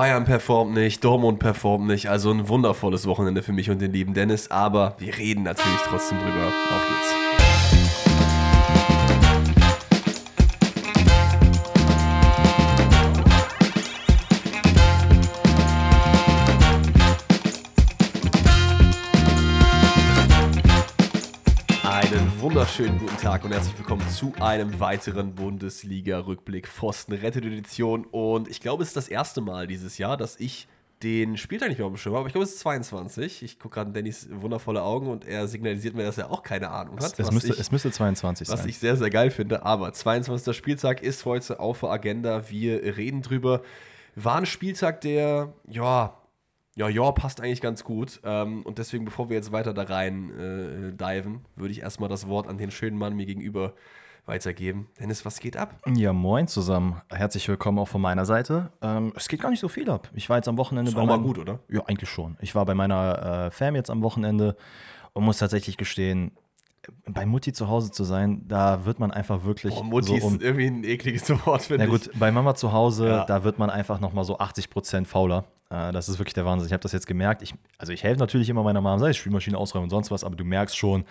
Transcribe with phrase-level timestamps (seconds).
[0.00, 2.08] Bayern performt nicht, Dortmund performt nicht.
[2.08, 4.50] Also ein wundervolles Wochenende für mich und den lieben Dennis.
[4.50, 6.46] Aber wir reden natürlich trotzdem drüber.
[6.46, 7.49] Auf geht's.
[22.70, 28.04] Wunderschönen guten Tag und herzlich willkommen zu einem weiteren Bundesliga-Rückblick Pfosten Rettet Edition.
[28.04, 30.68] Und ich glaube, es ist das erste Mal dieses Jahr, dass ich
[31.02, 33.42] den Spieltag nicht mehr auf dem Schirm habe, aber ich glaube, es ist 22.
[33.42, 36.70] Ich gucke gerade in Dannys wundervolle Augen und er signalisiert mir, dass er auch keine
[36.70, 37.18] Ahnung hat.
[37.18, 38.56] Es, müsste, ich, es müsste 22 sein.
[38.56, 39.64] Was ich sehr, sehr geil finde.
[39.64, 40.56] Aber 22.
[40.56, 42.50] Spieltag ist heute auf der Agenda.
[42.50, 43.62] Wir reden drüber.
[44.14, 46.19] War ein Spieltag, der, ja,
[46.76, 48.20] ja, ja, passt eigentlich ganz gut.
[48.24, 52.28] Ähm, und deswegen, bevor wir jetzt weiter da rein äh, diven, würde ich erstmal das
[52.28, 53.74] Wort an den schönen Mann mir gegenüber
[54.26, 54.88] weitergeben.
[55.00, 55.74] Dennis, was geht ab?
[55.94, 57.00] Ja, moin zusammen.
[57.10, 58.70] Herzlich willkommen auch von meiner Seite.
[58.80, 60.08] Ähm, es geht gar nicht so viel ab.
[60.14, 61.00] Ich war jetzt am Wochenende ist bei.
[61.00, 61.58] War mal gut, oder?
[61.68, 62.36] Ja, eigentlich schon.
[62.40, 64.56] Ich war bei meiner äh, Fam jetzt am Wochenende
[65.12, 66.32] und muss tatsächlich gestehen,
[67.06, 69.74] bei Mutti zu Hause zu sein, da wird man einfach wirklich.
[69.74, 71.90] Boah, Mutti so um, ist irgendwie ein ekliges Wort, finde ich.
[71.90, 73.24] Na gut, bei Mama zu Hause, ja.
[73.24, 75.44] da wird man einfach nochmal so 80 Prozent fauler.
[75.70, 76.66] Äh, das ist wirklich der Wahnsinn.
[76.66, 77.42] Ich habe das jetzt gemerkt.
[77.42, 80.24] Ich, also ich helfe natürlich immer meiner Mama, sei es Spülmaschine ausräumen und sonst was,
[80.24, 81.04] aber du merkst schon,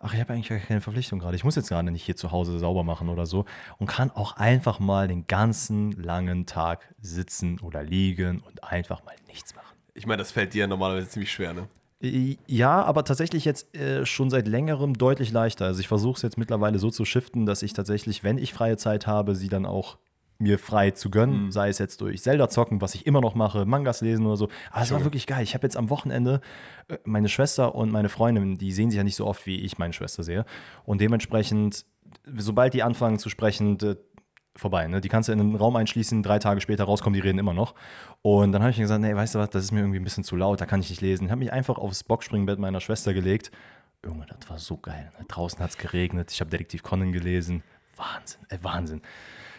[0.00, 1.36] ach, ich habe eigentlich gar keine Verpflichtung gerade.
[1.36, 3.44] Ich muss jetzt gerade nicht hier zu Hause sauber machen oder so
[3.78, 9.14] und kann auch einfach mal den ganzen langen Tag sitzen oder liegen und einfach mal
[9.26, 9.76] nichts machen.
[9.94, 11.66] Ich meine, das fällt dir normalerweise ziemlich schwer, ne?
[12.00, 15.64] Ja, aber tatsächlich jetzt äh, schon seit längerem deutlich leichter.
[15.64, 18.76] Also ich versuche es jetzt mittlerweile so zu shiften, dass ich tatsächlich, wenn ich freie
[18.76, 19.98] Zeit habe, sie dann auch
[20.38, 21.50] mir frei zu gönnen, mhm.
[21.50, 24.48] sei es jetzt durch Zelda zocken, was ich immer noch mache, Mangas lesen oder so.
[24.70, 25.42] Aber es war wirklich geil.
[25.42, 26.40] Ich habe jetzt am Wochenende
[26.88, 29.78] äh, meine Schwester und meine Freundin, die sehen sich ja nicht so oft, wie ich
[29.78, 30.44] meine Schwester sehe.
[30.84, 31.84] Und dementsprechend,
[32.36, 33.78] sobald die anfangen zu sprechen,
[34.58, 34.86] vorbei.
[34.86, 35.00] Ne?
[35.00, 37.74] Die kannst du in einen Raum einschließen, drei Tage später rauskommen, die reden immer noch.
[38.22, 40.04] Und dann habe ich mir gesagt, nee, weißt du was, das ist mir irgendwie ein
[40.04, 41.24] bisschen zu laut, da kann ich nicht lesen.
[41.24, 43.50] Ich habe mich einfach aufs Boxspringbett meiner Schwester gelegt.
[44.04, 45.12] Junge, das war so geil.
[45.18, 45.24] Ne?
[45.28, 47.62] Draußen hat es geregnet, ich habe Detektiv Conan gelesen.
[47.96, 49.02] Wahnsinn, ey, Wahnsinn.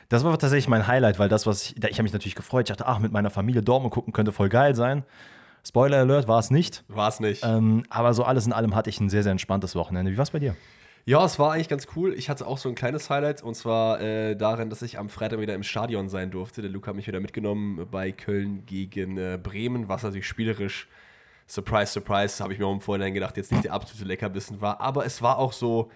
[0.09, 2.67] Das war tatsächlich mein Highlight, weil das, was ich, ich habe mich natürlich gefreut.
[2.67, 5.03] Ich dachte, ach, mit meiner Familie Dortmund gucken könnte voll geil sein.
[5.65, 6.83] Spoiler Alert, war es nicht.
[6.87, 7.43] War es nicht.
[7.45, 10.11] Ähm, aber so alles in allem hatte ich ein sehr, sehr entspanntes Wochenende.
[10.11, 10.55] Wie war es bei dir?
[11.05, 12.13] Ja, es war eigentlich ganz cool.
[12.13, 15.39] Ich hatte auch so ein kleines Highlight und zwar äh, darin, dass ich am Freitag
[15.39, 16.61] wieder im Stadion sein durfte.
[16.61, 20.87] Der Luke hat mich wieder mitgenommen bei Köln gegen äh, Bremen, was natürlich spielerisch,
[21.47, 24.81] surprise, surprise, habe ich mir auch im Vorhinein gedacht, jetzt nicht der absolute Leckerbissen war.
[24.81, 25.89] Aber es war auch so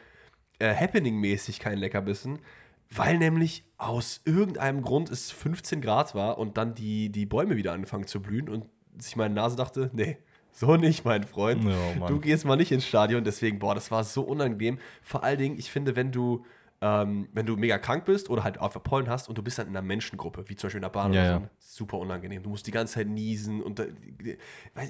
[0.60, 2.40] äh, Happening-mäßig kein Leckerbissen,
[2.90, 7.74] weil nämlich aus irgendeinem Grund es 15 Grad war und dann die, die Bäume wieder
[7.74, 8.66] angefangen zu blühen und
[8.98, 10.18] sich meine Nase dachte, nee,
[10.52, 11.66] so nicht, mein Freund.
[11.66, 13.24] Oh, du gehst mal nicht ins Stadion.
[13.24, 14.78] Deswegen, boah, das war so unangenehm.
[15.02, 16.46] Vor allen Dingen, ich finde, wenn du
[16.84, 19.68] ähm, wenn du mega krank bist oder halt einfach Pollen hast und du bist dann
[19.68, 21.50] in einer Menschengruppe, wie zum Beispiel in der Bahn ja, oder so, ja.
[21.60, 22.44] super unangenehm.
[22.44, 23.86] Du musst die ganze Zeit niesen und da,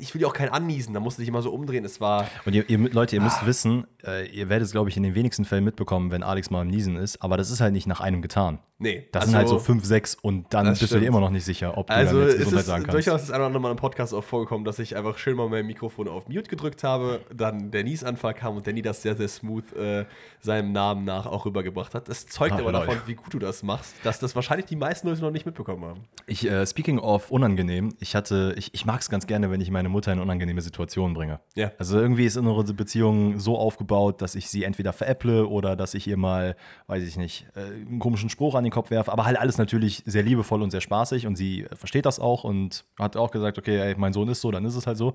[0.02, 1.86] ich will ja auch kein anniesen, da musst du dich immer so umdrehen.
[1.86, 2.28] Es war.
[2.46, 3.26] Und ihr, ihr Leute, ihr ah.
[3.26, 6.50] müsst wissen, äh, ihr werdet es, glaube ich, in den wenigsten Fällen mitbekommen, wenn Alex
[6.50, 8.58] mal am Niesen ist, aber das ist halt nicht nach einem getan.
[8.80, 9.08] Nee.
[9.12, 10.92] Das also, sind halt so fünf, sechs und dann bist stimmt.
[10.92, 12.94] du dir immer noch nicht sicher, ob du also dann jetzt Gesundheit sagen kannst.
[12.96, 15.66] Durchaus ist einmal noch mal im Podcast auch vorgekommen, dass ich einfach schön mal mein
[15.66, 19.72] Mikrofon auf Mute gedrückt habe, dann der Niesanfall kam und Danny das sehr, sehr smooth
[19.74, 20.06] äh,
[20.42, 22.08] seinem Namen nach auch rübergebracht hat.
[22.08, 25.08] Das zeugt ah, aber davon, wie gut du das machst, dass das wahrscheinlich die meisten
[25.08, 26.02] Leute noch nicht mitbekommen haben.
[26.26, 29.72] Ich, äh, speaking of unangenehm, ich hatte, ich, ich mag es ganz gerne, wenn ich
[29.72, 31.40] meine Mutter in unangenehme Situationen bringe.
[31.56, 31.72] Ja.
[31.78, 36.08] Also irgendwie ist unsere Beziehung so aufgebaut, dass ich sie entweder veräpple oder dass ich
[36.08, 36.56] ihr mal,
[36.88, 40.04] weiß ich nicht, äh, einen komischen Spruch an den Kopf werfe, aber halt alles natürlich
[40.06, 43.80] sehr liebevoll und sehr spaßig und sie versteht das auch und hat auch gesagt, okay,
[43.80, 45.14] ey, mein Sohn ist so, dann ist es halt so.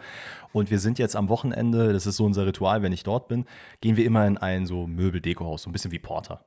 [0.52, 3.44] Und wir sind jetzt am Wochenende, das ist so unser Ritual, wenn ich dort bin,
[3.80, 6.44] gehen wir immer in ein so Möbel-Deko-Haus, so ein bisschen wie Porter.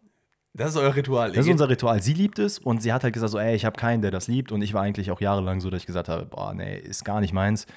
[0.54, 1.32] Das ist euer Ritual.
[1.32, 2.02] Das ist unser Ritual.
[2.02, 4.28] Sie liebt es und sie hat halt gesagt, so, ey, ich habe keinen, der das
[4.28, 4.52] liebt.
[4.52, 7.22] Und ich war eigentlich auch jahrelang so, dass ich gesagt habe, boah, nee, ist gar
[7.22, 7.68] nicht meins.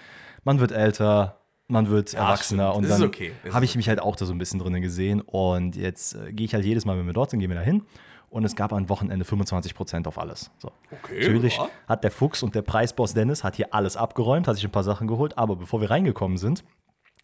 [0.43, 2.85] Man wird älter, man wird ja, erwachsener stimmt.
[2.85, 3.33] und dann okay.
[3.53, 5.21] habe ich mich halt auch da so ein bisschen drin gesehen.
[5.21, 7.63] Und jetzt äh, gehe ich halt jedes Mal, wenn wir dort sind, gehen wir da
[7.63, 7.85] hin.
[8.29, 10.51] Und es gab am Wochenende 25% auf alles.
[10.59, 10.73] So.
[10.91, 11.69] Okay, Natürlich ja.
[11.87, 14.83] hat der Fuchs und der Preisboss Dennis hat hier alles abgeräumt, hat sich ein paar
[14.83, 15.39] Sachen geholt.
[15.39, 16.65] Aber bevor wir reingekommen sind,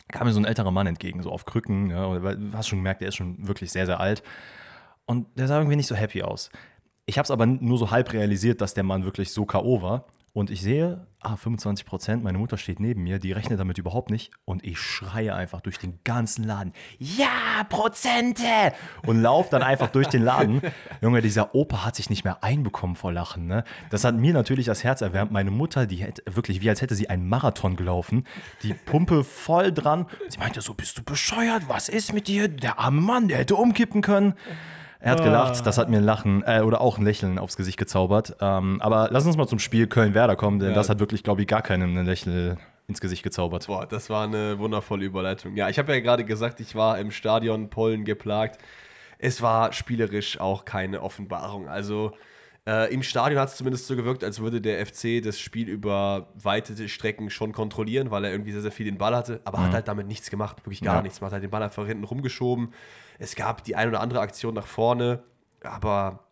[0.06, 1.91] kam mir so ein älterer Mann entgegen, so auf Krücken.
[1.91, 4.23] Ja, du hast schon gemerkt, der ist schon wirklich sehr, sehr alt.
[5.10, 6.50] Und der sah irgendwie nicht so happy aus.
[7.04, 9.82] Ich habe es aber nur so halb realisiert, dass der Mann wirklich so K.O.
[9.82, 10.04] war.
[10.32, 14.10] Und ich sehe, ah, 25 Prozent, meine Mutter steht neben mir, die rechnet damit überhaupt
[14.10, 14.30] nicht.
[14.44, 18.44] Und ich schreie einfach durch den ganzen Laden, ja, Prozente!
[19.04, 20.60] Und laufe dann einfach durch den Laden.
[21.02, 23.48] Junge, dieser Opa hat sich nicht mehr einbekommen vor Lachen.
[23.48, 23.64] Ne?
[23.90, 25.32] Das hat mir natürlich das Herz erwärmt.
[25.32, 28.28] Meine Mutter, die hätte wirklich, wie als hätte sie einen Marathon gelaufen,
[28.62, 30.06] die Pumpe voll dran.
[30.28, 31.64] Sie meinte so, bist du bescheuert?
[31.66, 32.46] Was ist mit dir?
[32.46, 34.34] Der arme Mann, der hätte umkippen können.
[35.02, 37.79] Er hat gelacht, das hat mir ein Lachen äh, oder auch ein Lächeln aufs Gesicht
[37.79, 38.37] gezaubert.
[38.41, 40.75] Ähm, aber lass uns mal zum Spiel Köln-Werder kommen, denn Ja.
[40.75, 43.67] das hat wirklich, glaube ich, gar keinem ein Lächeln ins Gesicht gezaubert.
[43.67, 45.56] Boah, das war eine wundervolle Überleitung.
[45.56, 48.58] Ja, ich habe ja gerade gesagt, ich war im Stadion Pollen geplagt.
[49.19, 51.69] Es war spielerisch auch keine Offenbarung.
[51.69, 52.12] Also
[52.66, 56.28] äh, im Stadion hat es zumindest so gewirkt, als würde der FC das Spiel über
[56.34, 59.72] weite Strecken schon kontrollieren, weil er irgendwie sehr, sehr viel den Ball hatte, aber hat
[59.72, 61.02] halt damit nichts gemacht, wirklich gar Ja.
[61.02, 61.20] nichts.
[61.20, 62.72] Man hat halt den Ball einfach hinten rumgeschoben.
[63.18, 65.22] Es gab die ein oder andere Aktion nach vorne,
[65.62, 66.24] aber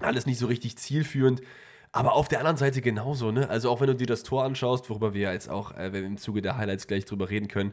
[0.00, 1.40] alles nicht so richtig zielführend.
[1.92, 3.48] Aber auf der anderen Seite genauso, ne?
[3.48, 6.06] Also auch wenn du dir das Tor anschaust, worüber wir jetzt auch, äh, wenn wir
[6.06, 7.72] im Zuge der Highlights gleich drüber reden können,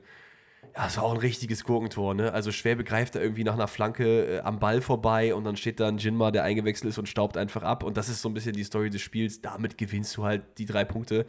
[0.75, 2.33] ja, es war auch ein richtiges Gurkentor, ne?
[2.33, 5.79] Also schwer begreift er irgendwie nach einer Flanke äh, am Ball vorbei und dann steht
[5.79, 7.83] da ein Jinma, der eingewechselt ist und staubt einfach ab.
[7.83, 9.41] Und das ist so ein bisschen die Story des Spiels.
[9.41, 11.25] Damit gewinnst du halt die drei Punkte.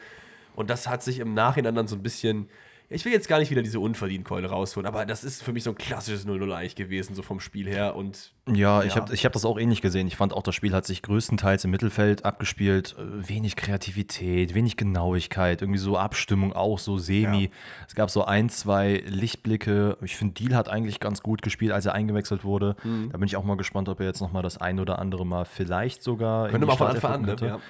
[0.57, 2.49] Und das hat sich im Nachhinein dann so ein bisschen.
[2.91, 5.71] Ich will jetzt gar nicht wieder diese Unverdienkeule rausholen, aber das ist für mich so
[5.71, 7.97] ein klassisches 0-0 eigentlich gewesen, so vom Spiel her.
[7.97, 9.01] Und Ja, ich Ja.
[9.01, 10.07] habe ich hab das auch ähnlich gesehen.
[10.07, 12.95] Ich fand auch, das Spiel hat sich größtenteils im Mittelfeld abgespielt.
[12.99, 17.45] Äh, Wenig Kreativität, wenig Genauigkeit, irgendwie so Abstimmung auch, so semi.
[17.45, 17.51] Ja.
[17.89, 19.97] Es gab so ein, zwei Lichtblicke.
[20.03, 22.77] Ich finde, Deal hat eigentlich ganz gut gespielt, als er eingewechselt wurde.
[22.85, 23.09] Mhm.
[23.11, 25.25] Da bin ich auch mal gespannt, ob er jetzt noch mal das ein oder andere
[25.27, 26.49] Mal vielleicht sogar.
[26.49, 27.27] könnte man von Anfang an, ne?
[27.29, 27.61] könnte.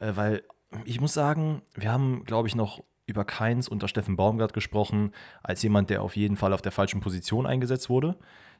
[0.00, 0.42] Äh, weil
[0.86, 5.12] ich muss sagen, wir haben, glaube ich, noch über Keins unter Steffen Baumgart gesprochen,
[5.42, 8.16] als jemand, der auf jeden Fall auf der falschen Position eingesetzt wurde,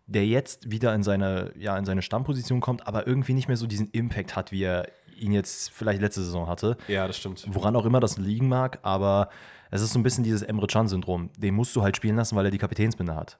[0.07, 3.67] der jetzt wieder in seine, ja, in seine Stammposition kommt, aber irgendwie nicht mehr so
[3.67, 4.89] diesen Impact hat, wie er
[5.19, 6.77] ihn jetzt vielleicht letzte Saison hatte.
[6.87, 7.47] Ja, das stimmt.
[7.49, 9.31] Woran auch immer das liegen mag, aber
[9.71, 11.31] es ist so ein bisschen dieses Emre Can-Syndrom.
[11.39, 13.39] Den musst du halt spielen lassen, weil er die Kapitänsbinde hat.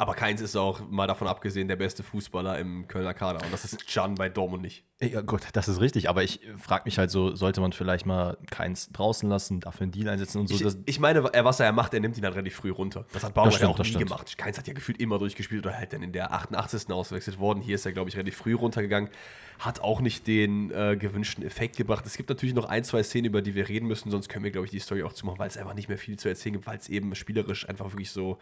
[0.00, 3.44] Aber Keins ist auch, mal davon abgesehen, der beste Fußballer im Kölner Kader.
[3.44, 4.82] Und das ist Can bei Dortmund nicht.
[5.02, 8.38] Ja, gut, das ist richtig, aber ich frage mich halt so, sollte man vielleicht mal
[8.50, 10.54] Keins draußen lassen, dafür einen Deal einsetzen und so.
[10.68, 13.04] Ich, ich meine, er- was er ja macht, er nimmt ihn dann relativ früh runter.
[13.12, 14.06] Das hat stimmt, ja auch nie stimmt.
[14.06, 14.38] gemacht.
[14.38, 16.90] Keins hat ja gefühlt immer durchgespielt oder halt dann in der 88.
[16.90, 17.60] ausgewechselt worden.
[17.60, 19.10] Hier ist er, glaube ich, relativ früh runtergegangen.
[19.58, 22.06] Hat auch nicht den äh, gewünschten Effekt gebracht.
[22.06, 24.50] Es gibt natürlich noch ein, zwei Szenen, über die wir reden müssen, sonst können wir,
[24.50, 26.66] glaube ich, die Story auch zumachen, weil es einfach nicht mehr viel zu erzählen gibt,
[26.66, 28.38] weil es eben spielerisch einfach wirklich so,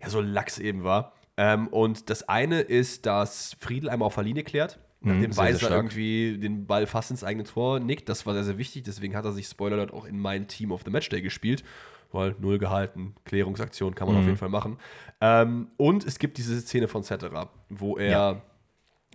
[0.00, 1.12] ja, so lax eben war.
[1.36, 5.44] Ähm, und das eine ist, dass Friedel einmal auf der Linie klärt, nachdem Mhm, sehr,
[5.56, 8.08] sehr Weiser irgendwie den Ball fast ins eigene Tor nickt.
[8.08, 8.82] Das war sehr, sehr wichtig.
[8.84, 11.64] Deswegen hat er sich, Spoiler Alert, auch in mein Team of the Matchday gespielt.
[12.12, 14.20] Weil null gehalten, Klärungsaktion kann man Mhm.
[14.20, 14.78] auf jeden Fall machen.
[15.20, 18.42] Ähm, und es gibt diese Szene von Cetera, wo er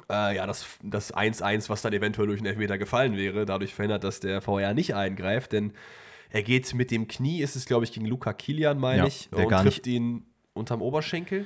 [0.10, 4.04] äh, ja, das das 1-1, was dann eventuell durch einen Elfmeter gefallen wäre, dadurch verhindert,
[4.04, 5.74] dass der VR nicht eingreift, denn
[6.30, 9.30] er geht mit dem Knie, ist es glaube ich gegen Luca Kilian, meine Ja, ich,
[9.30, 10.26] der und gar trifft ihn
[10.56, 11.46] unterm Oberschenkel.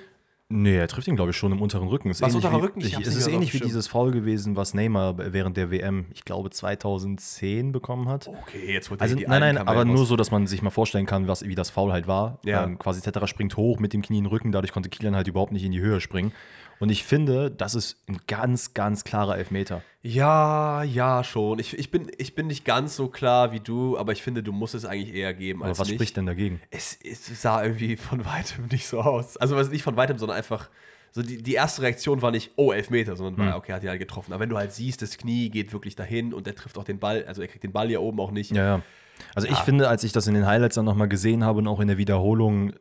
[0.51, 2.09] Nee, er trifft ihn, glaube ich, schon im unteren Rücken.
[2.09, 2.81] Ist Was, ähnlich unterer wie, Rücken?
[2.81, 6.49] Ich es ist ähnlich wie dieses Foul gewesen, was Neymar während der WM, ich glaube,
[6.49, 8.27] 2010 bekommen hat.
[8.27, 11.05] Okay, jetzt er Also die nein, nein, aber nur so, dass man sich mal vorstellen
[11.05, 12.39] kann, was, wie das Foul halt war.
[12.43, 12.63] Ja.
[12.63, 15.27] Ähm, quasi Tetterer springt hoch mit dem Knie in den Rücken, dadurch konnte Kilian halt
[15.27, 16.31] überhaupt nicht in die Höhe springen.
[16.79, 19.81] Und ich finde, das ist ein ganz, ganz klarer Elfmeter.
[20.01, 21.59] Ja, ja, schon.
[21.59, 24.53] Ich, ich, bin, ich bin nicht ganz so klar wie du, aber ich finde, du
[24.53, 25.95] musst es eigentlich eher geben Aber als was nicht.
[25.97, 26.61] spricht denn dagegen?
[26.71, 29.35] es, es sah irgendwie von weitem nicht so aus.
[29.37, 30.69] Also nicht von weitem, sondern einfach
[31.11, 33.99] so die, die erste Reaktion war nicht, oh, Elfmeter, sondern war, okay, hat ihn halt
[33.99, 34.31] getroffen.
[34.31, 36.99] Aber wenn du halt siehst, das Knie geht wirklich dahin und er trifft auch den
[36.99, 38.51] Ball, also er kriegt den Ball hier oben auch nicht.
[38.51, 38.81] Ja, ja.
[39.35, 39.63] Also ich Ja.
[39.63, 41.97] finde, als ich das in den Highlights dann nochmal gesehen habe und auch in der
[41.97, 42.73] Wiederholung,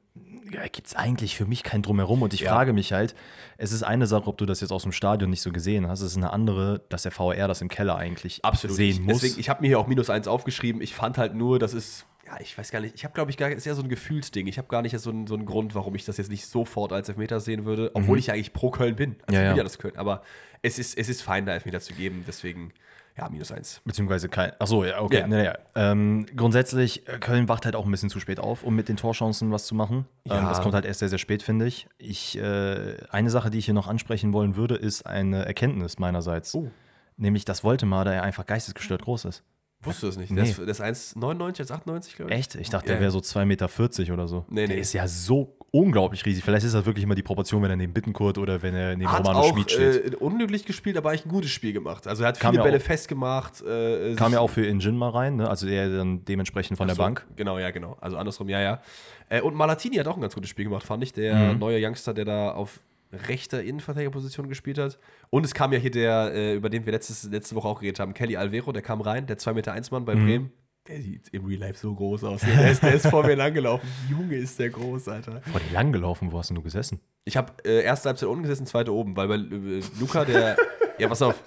[0.52, 2.22] ja, gibt es eigentlich für mich kein Drumherum.
[2.22, 2.52] Und ich Ja.
[2.52, 3.14] frage mich halt,
[3.56, 6.00] es ist eine Sache, ob du das jetzt aus dem Stadion nicht so gesehen hast,
[6.00, 8.76] es ist eine andere, dass der VR das im Keller eigentlich Absolut.
[8.76, 9.20] sehen ich, muss.
[9.20, 10.80] Deswegen, ich habe mir hier auch minus eins aufgeschrieben.
[10.80, 13.36] Ich fand halt nur, das ist, ja, ich weiß gar nicht, ich habe, glaube ich,
[13.36, 14.46] gar, ist eher so ein Gefühlsding.
[14.46, 16.92] Ich habe gar nicht so einen, so einen Grund, warum ich das jetzt nicht sofort
[16.92, 19.16] als Elfmeter sehen würde, obwohl ich ja eigentlich pro Köln bin.
[19.26, 19.44] Also Mhm.
[19.46, 19.96] Ja, ich ja das Köln.
[19.96, 20.22] Aber
[20.62, 22.24] es ist, es ist fein, da Elfmeter zu geben.
[22.26, 22.72] Deswegen,
[23.18, 23.80] ja, minus eins.
[23.84, 24.52] Beziehungsweise kein.
[24.60, 25.20] Achso, ja, okay.
[25.20, 25.26] Ja.
[25.26, 28.88] Nee, ähm, grundsätzlich, äh, Köln wacht halt auch ein bisschen zu spät auf, um mit
[28.88, 30.06] den Torchancen was zu machen.
[30.24, 30.48] Ähm, Ja.
[30.48, 31.88] das kommt halt erst sehr, sehr spät, finde ich.
[31.98, 36.54] ich äh, eine Sache, die ich hier noch ansprechen wollen würde, ist eine Erkenntnis meinerseits.
[36.54, 36.70] Oh.
[37.16, 39.42] Nämlich, dass Woltemar, da er einfach geistesgestört groß ist.
[39.82, 40.30] Wusstest du das nicht?
[40.30, 40.42] Nee.
[40.42, 42.38] Der ist, der ist 1,99, jetzt 98, glaube ich.
[42.38, 42.54] Echt?
[42.54, 44.44] Ich dachte, der wäre so 2,40 Meter oder so.
[44.48, 44.80] Nee, der nee.
[44.80, 46.42] ist ja so unglaublich riesig.
[46.44, 49.10] Vielleicht ist das wirklich immer die Proportion, wenn er neben Bittenkurt oder wenn er neben
[49.10, 50.14] Hat Romano auch Schmid steht.
[50.14, 52.06] äh, unglücklich gespielt, aber eigentlich ein gutes Spiel gemacht.
[52.06, 53.60] Also er hat Kam viele ja Bälle auch- festgemacht.
[53.62, 55.48] Äh, Kam ja auch für Injin mal rein, ne?
[55.48, 57.26] also er dann dementsprechend von der so, Bank.
[57.36, 57.96] Genau, ja, genau.
[58.00, 58.80] Also andersrum, ja, ja.
[59.28, 61.12] Äh, und Malatini hat auch ein ganz gutes Spiel gemacht, fand ich.
[61.12, 61.58] Der Mhm.
[61.58, 62.80] neue Youngster, der da auf
[63.26, 64.98] rechter Innenverteidigerposition gespielt hat.
[65.30, 68.00] Und es kam ja hier der, äh, über den wir letztes, letzte Woche auch geredet
[68.00, 70.24] haben, Kelly Alvero, der kam rein, der 2 Meter 1 Mann bei Mhm.
[70.26, 70.52] Bremen.
[70.88, 72.40] Der sieht im Real Life so groß aus.
[72.40, 73.86] Der ist, der ist vor mir langgelaufen.
[74.08, 75.42] Junge, ist der groß, Alter.
[75.42, 76.98] Vor dir lang gelaufen, wo hast denn du gesessen?
[77.26, 80.56] Ich habe äh, erste Halbzeit unten gesessen, zweite oben, weil bei äh, Luca, der.
[80.98, 81.42] ja, pass auf.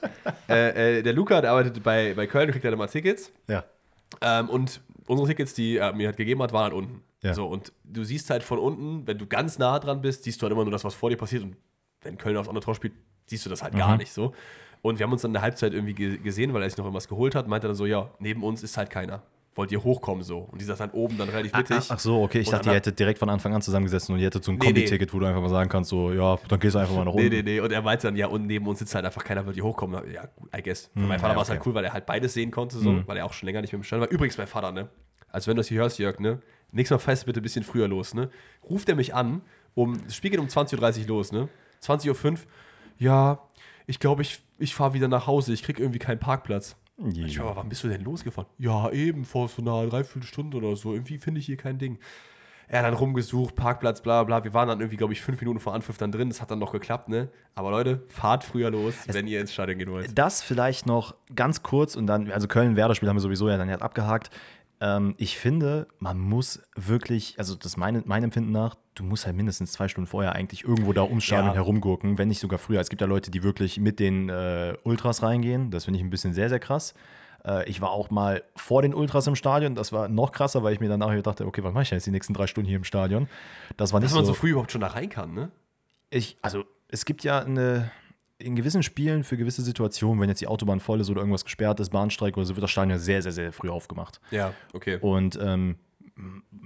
[0.48, 3.32] Äh, äh, der Luca, der arbeitet bei, bei Köln, kriegt halt immer Tickets.
[3.48, 3.64] Ja.
[4.22, 7.02] Ähm, und unsere Tickets, die er mir halt gegeben hat, waren halt unten.
[7.24, 7.34] Ja.
[7.34, 10.44] So, und du siehst halt von unten, wenn du ganz nah dran bist, siehst du
[10.44, 11.44] halt immer nur das, was vor dir passiert.
[11.44, 11.56] Und
[12.02, 12.94] wenn Köln aufs andere Tor spielt,
[13.26, 14.34] siehst du das halt gar nicht so.
[14.82, 16.86] Und wir haben uns dann in der Halbzeit irgendwie ge gesehen, weil er sich noch
[16.86, 19.22] irgendwas geholt hat, meinte dann so, ja, neben uns ist halt keiner.
[19.54, 20.40] Wollt ihr hochkommen so?
[20.50, 21.76] Und die saß dann oben dann relativ mittig.
[21.78, 22.40] Ach, ach so, okay.
[22.40, 24.58] Ich Und dachte, ihr hättet direkt von Anfang an zusammengesessen und ihr hättet so ein
[24.58, 27.04] Nee, Kombi-Ticket, wo du einfach mal sagen kannst, so, ja, dann gehst du einfach mal
[27.04, 27.36] nach Nee, unten.
[27.36, 27.60] nee, nee.
[27.60, 30.02] Und er meinte dann, ja, und neben uns sitzt halt einfach keiner, wird hier hochkommen.
[30.10, 30.24] Ja,
[30.58, 30.90] I guess.
[30.94, 33.06] Für meinen Vater ja, war es halt cool, weil er halt beides sehen konnte, so,
[33.06, 34.10] weil er auch schon länger nicht mehr im Stand war.
[34.10, 34.88] Übrigens, mein Vater, ne?
[35.34, 36.40] Also, wenn du das hier hörst, Jörg, ne?
[36.72, 38.30] Nächstes Mal fährst du bitte ein bisschen früher los, ne?
[38.70, 39.42] Ruft er mich an,
[39.76, 41.50] um, das Spiel geht um 20.30 Uhr los, ne?
[41.84, 42.38] 20.05 Uhr,
[43.00, 43.40] ja,
[43.88, 46.76] ich glaube, ich, ich fahre wieder nach Hause, ich krieg irgendwie keinen Parkplatz.
[46.98, 47.26] Ja.
[47.26, 48.50] Ich war, aber wann bist du denn losgefahren?
[48.58, 50.94] Ja, eben, vor so einer Dreiviertelstunde oder so.
[50.94, 51.98] Irgendwie finde ich hier kein Ding.
[52.68, 54.46] Er dann rumgesucht, Parkplatz, bla bla.
[54.46, 56.30] Wir waren dann irgendwie, glaube ich, fünf Minuten vor Anpfiff dann drin.
[56.30, 57.28] Das hat dann noch geklappt, ne?
[57.54, 60.18] Aber Leute, fahrt früher los, wenn ihr ins Stadion gehen wollt.
[60.18, 63.82] Das vielleicht noch ganz kurz und dann, also Köln-Werder-Spiel haben wir sowieso ja dann jetzt
[63.82, 64.30] abgehakt.
[64.82, 69.26] Ähm, ich finde, man muss wirklich, also das ist meine, mein Empfinden nach, du musst
[69.28, 71.54] halt mindestens zwei Stunden vorher eigentlich irgendwo da ums Stadion Ja.
[71.54, 72.80] herumgurken, wenn nicht sogar früher.
[72.82, 75.70] Es gibt ja Leute, die wirklich mit den äh, Ultras reingehen.
[75.72, 76.96] Das finde ich ein bisschen sehr, sehr krass.
[77.46, 79.76] Äh, ich war auch mal vor den Ultras im Stadion.
[79.76, 82.08] Das war noch krasser, weil ich mir dann nachher dachte, okay, was mache ich jetzt
[82.08, 83.30] die nächsten drei Stunden hier im Stadion?
[83.78, 85.52] Das war nicht Dass man so so früh überhaupt schon da rein kann, ne?
[86.10, 87.92] ich, also es gibt ja eine,
[88.42, 91.80] in gewissen Spielen für gewisse Situationen, wenn jetzt die Autobahn voll ist oder irgendwas gesperrt
[91.80, 94.20] ist, Bahnstreik oder so, wird das Stadion sehr, sehr, sehr früh aufgemacht.
[94.32, 94.98] Ja, okay.
[95.02, 95.78] Und ähm,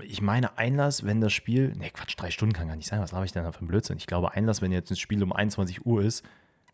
[0.03, 3.13] ich meine Einlass, wenn das Spiel, ne Quatsch, drei Stunden kann gar nicht sein, was
[3.13, 3.97] habe ich denn da für ein Blödsinn?
[3.97, 6.23] Ich glaube Einlass, wenn jetzt ein Spiel um 21 Uhr ist,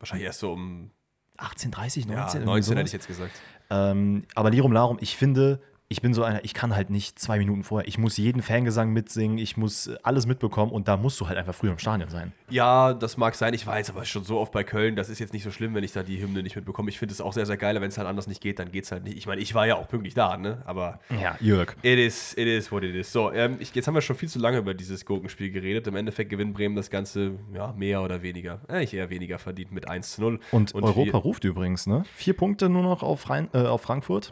[0.01, 0.89] Wahrscheinlich erst so um
[1.37, 3.39] 18.30 19, ja, irgendwie 19 hätte ich jetzt gesagt.
[3.69, 7.37] Ähm, aber Lirum Larum, ich finde, ich bin so einer, ich kann halt nicht zwei
[7.37, 11.27] Minuten vorher, ich muss jeden Fangesang mitsingen, ich muss alles mitbekommen und da musst du
[11.27, 12.31] halt einfach früher im Stadion sein.
[12.49, 13.53] Ja, das mag sein.
[13.53, 15.83] Ich weiß aber schon so oft bei Köln, das ist jetzt nicht so schlimm, wenn
[15.83, 16.89] ich da die Hymne nicht mitbekomme.
[16.89, 18.85] Ich finde es auch sehr, sehr geil, wenn es halt anders nicht geht, dann geht
[18.85, 19.17] es halt nicht.
[19.17, 20.61] Ich meine, ich war ja auch pünktlich da, ne?
[20.65, 21.75] Aber Ja, Jörg.
[21.81, 23.11] It is, it is what it is.
[23.11, 25.87] So, ähm, ich, jetzt haben wir schon viel zu lange über dieses Gurkenspiel geredet.
[25.87, 28.61] Im Endeffekt gewinnt Bremen das Ganze, ja, mehr oder weniger.
[28.69, 30.39] Eigentlich eher weniger verdient mit 1 zu 0.
[30.51, 32.03] Und, Europa wir- ruft übrigens, ne?
[32.15, 34.31] Vier Punkte nur noch auf, Rhein, äh, auf Frankfurt.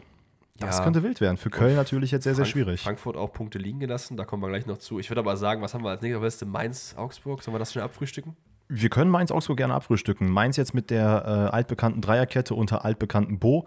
[0.60, 0.84] Das Ja.
[0.84, 1.36] könnte wild werden.
[1.36, 2.82] Für Köln natürlich jetzt sehr, sehr schwierig.
[2.82, 4.98] Frankfurt auch Punkte liegen gelassen, da kommen wir gleich noch zu.
[5.00, 6.46] Ich würde aber sagen, was haben wir als nächstes Liste?
[6.46, 8.36] Mainz, Augsburg, sollen wir das schnell abfrühstücken?
[8.68, 10.30] Wir können Mainz-Augsburg gerne abfrühstücken.
[10.30, 13.66] Mainz jetzt mit der äh, altbekannten Dreierkette unter altbekannten Bo.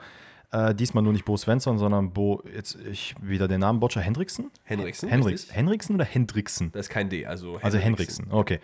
[0.52, 4.52] Äh, diesmal nur nicht Bo Svensson, sondern Bo, jetzt ich wieder den Namen Boccia Hendriksen?
[4.70, 5.10] Richtig?
[5.52, 6.72] Henriksen oder Hendriksen?
[6.72, 8.60] Da ist kein D, also Also Henriksen, okay.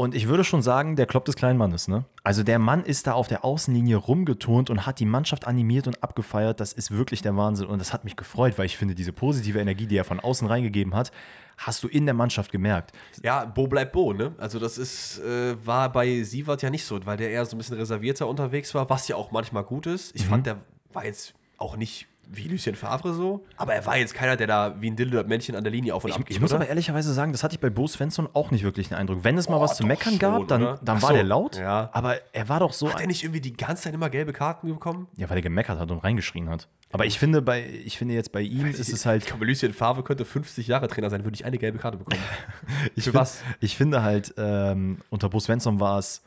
[0.00, 2.06] Und ich würde schon sagen, der Klopp des kleinen Mannes, ne?
[2.24, 6.02] Also der Mann ist da auf der Außenlinie rumgeturnt und hat die Mannschaft animiert und
[6.02, 6.58] abgefeiert.
[6.58, 7.66] Das ist wirklich der Wahnsinn.
[7.66, 10.48] Und das hat mich gefreut, weil ich finde, diese positive Energie, die er von außen
[10.48, 11.12] reingegeben hat,
[11.58, 12.92] hast du in der Mannschaft gemerkt.
[13.22, 14.32] Ja, Bo bleibt Bo, ne?
[14.38, 17.58] Also das ist, äh, war bei Sievert ja nicht so, weil der eher so ein
[17.58, 20.14] bisschen reservierter unterwegs war, was ja auch manchmal gut ist.
[20.14, 20.18] Mhm.
[20.18, 20.56] Ich fand, der
[20.94, 24.76] war jetzt auch nicht wie Lucien Favre so, aber er war jetzt keiner, der da
[24.80, 26.60] wie ein Dildo-Männchen an der Linie auf und ab Ich, geht, ich muss oder?
[26.60, 29.24] aber ehrlicherweise sagen, das hatte ich bei Bo Svensson auch nicht wirklich den Eindruck.
[29.24, 30.78] Wenn es mal Oh, was zu meckern schon, gab, dann, oder?
[30.82, 31.56] dann Ach war so, der laut.
[31.58, 31.90] ja.
[31.92, 32.92] Aber er war doch so.
[32.92, 35.08] Hat er nicht irgendwie die ganze Zeit immer gelbe Karten bekommen?
[35.16, 36.68] ja, weil er gemeckert hat und reingeschrien hat.
[36.92, 39.22] Aber ich finde, bei, ich finde jetzt bei ihm ist es halt.
[39.22, 42.20] Ich glaube, Lucien Favre könnte 50 Jahre Trainer sein, würde ich eine gelbe Karte bekommen.
[42.96, 43.42] Ich Für find- was?
[43.60, 46.22] Ich finde halt, ähm, unter Bo Svensson war es,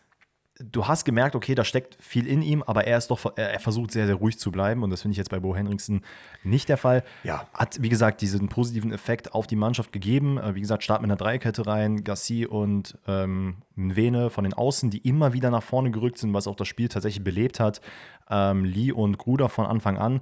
[0.59, 3.59] du hast gemerkt, okay, da steckt viel in ihm, aber er ist doch, er, er
[3.59, 6.01] versucht sehr, sehr ruhig zu bleiben und das finde ich jetzt bei Bo Henriksen
[6.43, 7.03] nicht der Fall.
[7.23, 7.47] Ja.
[7.53, 10.37] Hat, wie gesagt, diesen positiven Effekt auf die Mannschaft gegeben.
[10.37, 14.89] Äh, Wie gesagt, Start mit einer Dreikette rein, Gassi und ähm, Vene von den Außen,
[14.89, 17.81] die immer wieder nach vorne gerückt sind, was auch das Spiel tatsächlich belebt hat.
[18.29, 20.21] Ähm, Lee und Gruder von Anfang an.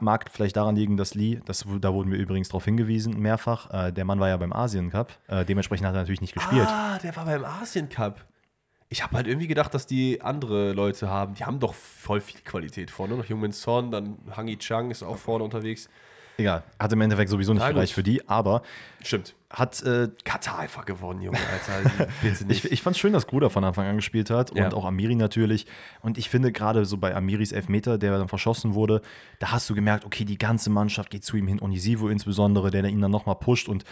[0.00, 3.92] Mag vielleicht daran liegen, dass Lee, das, da wurden wir übrigens darauf hingewiesen, mehrfach, äh,
[3.92, 6.68] der Mann war ja beim Asien Cup, äh, dementsprechend hat er natürlich nicht gespielt.
[6.68, 8.24] Ah, der war beim Asien Cup.
[8.94, 11.34] Ich habe halt irgendwie gedacht, dass die andere Leute haben.
[11.34, 13.16] Die haben doch voll viel Qualität vorne.
[13.16, 15.88] Noch Jungmin Son, dann Hangi Chang ist auch vorne unterwegs.
[16.36, 18.62] Egal, hat im Endeffekt sowieso nicht gereicht für die, aber
[19.02, 19.34] Stimmt.
[19.50, 22.08] hat, äh, Katar einfach gewonnen, Junge, Alter.
[22.48, 24.64] Ich, ich fand es schön, dass Gruder von Anfang an gespielt hat Ja.
[24.66, 25.66] und auch Amiri natürlich.
[26.00, 29.02] Und ich finde gerade so bei Amiris Elfmeter, der dann verschossen wurde,
[29.40, 32.84] da hast du gemerkt, okay, die ganze Mannschaft geht zu ihm hin, Onisivo insbesondere, der
[32.84, 33.84] ihn dann nochmal pusht und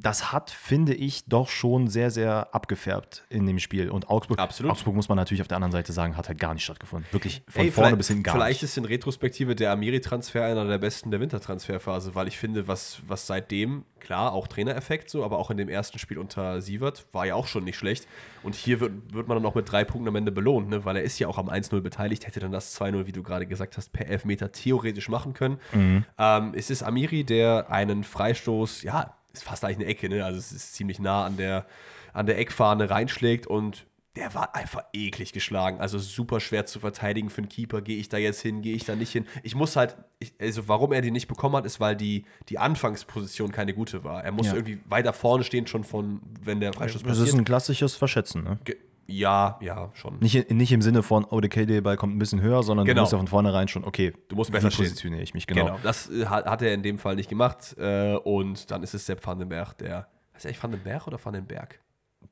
[0.00, 3.90] das hat, finde ich, doch schon sehr, sehr abgefärbt in dem Spiel.
[3.90, 4.72] Und Augsburg, Absolut.
[4.72, 7.10] Augsburg muss man natürlich auf der anderen Seite sagen, hat halt gar nicht stattgefunden.
[7.12, 8.70] Wirklich von Ey, vorne bis hinten gar Vielleicht nicht.
[8.70, 13.26] ist in Retrospektive der Amiri-Transfer einer der besten der Wintertransferphase, weil ich finde, was, was
[13.26, 17.34] seitdem, klar, auch Trainereffekt so, aber auch in dem ersten Spiel unter Sievert war ja
[17.34, 18.06] auch schon nicht schlecht.
[18.42, 20.84] Und hier wird, wird man dann auch mit drei Punkten am Ende belohnt, ne?
[20.84, 23.46] weil er ist ja auch am 1-0 beteiligt, hätte dann das 2-0, wie du gerade
[23.46, 25.58] gesagt hast, per Elfmeter theoretisch machen können.
[25.72, 26.04] Mhm.
[26.18, 30.24] Ähm, es ist Amiri, der einen Freistoß, ja, ist fast eigentlich eine Ecke, ne?
[30.24, 31.66] also es ist ziemlich nah an der,
[32.12, 35.78] an der Eckfahne reinschlägt und der war einfach eklig geschlagen.
[35.78, 37.82] Also super schwer zu verteidigen für einen Keeper.
[37.82, 39.26] Gehe ich da jetzt hin, gehe ich da nicht hin?
[39.42, 42.58] Ich muss halt, ich, also warum er den nicht bekommen hat, ist, weil die, die
[42.58, 44.24] Anfangsposition keine gute war.
[44.24, 44.54] Er muss Ja.
[44.54, 47.40] irgendwie weiter vorne stehen, schon von, wenn der Freistoß Das ist passiert.
[47.40, 48.58] ein klassisches Verschätzen, ne?
[48.64, 50.18] Ge- Ja, ja, schon.
[50.18, 52.96] Nicht, nicht im Sinne von, oh, der KD-Ball kommt ein bisschen höher, sondern Genau.
[52.96, 55.66] du musst ja von vornherein schon, okay, Du musst besser wie positioniere ich mich, genau.
[55.66, 55.78] Genau.
[55.82, 57.76] Das äh, hat, er in dem Fall nicht gemacht.
[57.78, 60.08] Äh, und dann ist es Sepp Vandenberg, der.
[60.34, 61.80] Heißt er eigentlich Vandenberg oder Vandenberg?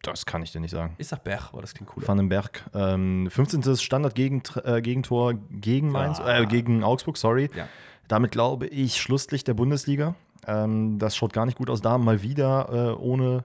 [0.02, 0.94] Das kann ich dir nicht sagen.
[0.98, 2.06] Ich sag Berg, aber das klingt cooler.
[2.08, 3.76] Vandenberg, ähm, 15.
[3.76, 6.40] Standard-Gegentor äh, Gegentor gegen Mainz, Ah.
[6.40, 7.48] äh, gegen Augsburg, sorry.
[7.56, 7.68] Ja.
[8.08, 10.14] Damit glaube ich Schlusslicht der Bundesliga.
[10.46, 11.80] Ähm, das schaut gar nicht gut aus.
[11.80, 13.44] Da mal wieder äh, ohne,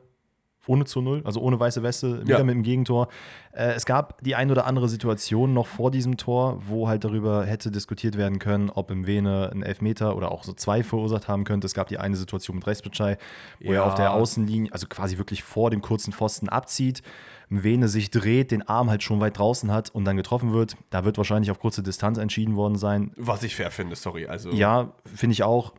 [0.69, 2.43] ohne zu Null, also ohne weiße Weste, wieder Ja.
[2.43, 3.07] mit dem Gegentor.
[3.51, 7.43] Äh, es gab die ein oder andere Situation noch vor diesem Tor, wo halt darüber
[7.43, 11.43] hätte diskutiert werden können, ob im Vene ein Elfmeter oder auch so zwei verursacht haben
[11.43, 11.65] könnte.
[11.65, 13.17] Es gab die eine Situation mit Rechtsbitschei,
[13.61, 13.83] wo er Ja.
[13.85, 17.01] auf der Außenlinie, also quasi wirklich vor dem kurzen Pfosten abzieht.
[17.49, 20.77] Vene sich dreht, den Arm halt schon weit draußen hat und dann getroffen wird.
[20.91, 23.11] Da wird wahrscheinlich auf kurze Distanz entschieden worden sein.
[23.17, 24.27] Was ich fair finde, sorry.
[24.27, 25.73] Also, Ja, finde ich auch.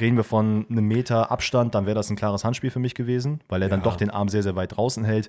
[0.00, 3.40] Reden wir von einem Meter Abstand, dann wäre das ein klares Handspiel für mich gewesen,
[3.48, 3.84] weil er dann Ja.
[3.84, 5.28] doch den Arm sehr, sehr weit draußen hält.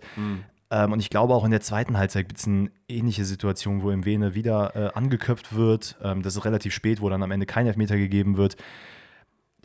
[0.72, 3.90] Ähm, und ich glaube auch in der zweiten Halbzeit gibt es eine ähnliche Situation, wo
[3.90, 5.98] im Vene wieder äh, angeköpft wird.
[6.04, 8.56] Ähm, das ist relativ spät, wo dann am Ende kein Elfmeter gegeben wird.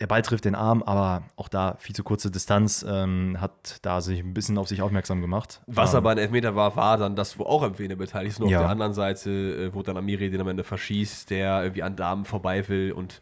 [0.00, 4.00] Der Ball trifft den Arm, aber auch da viel zu kurze Distanz ähm, hat da
[4.00, 5.60] sich ein bisschen auf sich aufmerksam gemacht.
[5.68, 8.40] Was ähm, aber ein Elfmeter war, war dann das, wo auch im Vene beteiligt ist.
[8.40, 8.58] Nur Ja.
[8.58, 11.94] auf der anderen Seite, äh, wo dann Amiri den am Ende verschießt, der irgendwie an
[11.94, 12.90] Damen vorbei will.
[12.90, 13.20] Und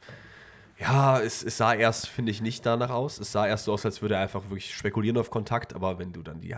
[0.82, 3.18] ja, es, es sah erst, finde ich, nicht danach aus.
[3.18, 5.74] Es sah erst so aus, als würde er einfach wirklich spekulieren auf Kontakt.
[5.74, 6.54] Aber wenn du dann die,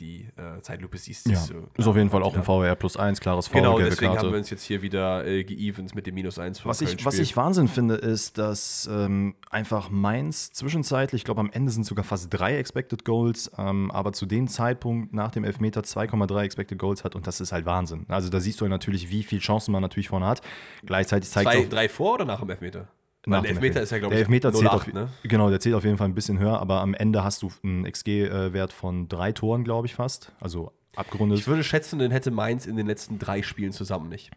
[0.00, 1.66] die äh, Zeitlupe siehst, ja, siehst du.
[1.76, 2.42] ist auf jeden Fall auch ein Ja.
[2.44, 4.26] VR plus 1, klares Foul, Genau, deswegen Karte.
[4.26, 7.04] haben wir uns jetzt hier wieder äh, geevent mit dem Minus 1 vom Was ich,
[7.04, 11.84] was ich Wahnsinn finde, ist, dass ähm, einfach Mainz zwischenzeitlich, ich glaube am Ende sind
[11.84, 16.78] sogar fast drei Expected Goals, ähm, aber zu dem Zeitpunkt nach dem Elfmeter 2,3 Expected
[16.78, 18.06] Goals hat und das ist halt Wahnsinn.
[18.08, 20.40] Also da siehst du natürlich, wie viel Chancen man natürlich vorne hat.
[20.84, 22.88] Gleichzeitig zeigt Zwei, auch, drei vor oder nach dem Elfmeter?
[23.26, 25.08] Nach der Elfmeter ist ja, glaube der ich, Elfmeter zählt 0,8, auf, ne?
[25.24, 27.84] Genau, der zählt auf jeden Fall ein bisschen höher, aber am Ende hast du einen
[27.84, 30.32] XG-Wert von drei Toren, glaube ich fast.
[30.40, 31.38] Also abgerundet.
[31.38, 34.30] Ich würde schätzen, den hätte Mainz in den letzten drei Spielen zusammen nicht.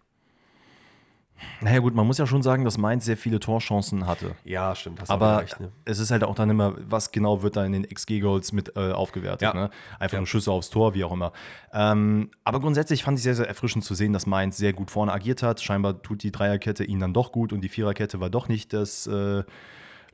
[1.61, 4.35] Naja gut, man muss ja schon sagen, dass Mainz sehr viele Torchancen hatte.
[4.43, 5.01] Ja, stimmt.
[5.01, 5.71] Hast Aber recht, ne?
[5.85, 8.91] es ist halt auch dann immer, was genau wird da in den XG-Goals mit äh,
[8.91, 9.41] aufgewertet.
[9.41, 9.53] Ja.
[9.53, 9.69] Ne?
[9.99, 10.19] Einfach Ja.
[10.19, 11.31] nur Schüsse aufs Tor, wie auch immer.
[11.73, 15.11] Ähm, aber grundsätzlich fand ich sehr, sehr erfrischend zu sehen, dass Mainz sehr gut vorne
[15.11, 15.61] agiert hat.
[15.61, 19.07] Scheinbar tut die Dreierkette ihnen dann doch gut und die Viererkette war doch nicht das
[19.07, 19.43] äh,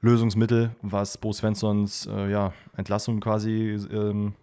[0.01, 4.33] Lösungsmittel, was Bo Svenssons äh, ja, Entlassung quasi ähm,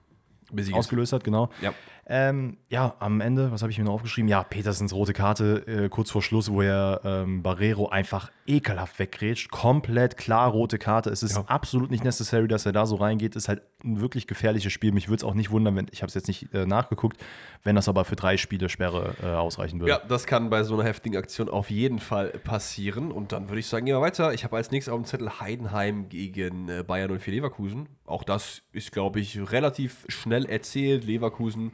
[0.72, 1.50] ausgelöst hat, genau.
[1.60, 1.72] Ja.
[2.04, 4.28] Ähm, ja, am Ende, was habe ich mir noch aufgeschrieben?
[4.28, 9.52] Ja, Petersens rote Karte äh, kurz vor Schluss, wo er ähm, Barrero einfach ekelhaft weggrätscht.
[9.52, 11.10] Komplett klar rote Karte.
[11.10, 11.44] Es ist Ja.
[11.46, 13.36] absolut nicht necessary, dass er da so reingeht.
[13.36, 14.90] Ist halt ein wirklich gefährliches Spiel.
[14.90, 17.18] Mich würde es auch nicht wundern, wenn, ich habe es jetzt nicht äh, nachgeguckt,
[17.62, 19.92] wenn das aber für drei Spiele Sperre äh, ausreichen würde.
[19.92, 23.12] Ja, das kann bei so einer heftigen Aktion auf jeden Fall passieren.
[23.12, 24.34] Und dann würde ich sagen, ja weiter.
[24.34, 27.88] Ich habe als nächstes auf dem Zettel Heidenheim gegen äh, Bayern 04 Leverkusen.
[28.06, 31.04] Auch das ist, glaube ich, relativ schnell erzählt.
[31.04, 31.70] Leverkusen,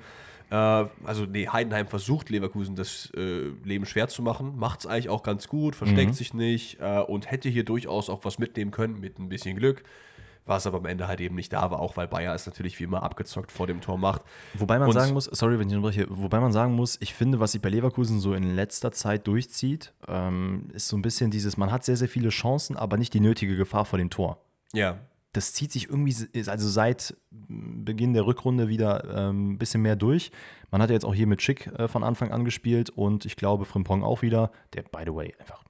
[0.55, 4.57] also nee, Heidenheim versucht Leverkusen das äh, Leben schwer zu machen.
[4.57, 8.25] Macht es eigentlich auch ganz gut, versteckt sich nicht äh, und hätte hier durchaus auch
[8.25, 9.83] was mitnehmen können mit ein bisschen Glück.
[10.47, 12.85] Was aber am Ende halt eben nicht da war, auch weil Bayer es natürlich wie
[12.85, 14.23] immer abgezockt vor dem Tor macht.
[14.55, 17.39] Wobei man Und- sagen muss, sorry, wenn ich unterbreche, wobei man sagen muss, ich finde,
[17.39, 21.59] was sich bei Leverkusen so in letzter Zeit durchzieht, ähm, ist so ein bisschen dieses,
[21.59, 24.39] man hat sehr, sehr viele Chancen, aber nicht die nötige Gefahr vor dem Tor.
[24.73, 24.99] Ja,
[25.33, 26.15] das zieht sich irgendwie,
[26.49, 30.31] also seit Beginn der Rückrunde wieder ähm, ein bisschen mehr durch.
[30.71, 33.37] Man hat ja jetzt auch hier mit Schick äh, von Anfang an gespielt und ich
[33.37, 35.63] glaube Frimpong auch wieder, der, by the way, einfach,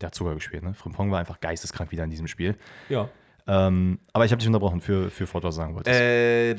[0.00, 0.74] der hat Zucker gespielt, ne?
[0.74, 2.56] Frimpong war einfach geisteskrank wieder in diesem Spiel.
[2.88, 3.08] ja.
[3.50, 6.00] Ähm, aber ich habe dich unterbrochen für, für Fort, was du sagen wolltest.
[6.00, 6.54] Äh,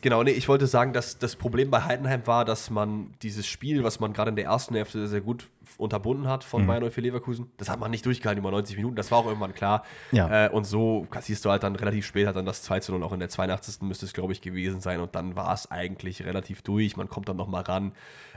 [0.00, 3.82] genau, nee, ich wollte sagen, dass das Problem bei Heidenheim war, dass man dieses Spiel,
[3.82, 7.02] was man gerade in der ersten Hälfte sehr, sehr gut unterbunden hat von Bayern 04
[7.02, 9.82] Leverkusen, das hat man nicht durchgehalten über 90 Minuten, das war auch irgendwann klar.
[10.12, 10.46] Ja.
[10.46, 13.02] Äh, und so kassierst du halt dann relativ spät, hat dann das 2 zu 0
[13.02, 13.82] auch in der 82.
[13.82, 17.28] müsste es, glaube ich, gewesen sein und dann war es eigentlich relativ durch, man kommt
[17.28, 17.90] dann nochmal ran.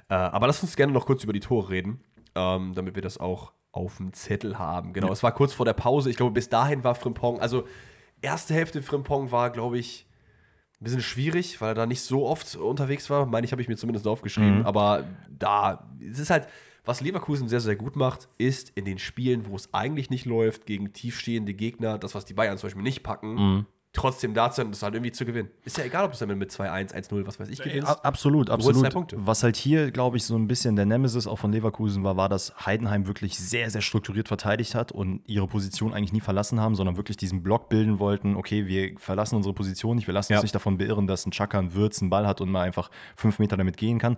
[0.09, 1.99] Äh, aber lass uns gerne noch kurz über die Tore reden,
[2.33, 4.93] ähm, damit wir das auch auf dem Zettel haben.
[4.93, 7.65] Genau, es war kurz vor der Pause, ich glaube, bis dahin war Frimpong, also
[8.21, 10.05] erste Hälfte Frimpong war, glaube ich,
[10.79, 13.25] ein bisschen schwierig, weil er da nicht so oft unterwegs war.
[13.25, 14.65] Meine ich, habe ich mir zumindest aufgeschrieben.
[14.65, 16.47] Aber da, es ist halt,
[16.85, 20.65] was Leverkusen sehr, sehr gut macht, ist in den Spielen, wo es eigentlich nicht läuft,
[20.65, 24.67] gegen tiefstehende Gegner, das, was die Bayern zum Beispiel nicht packen, trotzdem da zu sein
[24.67, 25.49] und das halt irgendwie zu gewinnen.
[25.65, 27.87] Ist ja egal, ob du es dann mit 2-1, 1-0, was weiß ich, gewinnst.
[28.05, 29.15] Absolut, absolut.
[29.17, 32.29] Was halt hier, glaube ich, so ein bisschen der Nemesis auch von Leverkusen war, war,
[32.29, 36.75] dass Heidenheim wirklich sehr, sehr strukturiert verteidigt hat und ihre Position eigentlich nie verlassen haben,
[36.75, 38.35] sondern wirklich diesen Block bilden wollten.
[38.35, 40.43] Okay, wir verlassen unsere Position nicht, wir lassen uns Ja.
[40.43, 43.39] nicht davon beirren, dass ein Chaka einen Würz einen Ball hat und mal einfach fünf
[43.39, 44.17] Meter damit gehen kann.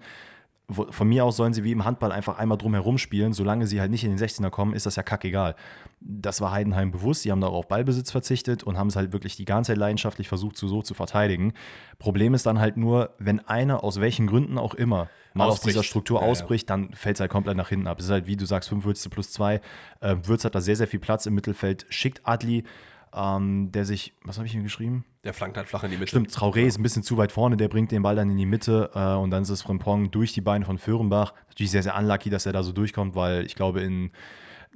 [0.73, 3.33] Von mir aus sollen sie wie im Handball einfach einmal drum herum spielen.
[3.33, 5.55] Solange sie halt nicht in den 16er kommen, ist das ja kackegal.
[5.99, 7.23] Das war Heidenheim bewusst.
[7.23, 10.57] Sie haben darauf Ballbesitz verzichtet und haben es halt wirklich die ganze Zeit leidenschaftlich versucht,
[10.57, 11.53] so, so zu verteidigen.
[11.99, 15.83] Problem ist dann halt nur, wenn einer aus welchen Gründen auch immer mal aus dieser
[15.83, 17.99] Struktur ja, ausbricht, dann fällt es halt komplett nach hinten ab.
[17.99, 19.61] Es ist halt, wie du sagst, 5 Würze plus 2.
[20.01, 22.63] Äh, Würz hat da sehr, sehr viel Platz im Mittelfeld, schickt Adli
[23.15, 25.05] ähm, der sich, was habe ich hier geschrieben?
[25.23, 26.09] Der flankt halt flach in die Mitte.
[26.09, 28.45] Stimmt, Traoré ist ein bisschen zu weit vorne, der bringt den Ball dann in die
[28.45, 31.33] Mitte äh, und dann ist es Frimpong durch die Beine von Föhrenbach.
[31.49, 34.11] Natürlich sehr, sehr unlucky, dass er da so durchkommt, weil ich glaube, in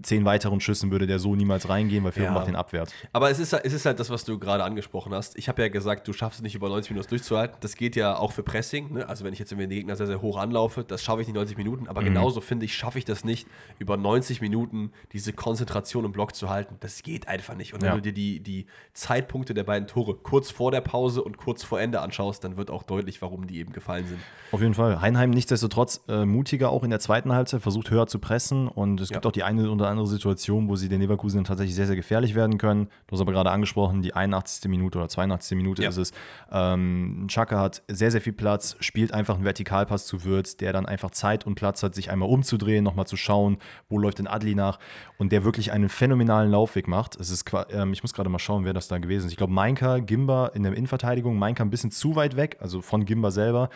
[0.02, 2.34] zehn weiteren Schüssen würde der so niemals reingehen, weil Führung ja.
[2.34, 2.94] macht den abwehrt.
[3.14, 5.38] Aber es ist, es ist halt das, was du gerade angesprochen hast.
[5.38, 7.58] Ich habe ja gesagt, du schaffst es nicht über 90 Minuten durchzuhalten.
[7.62, 8.94] Das geht ja auch für Pressing.
[8.94, 9.08] Ne?
[9.08, 11.58] Also wenn ich jetzt den Gegner sehr, sehr hoch anlaufe, das schaffe ich nicht 90
[11.58, 11.88] Minuten.
[11.88, 12.06] Aber mhm.
[12.06, 13.48] genauso finde ich, schaffe ich das nicht,
[13.80, 16.76] über 90 Minuten diese Konzentration im Block zu halten.
[16.82, 17.74] Das geht einfach nicht.
[17.74, 17.96] Und wenn ja.
[17.96, 21.80] du dir die, die Zeitpunkte der beiden Tore kurz vor der Pause und kurz vor
[21.80, 24.20] Ende anschaust, dann wird auch deutlich, warum die eben gefallen sind.
[24.52, 25.00] Auf jeden Fall.
[25.00, 28.68] Heinheim nichtsdestotrotz äh, mutiger auch in der zweiten Halbzeit, versucht höher zu pressen.
[28.68, 29.16] Und es ja.
[29.16, 32.36] gibt auch die eine oder andere Situation, wo sie den Leverkusen tatsächlich sehr, sehr gefährlich
[32.36, 32.88] werden können.
[33.08, 34.70] Du hast aber gerade angesprochen, die 81.
[34.70, 35.58] Minute oder 82.
[35.58, 35.90] Minute ja.
[35.90, 36.12] ist es.
[36.52, 40.86] Ähm, Chaka hat sehr, sehr viel Platz, spielt einfach einen Vertikalpass zu Würz, der dann
[40.86, 43.58] einfach Zeit und Platz hat, sich einmal umzudrehen, nochmal zu schauen,
[43.90, 44.80] wo läuft denn Adli nach
[45.18, 47.20] und der wirklich einen phänomenalen Laufweg macht.
[47.20, 49.32] Es ist, ähm, ich muss gerade mal schauen, wer das da gewesen ist.
[49.32, 53.06] Ich glaube, Mainka, Gimba in der Innenverteidigung, Mainka ein bisschen zu weit weg, also von
[53.06, 53.70] Gimba selber.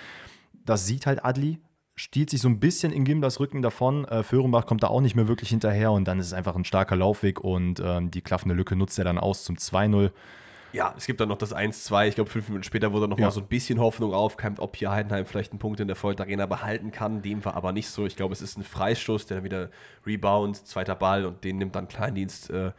[0.65, 1.59] Das sieht halt Adli,
[1.99, 4.05] stiehlt sich so ein bisschen in Gimbers Rücken davon.
[4.05, 6.63] Äh, Föhrenbach kommt da auch nicht mehr wirklich hinterher und dann ist es einfach ein
[6.63, 10.11] starker Laufweg und ähm, die klaffende Lücke nutzt er dann aus zum 2-0.
[10.71, 12.07] Ja, es gibt dann noch das 1-2.
[12.07, 13.25] Ich glaube, fünf Minuten später wurde noch ja.
[13.25, 16.21] mal so ein bisschen Hoffnung aufkeimt, ob hier Heidenheim vielleicht einen Punkt in der Volt
[16.21, 17.21] Arena behalten kann.
[17.21, 18.05] Dem war aber nicht so.
[18.05, 19.69] Ich glaube, es ist ein Freistoß, der dann wieder
[20.05, 22.71] Rebound, zweiter Ball und den nimmt dann Kleindienst äh,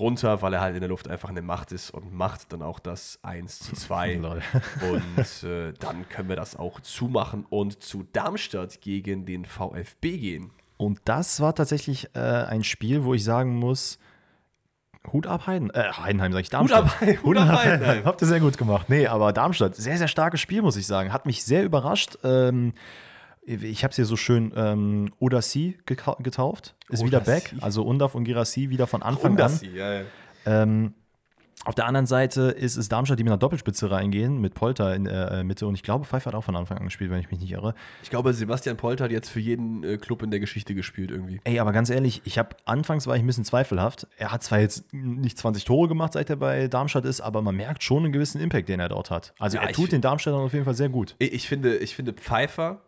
[0.00, 2.78] runter, weil er halt in der Luft einfach eine Macht ist und macht dann auch
[2.78, 4.20] das 1 zu 2.
[4.90, 10.50] und äh, dann können wir das auch zumachen und zu Darmstadt gegen den VfB gehen.
[10.76, 13.98] Und das war tatsächlich äh, ein Spiel, wo ich sagen muss,
[15.12, 17.00] Hut ab Heiden, äh, Heidenheim, sag ich, Darmstadt.
[17.00, 18.04] Hut ab, Hut ab Heidenheim.
[18.04, 18.88] Habt ihr sehr gut gemacht.
[18.88, 21.12] Nee, aber Darmstadt, sehr, sehr starkes Spiel, muss ich sagen.
[21.12, 22.18] Hat mich sehr überrascht.
[22.22, 22.72] Ähm,
[23.42, 27.06] ich habe es hier so schön ähm, Udasi getauft, ist Udasi.
[27.06, 27.54] wieder back.
[27.60, 29.74] Also Undaf und Girassi wieder von Anfang Udasi, an.
[29.74, 30.02] Ja, ja.
[30.46, 30.94] Ähm,
[31.66, 35.04] auf der anderen Seite ist es Darmstadt, die mit einer Doppelspitze reingehen, mit Polter in
[35.04, 35.66] der äh, Mitte.
[35.66, 37.74] Und ich glaube, Pfeiffer hat auch von Anfang an gespielt, wenn ich mich nicht irre.
[38.02, 41.38] Ich glaube, Sebastian Polter hat jetzt für jeden äh, Club in der Geschichte gespielt irgendwie.
[41.44, 44.06] Ey, aber ganz ehrlich, ich habe anfangs war ich ein bisschen zweifelhaft.
[44.16, 47.56] Er hat zwar jetzt nicht 20 Tore gemacht, seit er bei Darmstadt ist, aber man
[47.56, 49.34] merkt schon einen gewissen Impact, den er dort hat.
[49.38, 51.14] Also ja, er tut den Darmstädtern auf jeden Fall sehr gut.
[51.18, 52.80] Ich, ich finde, ich finde Pfeiffer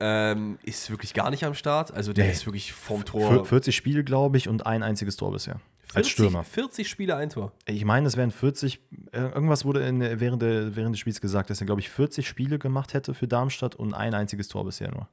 [0.00, 1.92] ähm, ist wirklich gar nicht am Start.
[1.92, 2.32] Also der nee.
[2.32, 3.44] ist wirklich vom Tor.
[3.44, 5.60] 40 Spiele, glaube ich, und ein einziges Tor bisher.
[5.92, 6.44] 40, als Stürmer.
[6.44, 7.52] 40 Spiele, ein Tor.
[7.66, 8.80] Ich meine, es wären 40,
[9.12, 12.28] äh, irgendwas wurde in, während, der, während des Spiels gesagt, dass er, glaube ich, 40
[12.28, 15.08] Spiele gemacht hätte für Darmstadt und ein einziges Tor bisher nur.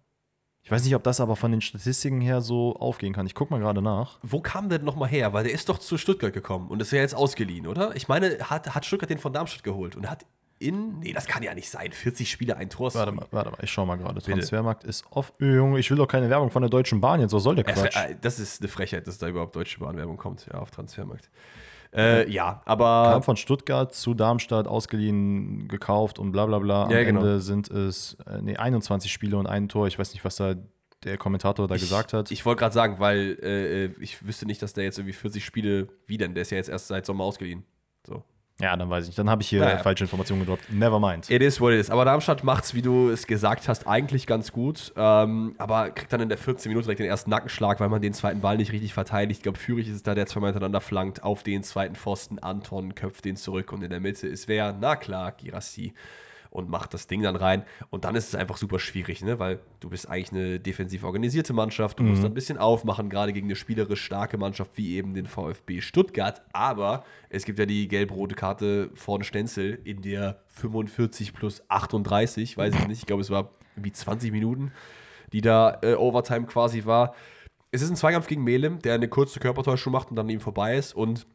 [0.63, 3.27] Ich weiß nicht, ob das aber von den Statistiken her so aufgehen kann.
[3.27, 4.17] Ich gucke mal gerade nach.
[4.23, 5.31] Wo kam der denn nochmal her?
[5.31, 7.95] Weil der ist doch zu Stuttgart gekommen und ist ja jetzt ausgeliehen, oder?
[7.95, 10.25] Ich meine, hat, hat Stuttgart den von Darmstadt geholt und hat
[10.59, 10.99] in.
[10.99, 11.91] Nee, das kann ja nicht sein.
[11.91, 12.93] 40 Spiele, ein Tor.
[12.93, 14.21] Warte mal, warte mal, ich schau mal gerade.
[14.21, 15.33] Transfermarkt ist off.
[15.39, 17.33] Junge, ich will doch keine Werbung von der Deutschen Bahn jetzt.
[17.33, 17.95] Was soll der Quatsch?
[17.95, 21.29] Äh, das ist eine Frechheit, dass da überhaupt Deutsche Bahn-Werbung kommt, ja, auf Transfermarkt.
[21.93, 23.11] Äh, ja, aber.
[23.11, 26.83] Kam von Stuttgart zu Darmstadt ausgeliehen, gekauft und bla bla bla.
[26.85, 27.21] Am ja, genau.
[27.21, 29.87] Ende sind es äh, nee, 21 Spiele und ein Tor.
[29.87, 30.55] Ich weiß nicht, was da
[31.03, 32.31] der Kommentator da ich, gesagt hat.
[32.31, 35.87] Ich wollte gerade sagen, weil äh, ich wüsste nicht, dass der jetzt irgendwie 40 Spiele,
[36.07, 36.33] wie denn?
[36.33, 37.63] Der ist ja jetzt erst seit Sommer ausgeliehen.
[38.05, 38.23] So.
[38.61, 39.19] Ja, dann weiß ich nicht.
[39.19, 39.79] Dann habe ich hier naja.
[39.79, 40.71] falsche Informationen gedroppt.
[40.71, 41.29] Never mind.
[41.29, 41.89] It is what it is.
[41.89, 44.93] Aber Darmstadt macht es, wie du es gesagt hast, eigentlich ganz gut.
[44.95, 48.13] Ähm, aber kriegt dann in der 14 Minute direkt den ersten Nackenschlag, weil man den
[48.13, 49.39] zweiten Ball nicht richtig verteidigt.
[49.39, 52.39] Ich glaube, Führig ist es da, der zweimal hintereinander flankt auf den zweiten Pfosten.
[52.39, 54.73] Anton köpft den zurück und in der Mitte ist wer?
[54.79, 55.93] Na klar, Girassi
[56.55, 57.63] und macht das Ding dann rein.
[57.89, 59.39] Und dann ist es einfach super schwierig, ne?
[59.39, 61.99] weil du bist eigentlich eine defensiv organisierte Mannschaft.
[61.99, 62.11] Du mhm.
[62.11, 66.41] musst ein bisschen aufmachen, gerade gegen eine spielerisch starke Mannschaft wie eben den VfB Stuttgart.
[66.53, 72.73] Aber es gibt ja die gelb-rote Karte von Stenzel in der 45 plus 38, weiß
[72.73, 72.99] ich nicht.
[72.99, 74.71] Ich glaube, es war wie 20 Minuten,
[75.33, 77.13] die da äh, Overtime quasi war.
[77.71, 80.77] Es ist ein Zweikampf gegen Melem, der eine kurze Körpertäuschung macht und dann ihm vorbei
[80.77, 80.95] ist.
[80.95, 81.27] Und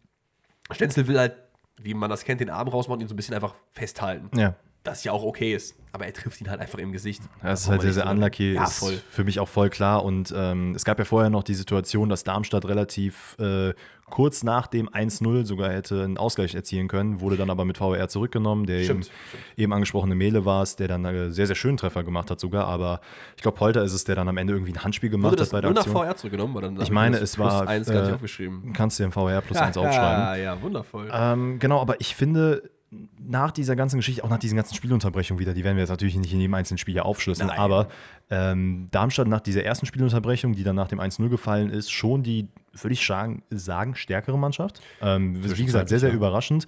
[0.73, 1.37] Stenzel will halt,
[1.79, 4.31] wie man das kennt, den Arm rausmachen und ihn so ein bisschen einfach festhalten.
[4.39, 5.77] Ja das ja auch okay ist.
[5.93, 7.23] Aber er trifft ihn halt einfach im Gesicht.
[7.43, 8.53] Das ist halt sehr, sehr unlucky.
[8.53, 8.95] Ja, voll.
[8.95, 10.05] Ist für mich auch voll klar.
[10.05, 13.75] Und ähm, es gab ja vorher noch die Situation, dass Darmstadt relativ äh,
[14.09, 18.09] kurz nach dem 1-0 sogar hätte einen Ausgleich erzielen können, wurde dann aber mit VR
[18.09, 18.67] zurückgenommen.
[18.67, 19.45] Der stimmt, eben, stimmt.
[19.57, 22.67] eben, angesprochene Mele war es, der dann einen sehr, sehr schönen Treffer gemacht hat sogar.
[22.67, 23.01] Aber
[23.37, 25.51] ich glaube, Polter ist es, der dann am Ende irgendwie ein Handspiel gemacht wurde hat
[25.51, 25.93] bei der Aktion.
[25.93, 26.55] Nur nach VR zurückgenommen?
[26.55, 27.67] Weil dann ich meine, es war.
[27.67, 28.73] 1 äh, aufgeschrieben.
[28.73, 29.97] Kannst du den VR plus 1 aufschreiben.
[29.99, 31.11] Ja, ja, wundervoll.
[31.13, 32.71] Ähm, genau, aber ich finde
[33.19, 36.17] nach dieser ganzen Geschichte, auch nach diesen ganzen Spielunterbrechungen wieder, die werden wir jetzt natürlich
[36.17, 37.59] nicht in jedem einzelnen Spiel hier aufschlüsseln, Nein.
[37.59, 37.89] aber
[38.31, 42.49] ähm, Darmstadt nach dieser ersten Spielunterbrechung, die dann nach dem 1-0 gefallen ist, schon die,
[42.73, 44.81] würde ich sagen, sagen, stärkere Mannschaft.
[45.01, 46.15] Ähm, wie gesagt, sehr, sehr ja.
[46.17, 46.67] überraschend.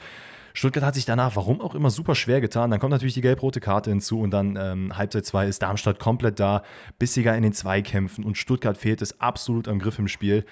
[0.55, 2.71] Stuttgart hat sich danach, warum auch immer, super schwer getan.
[2.71, 6.39] Dann kommt natürlich die gelb-rote Karte hinzu und dann ähm, Halbzeit 2 ist Darmstadt komplett
[6.39, 6.63] da,
[6.99, 10.45] bissiger in den Zweikämpfen und Stuttgart fehlt es absolut am Griff im Spiel.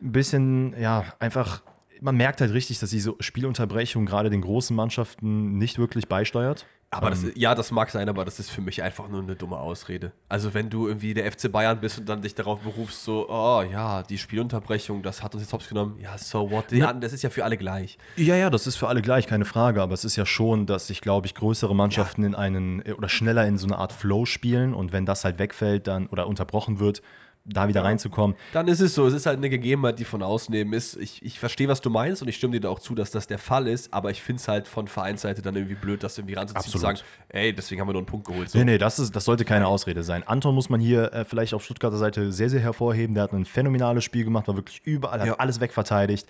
[0.00, 1.62] Ein bisschen, ja, einfach,
[2.02, 6.66] man merkt halt richtig, dass diese Spielunterbrechung gerade den großen Mannschaften nicht wirklich beisteuert.
[6.94, 7.32] Aber das, Ähm.
[7.36, 10.12] ja, das mag sein, aber das ist für mich einfach nur eine dumme Ausrede.
[10.28, 13.62] Also wenn du irgendwie der FC Bayern bist und dann dich darauf berufst, so, oh
[13.62, 15.98] ja, die Spielunterbrechung, das hat uns jetzt hops genommen.
[16.02, 16.70] Ja, so what?
[16.70, 17.96] Ja, das ist ja für alle gleich.
[18.16, 19.80] Ja, ja, das ist für alle gleich, keine Frage.
[19.80, 23.08] Aber es ist ja schon, dass sich, glaube ich, größere Mannschaften in einen äh, oder
[23.08, 26.78] schneller in so eine Art Flow spielen und wenn das halt wegfällt dann oder unterbrochen
[26.78, 27.00] wird,
[27.44, 28.36] da wieder reinzukommen.
[28.52, 30.96] Dann ist es so, es ist halt eine Gegebenheit, die von ausnehmen ist.
[30.96, 33.26] Ich, ich verstehe, was du meinst und ich stimme dir da auch zu, dass das
[33.26, 36.34] der Fall ist, aber ich finde es halt von Vereinsseite dann irgendwie blöd, das irgendwie
[36.34, 36.98] ranzuziehen und zu sagen,
[37.30, 38.50] ey, deswegen haben wir nur einen Punkt geholt.
[38.50, 38.58] So.
[38.58, 40.22] Nee, nee, das, ist, das sollte keine Ausrede sein.
[40.26, 43.14] Anton muss man hier äh, vielleicht auf Stuttgarter Seite sehr, sehr hervorheben.
[43.14, 45.34] Der hat ein phänomenales Spiel gemacht, war wirklich überall, hat Ja.
[45.34, 46.28] alles wegverteidigt.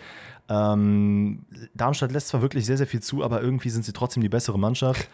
[0.48, 1.44] Ähm,
[1.75, 4.59] Darmstadt lässt zwar wirklich sehr, sehr viel zu, aber irgendwie sind sie trotzdem die bessere
[4.59, 5.09] Mannschaft.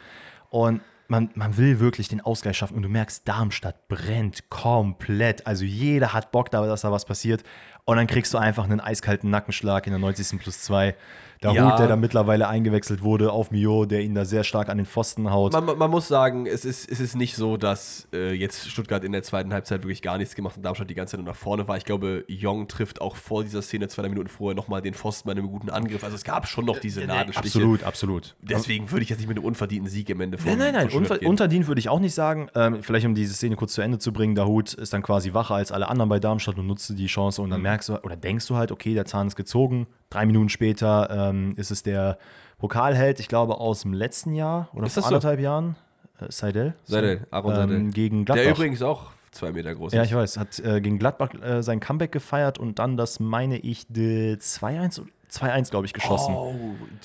[0.51, 2.77] Und man, man will wirklich den Ausgleich schaffen.
[2.77, 5.47] Und du merkst, Darmstadt brennt komplett.
[5.47, 7.43] Also jeder hat Bock, da, dass da was passiert.
[7.89, 10.39] Und dann kriegst du einfach einen eiskalten Nackenschlag in der 90.
[10.41, 10.95] plus 2.
[11.41, 11.71] Der Ja.
[11.71, 14.87] Hut, der da mittlerweile eingewechselt wurde auf Mio, der ihn da sehr stark an den
[14.87, 15.53] Pfosten haut.
[15.53, 19.13] Man, man- muss sagen, es ist, es ist nicht so, dass äh, jetzt Stuttgart in
[19.13, 21.69] der zweiten Halbzeit wirklich gar nichts gemacht und Darmstadt die ganze Zeit nur nach vorne
[21.69, 21.77] war.
[21.77, 25.29] Ich glaube, Jong trifft auch vor dieser Szene zwei drei Minuten vorher nochmal den Pfosten
[25.29, 26.03] bei einem guten Angriff.
[26.03, 27.47] Also es gab schon noch diese Nadelstiche.
[27.59, 28.35] Absolut, absolut.
[28.43, 30.89] Deswegen würde ich jetzt nicht mit einem unverdienten Sieg am Ende von Nein, nein, nein.
[30.91, 31.29] Unver gehen.
[31.29, 32.49] unterdient würde ich auch nicht sagen.
[32.57, 35.35] Ähm, vielleicht um diese Szene kurz zu Ende zu bringen, der Hut ist dann quasi
[35.35, 37.45] wacher als alle anderen bei Darmstadt und nutzte die Chance Mhm.
[37.45, 39.87] und dann merkst du oder denkst du halt, okay, der Zahn ist gezogen.
[40.11, 42.19] Drei Minuten später ähm, ist es der
[42.59, 45.03] Pokalheld, ich glaube aus dem letzten Jahr oder vor das so?
[45.03, 45.77] anderthalb Jahren,
[46.21, 46.75] äh, Seidel.
[46.85, 47.77] Seidel, Aaron Seidel.
[47.77, 48.45] ähm, gegen Gladbach.
[48.45, 50.09] Der übrigens auch zwei Meter groß ja, ist.
[50.09, 53.87] ich weiß, hat äh, gegen Gladbach äh, sein Comeback gefeiert und dann das, meine ich,
[53.89, 56.35] die 2-1, 2-1 glaube ich, geschossen.
[56.35, 56.55] Oh,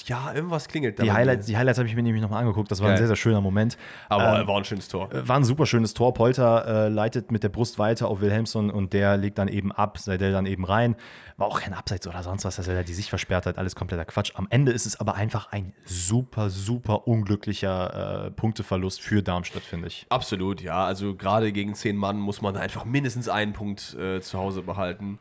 [0.05, 1.03] ja, irgendwas klingelt da.
[1.03, 1.15] Die mir.
[1.15, 2.71] Highlights, die Highlights habe ich mir nämlich nochmal angeguckt.
[2.71, 2.95] Das war Geil.
[2.95, 3.77] ein sehr, sehr schöner Moment.
[4.09, 5.09] Aber Ähm, war ein schönes Tor.
[5.11, 6.13] war ein super schönes Tor.
[6.13, 9.97] Polter äh, leitet mit der Brust weiter auf Wilhelmsson und der legt dann eben ab,
[9.97, 10.95] Seidel dann eben rein.
[11.37, 13.57] War auch kein Abseits oder sonst was, dass er da die Sicht versperrt hat.
[13.57, 14.31] Alles kompletter Quatsch.
[14.35, 19.87] Am Ende ist es aber einfach ein super, super unglücklicher äh, Punkteverlust für Darmstadt, finde
[19.87, 20.05] ich.
[20.09, 20.85] Absolut, ja.
[20.85, 25.19] Also gerade gegen zehn Mann muss man einfach mindestens einen Punkt äh, zu Hause behalten.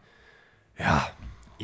[0.78, 1.06] Ja,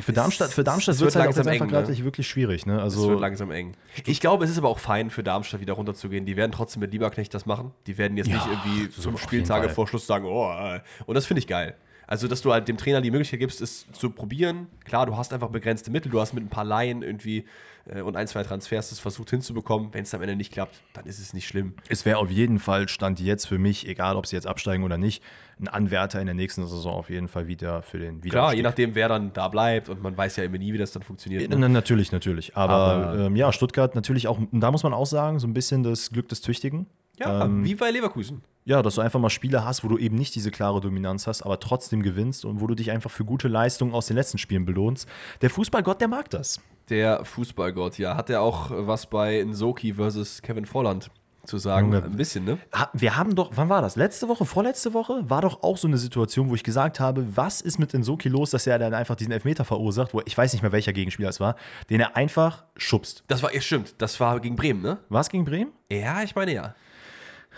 [0.02, 2.04] Für Darmstadt, für Darmstadt es wird es halt langsam eng, ne?
[2.04, 2.66] wirklich schwierig.
[2.66, 2.76] Ne?
[2.76, 3.72] es Also, wird langsam eng.
[4.06, 6.26] Ich glaube, es ist aber auch fein für Darmstadt wieder runterzugehen.
[6.26, 7.72] Die werden trotzdem mit Lieberknecht das machen.
[7.87, 10.80] Die werden jetzt Ja, nicht irgendwie fünf jeden Spieltage vor Schluss sagen, oh, äh.
[11.06, 11.76] und das finde ich geil.
[12.06, 14.68] Also, dass du halt dem Trainer die Möglichkeit gibst, es zu probieren.
[14.84, 17.44] Klar, du hast einfach begrenzte Mittel, du hast mit ein paar Laien irgendwie
[17.84, 19.92] äh, und ein, zwei Transfers es versucht hinzubekommen.
[19.92, 21.74] Wenn es am Ende nicht klappt, dann ist es nicht schlimm.
[21.90, 24.96] es wäre auf jeden Fall Stand jetzt für mich, egal ob sie jetzt absteigen oder
[24.96, 25.22] nicht,
[25.61, 28.31] ein Anwärter in der nächsten Saison auf jeden Fall wieder für den Wiederaufstieg.
[28.33, 30.92] Klar, je nachdem, wer dann da bleibt und man weiß ja immer nie, wie das
[30.92, 31.49] dann funktioniert.
[31.49, 31.57] Ne?
[31.59, 32.57] Na, natürlich, natürlich.
[32.57, 35.83] Aber, Aber- ähm, ja, Stuttgart natürlich auch, da muss man auch sagen, so ein bisschen
[35.83, 36.87] das Glück des Tüchtigen.
[37.18, 38.42] Ja, Ähm, wie bei Leverkusen.
[38.64, 41.42] ja, dass du einfach mal Spiele hast, wo du eben nicht diese klare Dominanz hast,
[41.42, 44.64] aber trotzdem gewinnst und wo du dich einfach für gute Leistungen aus den letzten Spielen
[44.64, 45.09] belohnst.
[45.40, 46.61] Der Fußballgott, der mag das.
[46.90, 48.16] Der Fußballgott, ja.
[48.16, 51.11] Hat er auch was bei Nsoki versus Kevin Volland
[51.48, 51.92] zu sagen?
[51.92, 52.04] Junge.
[52.04, 52.58] Ein bisschen, ne?
[52.92, 53.96] Wir haben doch, wann war das?
[53.96, 57.61] Letzte Woche, vorletzte Woche war doch auch so eine Situation, wo ich gesagt habe, was
[57.61, 60.62] ist mit Insoki los, dass er dann einfach diesen Elfmeter verursacht, wo ich weiß nicht
[60.62, 61.56] mehr, welcher Gegenspieler es war,
[61.90, 63.24] den er einfach schubst.
[63.26, 64.98] Das war, ja, stimmt, das war gegen Bremen, ne?
[65.08, 65.72] War es gegen Bremen?
[65.90, 66.74] Ja, ich meine ja.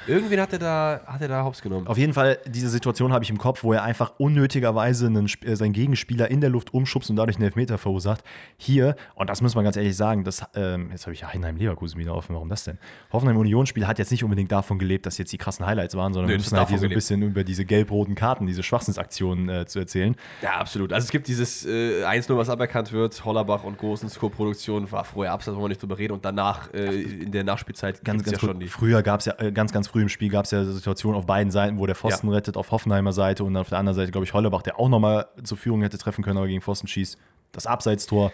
[0.07, 1.87] Irgendwen hat er da, hat er da hops genommen.
[1.87, 5.57] Auf jeden Fall, diese Situation habe ich im Kopf, wo er einfach unnötigerweise einen, äh,
[5.57, 8.23] seinen Gegenspieler in der Luft umschubst und dadurch einen Elfmeter verursacht.
[8.57, 11.99] Hier, und das muss man ganz ehrlich sagen, das, ähm, jetzt habe ich ja Heidenheim-Leverkusen
[11.99, 12.79] wieder offen, warum das denn?
[13.13, 16.35] Hoffenheim-Union-Spiel hat jetzt nicht unbedingt davon gelebt, dass jetzt die krassen Highlights waren, sondern Nö,
[16.35, 19.79] wir müssen halt hier so ein bisschen über diese gelb-roten Karten, diese Schwachsinnsaktionen äh, zu
[19.79, 20.17] erzählen.
[20.43, 20.93] Ja, absolut.
[20.93, 23.25] Also es gibt dieses äh, 1-0, was aberkannt wird.
[23.25, 26.15] Hollerbach und Gosens Co-Produktion war vorher abseits, wollen wir nicht drüber reden.
[26.15, 28.69] Und danach, äh, in der Nachspielzeit, Ganz, ganz ja früh, schon die.
[28.69, 31.26] früher gab es ja, äh, ganz, ganz früh im Spiel gab es ja Situationen auf
[31.26, 32.35] beiden Seiten, wo der Pfosten Ja.
[32.35, 34.88] rettet, auf Hoffenheimer Seite und dann auf der anderen Seite, glaube ich, Hollebach, der auch
[34.88, 37.18] nochmal zur Führung hätte treffen können, aber gegen Pfosten schießt.
[37.53, 38.33] Das Abseitstor.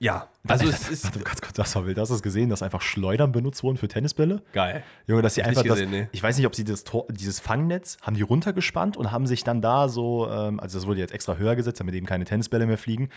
[0.00, 1.98] Ja, also es ist Warte, ganz kurz, das war wild.
[1.98, 4.42] Hast du es gesehen, dass einfach Schleudern benutzt wurden für Tennisbälle?
[4.52, 4.82] geil.
[5.06, 6.08] Junge, dass sie einfach ich das, gesehen, nee.
[6.12, 9.44] ich weiß nicht, ob sie das Tor, dieses Fangnetz, haben die runtergespannt und haben sich
[9.44, 12.66] dann da so, ähm, also das wurde jetzt extra höher gesetzt, damit eben keine Tennisbälle
[12.66, 13.08] mehr fliegen.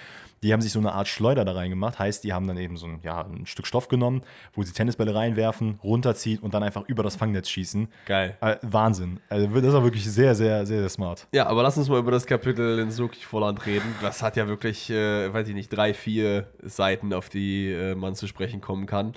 [0.44, 2.88] Die haben sich so eine Art Schleuder da reingemacht, heißt, die haben dann eben so
[2.88, 4.22] ein, ja, ein Stück Stoff genommen,
[4.54, 7.88] wo sie Tennisbälle reinwerfen, runterziehen und dann einfach über das Fangnetz schießen.
[8.06, 8.38] Geil.
[8.42, 9.20] Äh, Wahnsinn.
[9.30, 11.28] Also das war wirklich sehr, sehr, sehr, sehr smart.
[11.32, 13.96] Ja, aber lass uns mal über das Kapitel in Suki Volland reden.
[14.02, 18.16] Das hat ja wirklich, äh, weiß ich nicht, drei, vier Seiten, auf die äh, man
[18.16, 19.14] zu sprechen kommen kann.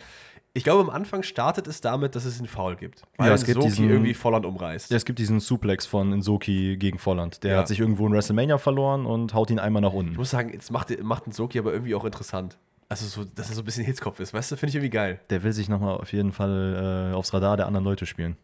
[0.56, 3.02] Ich glaube, am Anfang startet es damit, dass es einen Foul gibt.
[3.16, 4.92] Weil Ja, es gibt Soki diesen- irgendwie Volland umreißt.
[4.92, 7.42] Es gibt diesen Suplex von Insoki gegen Volland.
[7.42, 7.58] Der Ja.
[7.58, 10.14] hat sich irgendwo in WrestleMania verloren und haut ihn einmal nach Ich unten.
[10.14, 12.56] muss sagen, jetzt macht, macht ein Soki aber irgendwie auch interessant.
[12.88, 15.18] Also, so, dass er so ein bisschen Hitzkopf ist, weißt du, finde ich irgendwie geil.
[15.30, 18.36] Der will sich nochmal auf jeden Fall äh, aufs Radar der anderen Leute spielen.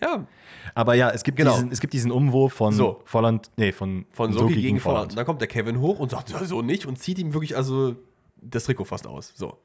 [0.00, 0.26] Ja,
[0.74, 1.54] Aber ja, es gibt, Genau.
[1.54, 3.00] diesen, es gibt diesen Umwurf von So.
[3.06, 5.12] Volland, nee, von, von Soki gegen Volland.
[5.12, 7.56] Und dann kommt der Kevin hoch und sagt, ja, so nicht und zieht ihm wirklich
[7.56, 7.96] also
[8.50, 9.32] das Trikot fast aus.
[9.36, 9.58] So.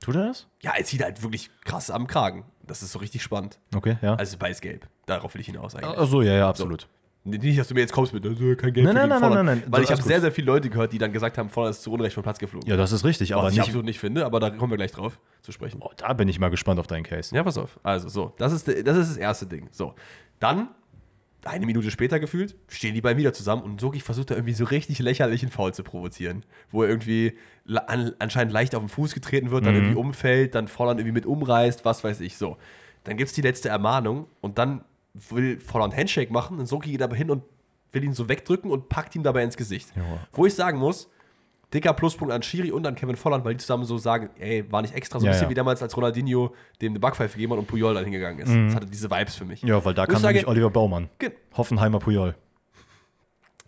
[0.00, 0.46] Tut er das?
[0.62, 2.44] Ja, er zieht halt wirklich krass am Kragen.
[2.66, 3.58] Das ist so richtig spannend.
[3.74, 4.14] Okay, ja.
[4.14, 4.86] Also beides gelb.
[5.06, 5.96] Darauf will ich hinaus eigentlich.
[5.98, 6.88] Ach so, ja, ja, absolut.
[7.24, 9.44] Nicht, dass du mir jetzt kommst mit äh, kein Geld Nein, für nein, nein, nein,
[9.44, 10.08] nein, Weil ich alles habe gut.
[10.08, 12.38] sehr, sehr viele Leute gehört, die dann gesagt haben, Volland ist zu Unrecht vom Platz
[12.38, 12.68] geflogen.
[12.68, 13.66] Ja, das ist richtig, aber Was ich nicht.
[13.66, 15.78] absolut nicht finde, aber da kommen wir gleich drauf zu sprechen.
[15.82, 17.34] Oh, da bin ich mal gespannt auf deinen Case.
[17.34, 17.78] Ja, pass auf.
[17.82, 19.68] Also, so, das ist, das ist das erste Ding.
[19.72, 19.94] So,
[20.38, 20.68] dann,
[21.48, 24.64] eine Minute später gefühlt, stehen die beiden wieder zusammen und Soki versucht da irgendwie so
[24.64, 26.44] richtig lächerlichen Foul zu provozieren.
[26.70, 27.36] Wo er irgendwie
[27.86, 29.80] an, anscheinend leicht auf den Fuß getreten wird, dann Mhm.
[29.80, 32.36] irgendwie umfällt, dann Volland irgendwie mit umreißt, was weiß ich.
[32.36, 32.56] So,
[33.04, 34.84] dann gibt es die letzte Ermahnung und dann
[35.30, 37.42] will Volland Handshake machen und Soki geht aber hin und
[37.92, 39.88] will ihn so wegdrücken und packt ihm dabei ins Gesicht.
[39.96, 40.02] Ja.
[40.32, 41.10] Wo ich sagen muss,
[41.74, 44.82] dicker Pluspunkt an Schiri und an Kevin Volland, weil die zusammen so sagen, ey, war
[44.82, 45.50] nicht extra so ein Ja, bisschen ja.
[45.50, 48.52] wie damals, als Ronaldinho dem eine Backpfeife gegeben hat und Puyol dann hingegangen ist.
[48.54, 49.62] Das hatte diese Vibes für mich.
[49.62, 49.68] Mhm.
[49.68, 51.08] Ja, weil da kam nämlich Oliver Baumann.
[51.56, 52.34] Hoffenheimer Puyol.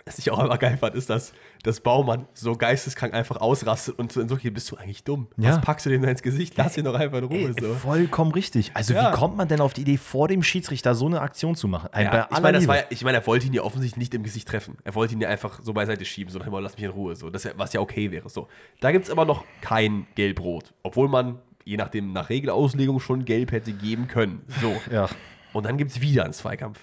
[0.06, 1.32] Was ich auch immer geil fand, ist, dass,
[1.62, 5.28] dass Baumann so geisteskrank einfach ausrastet und so, so bist du eigentlich dumm?
[5.36, 5.50] Ja.
[5.50, 6.54] Was packst du dem da ins Gesicht?
[6.56, 7.54] Lass ihn doch einfach in Ruhe.
[7.54, 7.74] Ey, So.
[7.74, 8.70] Vollkommen richtig.
[8.74, 9.12] Also, Ja.
[9.12, 11.90] wie kommt man denn auf die Idee, vor dem Schiedsrichter so eine Aktion zu machen?
[11.94, 14.78] Ja, ich meine, war, ich meine, er wollte ihn ja offensichtlich nicht im Gesicht treffen.
[14.84, 17.30] Er wollte ihn ja einfach so beiseite schieben, so nach lass mich in Ruhe, so,
[17.30, 18.28] das, was ja okay wäre.
[18.28, 18.48] So.
[18.80, 23.52] Da gibt es aber noch kein Gelb-Rot, obwohl man, je nachdem, nach Regelauslegung schon Gelb
[23.52, 24.44] hätte geben können.
[24.60, 24.74] So.
[24.90, 25.08] ja.
[25.52, 26.80] Und dann gibt es wieder einen Zweikampf.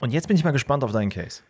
[0.00, 1.42] Und jetzt bin ich mal gespannt auf deinen Case.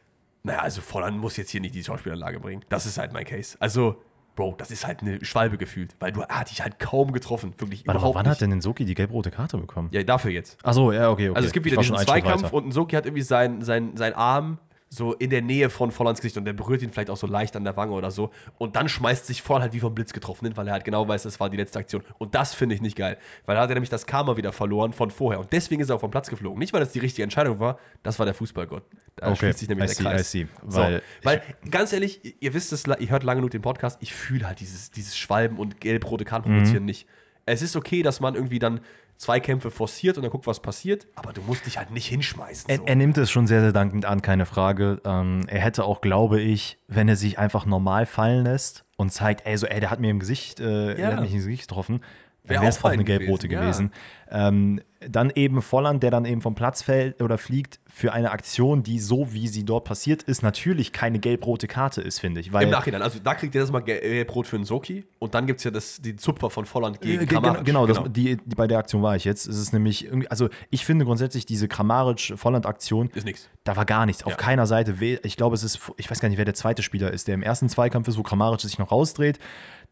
[0.45, 2.65] Naja, also Volland muss jetzt hier nicht die Schauspielanlage bringen.
[2.69, 3.57] Das ist halt mein Case.
[3.61, 4.03] Also,
[4.35, 7.53] Bro, das ist halt eine Schwalbe gefühlt, weil du er hat dich halt kaum getroffen.
[7.59, 8.33] Wirklich Warte überhaupt wann nicht.
[8.33, 9.89] hat denn Nsoki die gelb-rote Karte bekommen?
[9.93, 10.59] ja, dafür jetzt.
[10.65, 11.37] Achso, ja, okay, okay.
[11.37, 14.59] Also es gibt wieder diesen Zweikampf und Nsoki hat irgendwie seinen sein, sein Arm
[14.95, 17.57] so in der Nähe von Vollands Gesicht und der berührt ihn vielleicht auch so leicht
[17.57, 18.31] an der Wange oder so.
[18.59, 21.09] Und dann schmeißt sich Volland halt wie vom Blitz getroffen hin, weil er halt genau
[21.09, 22.03] weiß, das war die letzte Aktion.
[22.19, 24.93] Und das finde ich nicht geil, weil da hat er nämlich das Karma wieder verloren
[24.93, 25.41] von vorher.
[25.41, 26.59] Und deswegen ist er auch vom Platz geflogen.
[26.59, 28.83] Nicht, weil das die richtige Entscheidung war, das war der Fußballgott.
[29.17, 30.31] Da Okay, schließt sich nämlich I der see, Kreis.
[30.31, 30.47] See.
[30.69, 33.97] So, Weil weil, ganz ehrlich, ihr- ihr wisst es, ihr hört lange genug den Podcast,
[34.03, 36.59] ich fühle halt dieses, dieses Schwalben und gelb-rote Karten Mhm.
[36.59, 37.07] provozieren nicht.
[37.47, 38.81] Es ist okay, dass man irgendwie dann
[39.23, 42.69] Zweikämpfe forciert und dann guckt, was passiert, aber du musst dich halt nicht hinschmeißen.
[42.69, 42.85] Er, So.
[42.87, 45.01] er nimmt es schon sehr, sehr dankend an, keine Frage.
[45.05, 49.47] Ähm, er hätte auch, glaube ich, wenn er sich einfach normal fallen lässt und zeigt,
[49.47, 50.95] ey, so, ey, der hat mir im Gesicht, äh, Ja.
[50.95, 52.01] der hat mich ins Gesicht getroffen,
[52.45, 53.93] Wär wäre es auch eine gelb-rote gewesen, gewesen.
[54.29, 58.83] Ähm, dann eben Volland, der dann eben vom Platz fällt oder fliegt für eine Aktion,
[58.83, 62.53] die so wie sie dort passiert ist, natürlich keine gelb-rote Karte ist, finde ich.
[62.53, 65.47] Weil Im Nachhinein, also da kriegt ihr das mal gelb-rot für einen Soki und dann
[65.47, 67.65] gibt es ja das, die Zupfer von Volland Äh, gegen ge- Kramaric.
[67.65, 69.47] Genau, das, Die, die, bei der Aktion war ich jetzt.
[69.47, 73.49] Es ist nämlich, also ich finde grundsätzlich diese Kramaric-Volland-Aktion, Ist nix.
[73.65, 74.25] da war gar nichts.
[74.25, 74.37] Auf Ja.
[74.37, 74.95] keiner Seite.
[75.23, 77.43] Ich glaube, es ist, ich weiß gar nicht, wer der zweite Spieler ist, der im
[77.43, 79.39] ersten Zweikampf ist, wo Kramaric sich noch rausdreht.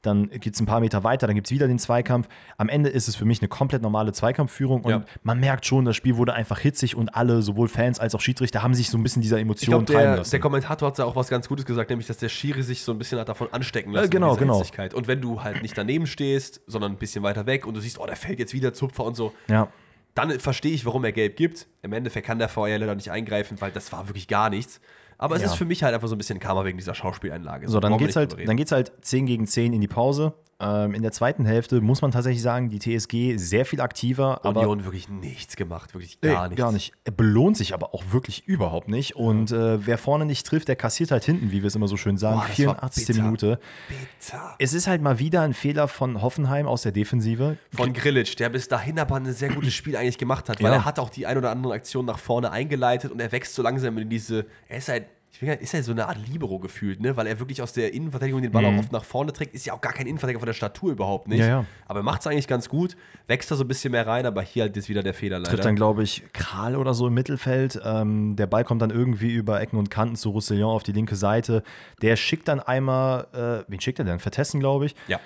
[0.03, 2.27] Dann geht es ein paar Meter weiter, dann gibt es wieder den Zweikampf.
[2.57, 5.05] Am Ende ist es für mich eine komplett normale Zweikampfführung und Ja.
[5.23, 8.63] man merkt schon, das Spiel wurde einfach hitzig und alle, sowohl Fans als auch Schiedsrichter,
[8.63, 10.31] haben sich so ein bisschen dieser Emotionen glaube, treiben der, lassen.
[10.31, 12.93] der Kommentator hat ja auch was ganz Gutes gesagt, nämlich, dass der Schiri sich so
[12.93, 14.07] ein bisschen hat davon anstecken lassen.
[14.07, 14.59] Äh, genau, genau.
[14.59, 14.95] Hitzigkeit.
[14.95, 17.99] Und wenn du halt nicht daneben stehst, sondern ein bisschen weiter weg und du siehst,
[17.99, 19.69] oh, der fällt jetzt wieder Zupfer und so, ja.
[20.15, 21.67] dann verstehe ich, warum er gelb gibt.
[21.83, 24.81] Im Endeffekt kann der VR leider nicht eingreifen, weil das war wirklich gar nichts.
[25.21, 25.49] Aber es Ja.
[25.49, 27.69] ist für mich halt einfach so ein bisschen Karma wegen dieser Schauspieleinlage.
[27.69, 30.33] So, dann Brauchen wir geht's halt, dann geht's halt 10 gegen 10 in die Pause.
[30.61, 34.61] Ähm, in der zweiten Hälfte muss man tatsächlich sagen, die TSG sehr viel aktiver, aber
[34.61, 36.61] Union wirklich nichts gemacht, wirklich Nee, gar nichts.
[36.63, 36.93] Gar nicht.
[37.05, 39.17] Er belohnt sich aber auch wirklich überhaupt nicht.
[39.17, 41.97] Und äh, wer vorne nicht trifft, der kassiert halt hinten, wie wir es immer so
[41.97, 42.37] schön sagen.
[42.41, 43.07] Boah, das war 84.
[43.07, 43.23] bitter.
[43.23, 43.61] Minute.
[43.89, 44.55] Bitter.
[44.59, 47.57] Es ist halt mal wieder ein Fehler von Hoffenheim aus der Defensive.
[47.73, 50.79] Von Grillitsch, der bis dahin aber ein sehr gutes Spiel eigentlich gemacht hat, weil Ja.
[50.79, 53.63] er hat auch die ein oder andere Aktion nach vorne eingeleitet und er wächst so
[53.63, 57.01] langsam in diese, er ist halt, ich gar- ist ja so eine Art Libero gefühlt,
[57.01, 57.17] ne?
[57.17, 59.73] weil er wirklich aus der Innenverteidigung den Ball auch oft nach vorne trägt, ist ja
[59.73, 61.45] auch gar kein Innenverteidiger von der Statur überhaupt nicht, Mhm.
[61.45, 61.65] Ja, ja.
[61.87, 64.43] aber er macht es eigentlich ganz gut, wächst da so ein bisschen mehr rein, aber
[64.43, 65.51] hier halt ist wieder der Fehler leider.
[65.51, 67.81] Trifft dann, glaube ich, Kral oder so im Mittelfeld.
[67.85, 71.17] Ähm, der Ball kommt dann irgendwie über Ecken und Kanten zu Roussillon auf die linke
[71.17, 71.63] Seite.
[72.03, 74.19] Der schickt dann einmal, äh, wen schickt er denn?
[74.19, 74.95] Vertessen, glaube ich.
[75.09, 75.21] ja.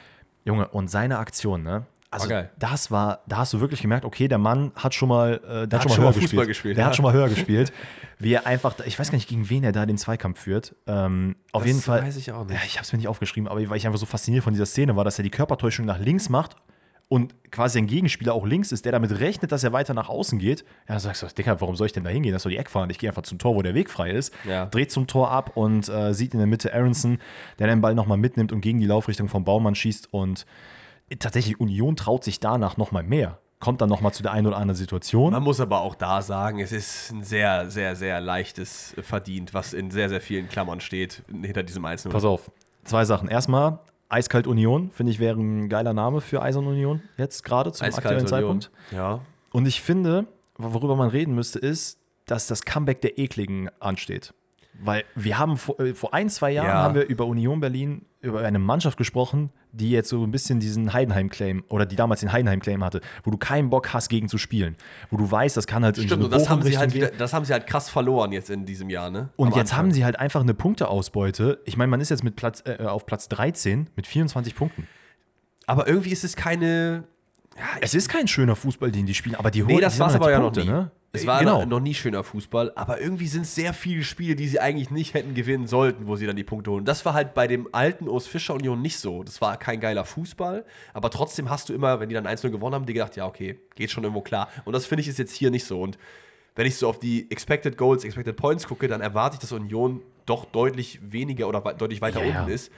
[0.46, 1.86] Junge, und seine Aktion, ne?
[2.14, 5.40] Also, War das war, da hast du wirklich gemerkt, okay, der Mann hat schon mal,
[5.64, 6.48] äh, der hat schon mal höher Fußball gespielt.
[6.48, 6.88] gespielt, Der ja.
[6.88, 7.72] hat schon mal höher gespielt.
[8.18, 10.74] Wie er einfach, ich weiß gar nicht, gegen wen er da den Zweikampf führt.
[10.86, 12.02] Ähm, auf Das jeden Fall.
[12.02, 12.54] weiß ich auch nicht.
[12.54, 14.66] Ja, ich habe es mir nicht aufgeschrieben, aber weil ich einfach so fasziniert von dieser
[14.66, 16.56] Szene war, dass er die Körpertäuschung nach links macht
[17.08, 20.38] und quasi ein Gegenspieler auch links ist, der damit rechnet, dass er weiter nach außen
[20.38, 20.60] geht.
[20.60, 22.32] Ja, dann sagst du, Dicker, warum soll ich denn da hingehen?
[22.32, 22.92] Das doch die Eckfahne.
[22.92, 24.32] Ich gehe einfach zum Tor, wo der Weg frei ist.
[24.48, 24.66] Ja.
[24.66, 27.18] Dreht zum Tor ab und äh, sieht in der Mitte Aronson,
[27.58, 30.46] der den Ball nochmal mitnimmt und gegen die Laufrichtung vom Baumann schießt und
[31.18, 33.38] tatsächlich Union traut sich danach noch mal mehr.
[33.60, 35.32] Kommt dann noch mal zu der einen oder anderen Situation.
[35.32, 39.72] Man muss aber auch da sagen, es ist ein sehr, sehr, sehr leichtes Verdient, was
[39.72, 42.12] in sehr, sehr vielen Klammern steht hinter diesem einzelnen.
[42.12, 42.50] Pass auf,
[42.84, 43.28] zwei Sachen.
[43.28, 43.78] Erstmal,
[44.08, 48.26] Eiskalt Union, finde ich, wäre ein geiler Name für Eisern Union jetzt gerade zum aktuellen
[48.26, 48.70] Zeitpunkt.
[48.90, 49.20] Ja.
[49.50, 50.26] Und ich finde,
[50.58, 54.34] worüber man reden müsste, ist, dass das Comeback der Ekligen ansteht.
[54.82, 56.82] Weil wir haben vor, äh, vor ein, zwei Jahren Ja.
[56.82, 60.92] haben wir über Union Berlin, über eine Mannschaft gesprochen, die jetzt so ein bisschen diesen
[60.92, 64.76] Heidenheim-Claim oder die damals den Heidenheim-Claim hatte, wo du keinen Bock hast, gegen zu spielen.
[65.10, 66.92] Wo du weißt, das kann halt in Stimmt, so und eine das haben, sie halt
[66.92, 67.08] gehen.
[67.18, 69.28] das haben sie halt krass verloren jetzt in diesem Jahr, ne?
[69.36, 69.78] Und Am jetzt Anfang.
[69.86, 71.60] haben sie halt einfach eine Punkteausbeute.
[71.66, 74.86] Ich meine, man ist jetzt mit Platz, äh, auf Platz 13 mit 24 Punkten.
[75.66, 77.04] Aber irgendwie ist es keine.
[77.80, 80.08] Es ist kein schöner Fußball, den die spielen, aber die holen Nee, das die war
[80.08, 80.62] es aber halt ja noch nie.
[80.62, 80.90] Punkte, ne?
[81.14, 81.64] Es war genau.
[81.64, 85.14] noch nie schöner Fußball, aber irgendwie sind es sehr viele Spiele, die sie eigentlich nicht
[85.14, 86.84] hätten gewinnen sollten, wo sie dann die Punkte holen.
[86.84, 89.22] Das war halt bei dem alten Urs Fischer Union nicht so.
[89.22, 92.74] Das war kein geiler Fußball, aber trotzdem hast du immer, wenn die dann 1-0 gewonnen
[92.74, 94.48] haben, dir gedacht, ja, okay, geht schon irgendwo klar.
[94.64, 95.80] Und das finde ich ist jetzt hier nicht so.
[95.80, 95.98] Und
[96.56, 100.02] wenn ich so auf die Expected Goals, Expected Points gucke, dann erwarte ich, dass Union
[100.26, 102.40] doch deutlich weniger oder deutlich weiter Ja, ja.
[102.40, 102.72] unten ist,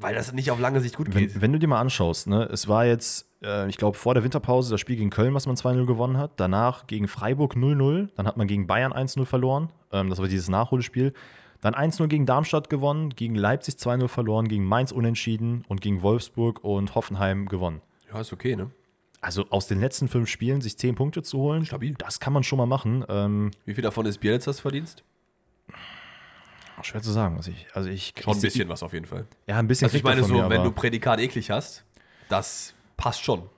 [0.00, 1.40] weil das nicht auf lange Sicht gut Wenn, geht.
[1.40, 4.70] wenn du dir mal anschaust, ne, es war jetzt, äh, ich glaube, vor der Winterpause
[4.70, 6.32] das Spiel gegen Köln, was man 2-0 gewonnen hat.
[6.36, 8.08] Danach gegen Freiburg 0-0.
[8.16, 9.70] Dann hat man gegen Bayern 1-0 verloren.
[9.92, 11.12] Ähm, das war dieses Nachholspiel.
[11.60, 16.62] Dann 1-0 gegen Darmstadt gewonnen, gegen Leipzig 2-0 verloren, gegen Mainz unentschieden und gegen Wolfsburg
[16.62, 17.80] und Hoffenheim gewonnen.
[18.12, 18.70] Ja, ist okay, ne?
[19.20, 21.94] Also aus den letzten fünf Spielen sich zehn Punkte zu holen, Stabil.
[21.98, 23.04] das kann man schon mal machen.
[23.08, 25.02] Ähm, Wie viel davon ist Bielitsas Verdienst?
[26.84, 27.66] Schwer zu sagen, was ich.
[27.74, 29.26] Also ich Schon ein ich- bisschen was auf jeden Fall.
[29.46, 29.86] Ja, ein bisschen.
[29.86, 31.84] Also ich meine so, mir, wenn du Prädikat eklig hast,
[32.28, 33.48] das passt schon.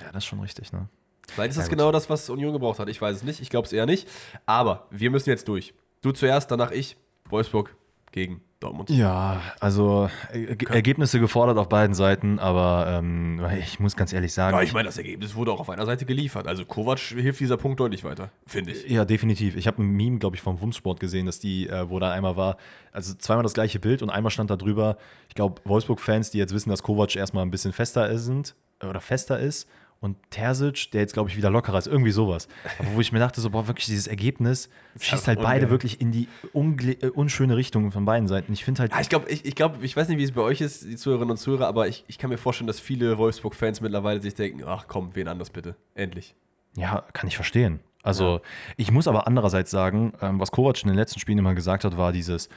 [0.00, 0.88] Ja, das ist schon richtig, ne?
[1.28, 1.78] Vielleicht ist das Ja, gut.
[1.78, 2.88] genau das, was Union gebraucht hat.
[2.88, 3.40] Ich weiß es nicht.
[3.40, 4.08] Ich glaube es eher nicht.
[4.46, 5.74] Aber wir müssen jetzt durch.
[6.00, 6.96] Du zuerst, danach ich.
[7.28, 7.74] Wolfsburg
[8.12, 8.90] gegen Dortmund.
[8.90, 14.32] Ja, also äh, Ge- Ergebnisse gefordert auf beiden Seiten, aber ähm, ich muss ganz ehrlich
[14.32, 16.48] sagen, Ja, ich meine, das Ergebnis wurde auch auf einer Seite geliefert.
[16.48, 18.88] Also Kovac hilft dieser Punkt deutlich weiter, finde ich.
[18.88, 19.56] Ja, definitiv.
[19.56, 22.36] Ich habe ein Meme, glaube ich, vom Wumsport gesehen, dass die, äh, wo da einmal
[22.36, 22.56] war,
[22.90, 24.96] also zweimal das gleiche Bild und einmal stand da drüber,
[25.28, 28.86] ich glaube, Wolfsburg-Fans, die jetzt wissen, dass Kovac erstmal ein bisschen fester ist, sind, äh,
[28.86, 29.68] oder fester ist
[30.00, 32.46] und Terzic, der jetzt, glaube ich, wieder lockerer ist, irgendwie sowas.
[32.78, 34.68] Aber wo ich mir dachte, so, boah, wirklich dieses Ergebnis
[35.00, 35.70] schießt halt beide ungeil.
[35.70, 38.52] wirklich in die äh, unschöne Richtung von beiden Seiten.
[38.52, 40.42] Ich finde halt, Ja, ich glaube, ich, ich, glaub, ich weiß nicht, wie es bei
[40.42, 43.80] euch ist, die Zuhörerinnen und Zuhörer, aber ich, ich kann mir vorstellen, dass viele Wolfsburg-Fans
[43.80, 45.74] mittlerweile sich denken, ach komm, wen anders bitte.
[45.94, 46.34] Endlich.
[46.76, 47.80] Ja, kann ich verstehen.
[48.04, 48.40] Also,
[48.76, 51.96] ich muss aber andererseits sagen, ähm, was Kovac in den letzten Spielen immer gesagt hat,
[51.96, 52.48] war dieses,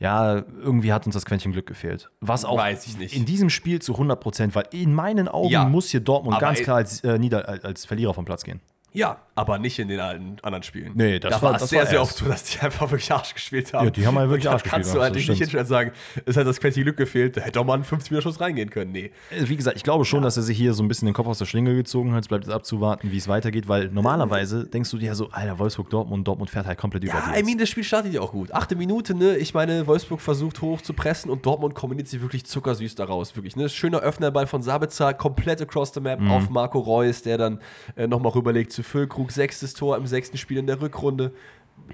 [0.00, 2.10] ja, irgendwie hat uns das Quäntchen Glück gefehlt.
[2.20, 3.16] Was auch Weiß ich nicht.
[3.16, 6.60] in diesem Spiel zu 100 Prozent, weil in meinen Augen Ja, muss hier Dortmund ganz
[6.60, 8.60] klar als, äh, Nieder als Verlierer vom Platz gehen.
[8.98, 10.90] Ja, aber nicht in den alten anderen Spielen.
[10.96, 13.32] Nee, das da war- das sehr, war sehr oft so, dass die einfach wirklich Arsch
[13.32, 13.84] gespielt haben.
[13.84, 15.92] Ja, die haben halt wirklich Arsch gespielt, Kannst du das halt nicht hinstellen und sagen,
[16.26, 18.90] es hat das Quäntchen Glück gefehlt, da hätte doch mal ein 50-Meter-Schuss reingehen können.
[18.90, 19.12] Nee.
[19.30, 21.28] Äh, Wie gesagt, ich glaube schon, dass er sich hier so ein bisschen den Kopf
[21.28, 22.22] aus der Schlinge gezogen hat.
[22.22, 25.60] Es bleibt jetzt abzuwarten, wie es weitergeht, weil normalerweise denkst du dir ja so, Alter,
[25.60, 27.40] Wolfsburg, Dortmund, Dortmund fährt halt komplett über Ja, die.
[27.40, 28.52] I mean, das Spiel startet ja auch gut.
[28.52, 29.36] Achte Minute, ne?
[29.36, 33.36] Ich meine, Wolfsburg versucht hoch zu pressen und Dortmund kombiniert sich wirklich zuckersüß daraus.
[33.36, 33.68] Wirklich, ne?
[33.68, 37.60] Schöner Öffnerball von Sabitzer, komplett across the map auf Marco Reus, der dann
[37.94, 39.30] äh, nochmal rüberlegt zu Füllkrug.
[39.30, 41.32] Sechstes Tor im sechsten Spiel in der Rückrunde.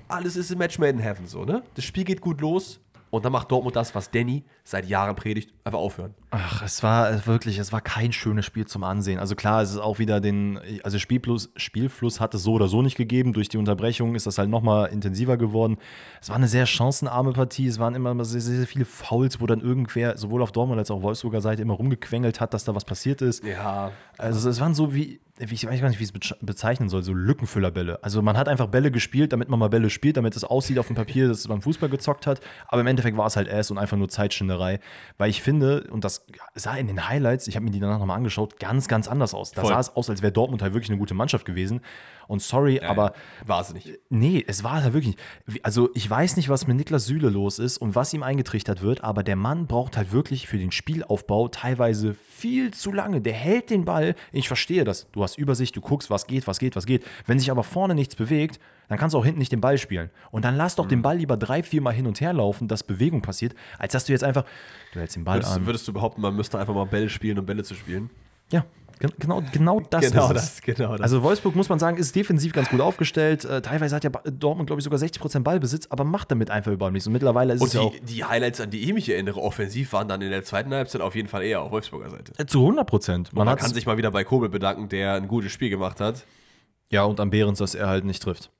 [0.08, 1.62] Alles ist im Match made in heaven, so, ne?
[1.74, 2.80] Das Spiel geht gut los
[3.14, 6.14] und dann macht Dortmund das, was Danny seit Jahren predigt, einfach aufhören.
[6.32, 9.20] Ach, es war äh, wirklich, es war kein schönes Spiel zum Ansehen.
[9.20, 12.82] Also klar, es ist auch wieder den, also Spielfluss, Spielfluss hat es so oder so
[12.82, 13.32] nicht gegeben.
[13.32, 15.76] Durch die Unterbrechung ist das halt nochmal intensiver geworden.
[16.20, 17.68] Es war eine sehr chancenarme Partie.
[17.68, 21.02] Es waren immer sehr, sehr viele Fouls, wo dann irgendwer, sowohl auf Dortmund als auch
[21.02, 23.44] Wolfsburger Seite, immer rumgequengelt hat, dass da was passiert ist.
[23.44, 23.92] Ja.
[24.18, 27.12] Also es waren so wie ich weiß gar nicht, wie ich es bezeichnen soll, so
[27.12, 27.98] Lückenfüllerbälle.
[28.02, 30.86] Also man hat einfach Bälle gespielt, damit man mal Bälle spielt, damit es aussieht auf
[30.86, 32.40] dem Papier, dass man Fußball gezockt hat.
[32.68, 34.78] Aber im Endeffekt war es halt Ass und einfach nur Zeitschinderei.
[35.18, 36.24] Weil ich finde, und das
[36.54, 39.50] sah in den Highlights, ich habe mir die danach nochmal angeschaut, ganz, ganz anders aus.
[39.50, 39.70] Da Voll.
[39.70, 41.80] sah es aus, als wäre Dortmund halt wirklich eine gute Mannschaft gewesen.
[42.28, 43.12] Und sorry, aber
[43.46, 43.92] War es nicht.
[44.10, 45.16] Nee, es war halt wirklich.
[45.46, 48.82] wie- Also, ich weiß nicht, was mit Niklas Süle los ist und was ihm eingetrichtert
[48.82, 53.20] wird, aber der Mann braucht halt wirklich für den Spielaufbau teilweise viel zu lange.
[53.20, 54.14] Der hält den Ball.
[54.32, 55.10] Ich verstehe das.
[55.12, 57.04] Du hast Übersicht, du guckst, was geht, was geht, was geht.
[57.26, 58.58] Wenn sich aber vorne nichts bewegt,
[58.88, 60.10] dann kannst du auch hinten nicht den Ball spielen.
[60.30, 60.90] Und dann lass doch Mhm.
[60.90, 64.04] den Ball lieber drei, vier Mal hin und her laufen, dass Bewegung passiert, als dass
[64.04, 64.44] du jetzt einfach.
[64.92, 65.66] Du hältst den Ball Würdest, an.
[65.66, 68.10] würdest du behaupten, man müsste einfach mal Bälle spielen, um Bälle zu spielen?
[68.52, 68.64] Ja,
[68.98, 71.02] genau, genau das Genau ist das, genau das.
[71.02, 73.44] Also Wolfsburg, muss man sagen, ist defensiv ganz gut aufgestellt.
[73.44, 76.92] Äh, teilweise hat ja Dortmund, glaube ich, sogar 60% Ballbesitz, aber macht damit einfach überhaupt
[76.92, 77.06] nichts.
[77.06, 79.40] Und mittlerweile ist Und es ja auch die, die Highlights, an die ich mich erinnere,
[79.40, 82.32] offensiv, waren dann in der zweiten Halbzeit auf jeden Fall eher auf Wolfsburger Seite.
[82.38, 83.28] äh, zu 100%.
[83.32, 86.24] Man, Man, kann sich mal wieder bei Kobel bedanken, der ein gutes Spiel gemacht hat.
[86.90, 88.50] Ja, und am Behrens, dass er halt nicht trifft.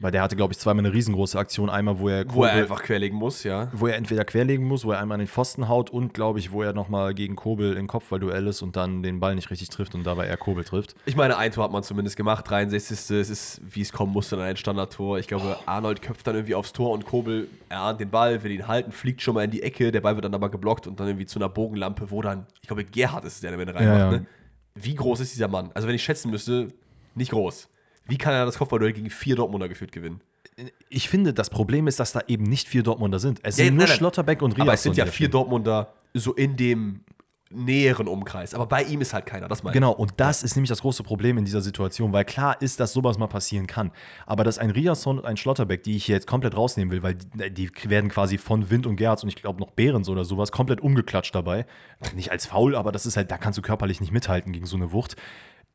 [0.00, 1.70] Weil der hatte, glaube ich, zweimal eine riesengroße Aktion.
[1.70, 3.68] Einmal, wo er, Wo er einfach querlegen muss, ja.
[3.72, 6.50] wo er entweder querlegen muss, wo er einmal an den Pfosten haut und, glaube ich,
[6.50, 9.94] wo er nochmal gegen Kobel in Kopfballduell ist und dann den Ball nicht richtig trifft
[9.94, 10.96] und dabei er Kobel trifft.
[11.06, 13.16] Ich meine, ein Tor hat man zumindest gemacht, 63.
[13.16, 15.20] Es ist, wie es kommen musste, dann ein Standardtor.
[15.20, 18.66] Ich glaube, Arnold köpft dann irgendwie aufs Tor und Kobel erahnt den Ball, will ihn
[18.66, 21.06] halten, fliegt schon mal in die Ecke, der Ball wird dann aber geblockt und dann
[21.06, 23.98] irgendwie zu einer Bogenlampe, wo dann, ich glaube, Gerhard ist es, der am Ende reinmacht.
[23.98, 24.18] Ja, ja.
[24.18, 24.26] Ne?
[24.74, 25.70] Wie groß ist dieser Mann?
[25.72, 26.72] Also, wenn ich schätzen müsste,
[27.14, 27.68] nicht groß.
[28.06, 30.20] Wie kann er das Kopfballduell gegen vier Dortmunder geführt gewinnen?
[30.88, 33.40] Ich finde, das Problem ist, dass da eben nicht vier Dortmunder sind.
[33.42, 33.96] Es Ja, sind nur nein.
[33.96, 34.62] Schlotterbeck und Riasson.
[34.62, 35.28] Aber es sind ja vier.
[35.28, 37.00] Dortmunder so in dem
[37.50, 38.54] näheren Umkreis.
[38.54, 39.74] Aber bei ihm ist halt keiner, das meine ich.
[39.74, 42.92] Genau, und das ist nämlich das große Problem in dieser Situation, weil klar ist, dass
[42.92, 43.90] sowas mal passieren kann.
[44.26, 47.14] Aber dass ein Riasson und ein Schlotterbeck, die ich hier jetzt komplett rausnehmen will, weil
[47.14, 50.52] die, die werden quasi von Wind und Gerz und ich glaube noch Behrens oder sowas
[50.52, 51.66] komplett umgeklatscht dabei.
[52.14, 54.76] Nicht als faul, aber das ist halt, da kannst du körperlich nicht mithalten gegen so
[54.76, 55.16] eine Wucht.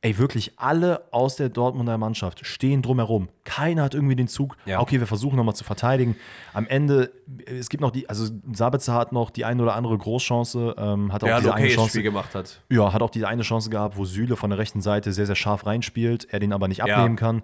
[0.02, 3.28] Ey, wirklich alle aus der Dortmunder Mannschaft stehen drumherum.
[3.43, 4.56] Keiner hat irgendwie den Zug.
[4.66, 4.80] Ja.
[4.80, 6.16] Okay, wir versuchen nochmal zu verteidigen.
[6.54, 7.12] Am Ende,
[7.45, 11.24] es gibt noch die, also Sabitzer hat noch die eine oder andere Großchance, ähm, hat
[11.24, 11.89] auch ein diese eine okayes Chance.
[11.89, 12.62] Spiel gemacht hat.
[12.70, 15.36] Ja, hat auch die eine Chance gehabt, wo Süle von der rechten Seite sehr, sehr
[15.36, 16.86] scharf reinspielt, er den aber nicht Ja.
[16.95, 17.43] abnehmen kann.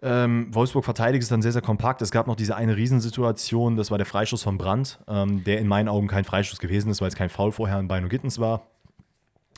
[0.00, 2.02] Ähm, Wolfsburg verteidigt es dann sehr, sehr kompakt.
[2.02, 5.66] Es gab noch diese eine Riesensituation, das war der Freischuss von Brandt, ähm, der in
[5.66, 8.66] meinen Augen kein Freischuss gewesen ist, weil es kein Foul vorher an Beino Gittens war.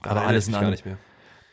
[0.03, 0.97] Aber Erinnert alles in allem, gar nicht mehr.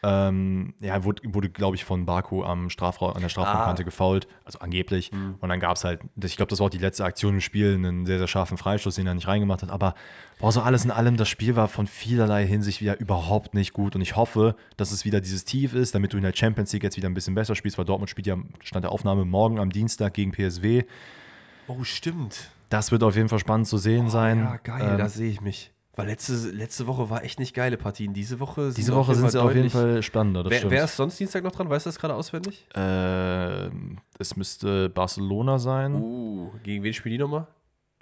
[0.03, 3.85] Ähm, ja, wurde, wurde glaube ich, von Baku am Strafraum, an der Strafraumkante Ah.
[3.85, 5.11] gefoult, also angeblich.
[5.39, 7.73] Und dann gab es halt, ich glaube, das war auch die letzte Aktion im Spiel,
[7.75, 9.69] einen sehr, sehr scharfen Freistoß, den er nicht reingemacht hat.
[9.71, 9.95] Aber
[10.39, 13.95] boah, so alles in allem, das Spiel war von vielerlei Hinsicht wieder überhaupt nicht gut.
[13.95, 16.83] Und ich hoffe, dass es wieder dieses Tief ist, damit du in der Champions League
[16.83, 19.69] jetzt wieder ein bisschen besser spielst, weil Dortmund spielt ja, Stand der Aufnahme, morgen am
[19.71, 20.83] Dienstag gegen PSW.
[21.67, 22.51] Oh, stimmt.
[22.69, 24.39] Das wird auf jeden Fall spannend zu sehen sein.
[24.39, 25.71] Ja, geil, Ähm, da sehe ich mich.
[25.95, 28.13] Weil letzte, letzte Woche war echt nicht geile Partien.
[28.13, 31.19] Diese Woche sind diese Woche sind sie auf jeden Fall spannender, Wer, wer ist sonst
[31.19, 31.69] Dienstag noch dran?
[31.69, 32.65] Weißt du das gerade auswendig?
[32.73, 35.93] Ähm, es müsste Barcelona sein.
[35.95, 37.45] Uh, gegen wen spielen die nochmal?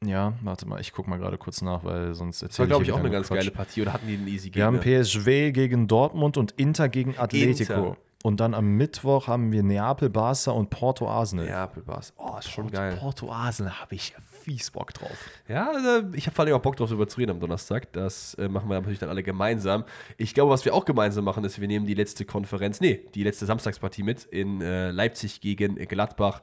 [0.04, 2.84] Ja, warte mal, ich gucke mal gerade kurz nach, weil sonst Das war, erzähle glaube
[2.84, 3.38] ich ich, auch eine ganz Quatsch.
[3.40, 3.82] geile Partie.
[3.82, 4.66] Oder hatten die einen easy Wir Gegner?
[4.66, 7.74] haben PSV gegen Dortmund und Inter gegen Atletico.
[7.74, 7.98] Inter.
[8.24, 11.46] Und dann am Mittwoch haben wir Neapel, Barca und Porto Arsenal.
[11.46, 12.14] Neapel war's.
[12.18, 12.96] Oh, ist schon geil.
[13.00, 15.30] Porto Arsenal habe ich fies Bock drauf.
[15.48, 17.92] Ja, äh, ich habe vor allem auch Bock drauf, darüber zu reden am Donnerstag.
[17.94, 19.86] Das äh, machen wir natürlich dann alle gemeinsam.
[20.18, 23.24] Ich glaube, was wir auch gemeinsam machen, ist, wir nehmen die letzte Konferenz, nee, die
[23.24, 26.42] letzte Samstagspartie mit in äh, Leipzig gegen Gladbach.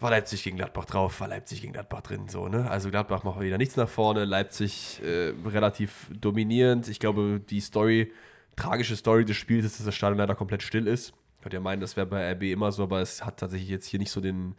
[0.00, 2.70] War Leipzig gegen Gladbach drauf, war Leipzig gegen Gladbach drin, so, ne?
[2.70, 6.86] Also Gladbach macht wieder nichts nach vorne, Leipzig äh, relativ dominierend.
[6.86, 8.12] Ich glaube, die Story,
[8.54, 11.14] tragische Story des Spiels ist, dass das Stadion leider komplett still ist.
[11.42, 13.98] Könnt ihr meinen, das wäre bei RB immer so, aber es hat tatsächlich jetzt hier
[13.98, 14.54] nicht so den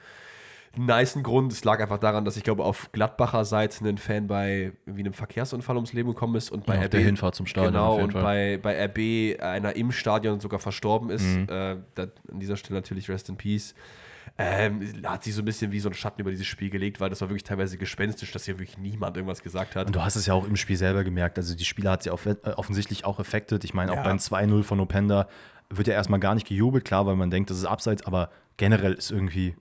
[0.75, 1.51] nicen Grund.
[1.51, 5.13] Es lag einfach daran, dass ich glaube, auf Gladbacher Seite ein Fan bei irgendwie einem
[5.13, 6.91] Verkehrsunfall ums Leben gekommen ist und bei Ja, RB.
[6.91, 11.23] der Hinfahrt zum Stadion Genau, und bei, bei RB einer im Stadion sogar verstorben ist.
[11.23, 11.43] Mhm.
[11.49, 13.73] Äh, da, an dieser Stelle natürlich Rest in Peace.
[14.37, 17.09] Ähm, hat sich so ein bisschen wie so ein Schatten über dieses Spiel gelegt, weil
[17.09, 19.87] das war wirklich teilweise gespenstisch, dass hier wirklich niemand irgendwas gesagt hat.
[19.87, 21.37] Und du hast es ja auch im Spiel selber gemerkt.
[21.37, 23.63] Also die Spieler hat sie auf, äh, offensichtlich auch affected.
[23.65, 24.03] Ich meine, auch Ja.
[24.03, 25.27] beim 2-0 von Openda
[25.69, 28.93] wird ja erstmal gar nicht gejubelt, klar, weil man denkt, das ist abseits, aber generell
[28.93, 29.55] ist irgendwie,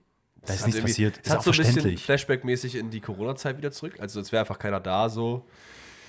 [0.49, 1.19] da ist nichts passiert.
[1.23, 1.97] Es hat so ein bisschen.
[1.97, 3.95] Flashback-mäßig in die Corona-Zeit wieder zurück.
[3.99, 5.45] Also, als wäre einfach keiner da so.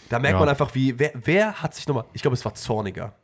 [0.08, 0.40] Da merkt Ja.
[0.40, 3.14] man einfach, wie, wer, wer hat sich nochmal, ich glaube, es war Zorniger,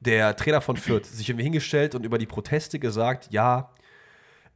[0.00, 3.70] der Trainer von Fürth, sich irgendwie hingestellt und über die Proteste gesagt, ja,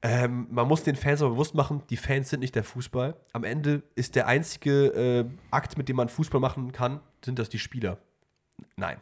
[0.02, 3.16] ähm, man muss den Fans aber bewusst machen, die Fans sind nicht der Fußball.
[3.32, 7.48] Am Ende ist der einzige äh, Akt, mit dem man Fußball machen kann, sind das
[7.48, 7.98] die Spieler.
[8.76, 8.98] Nein.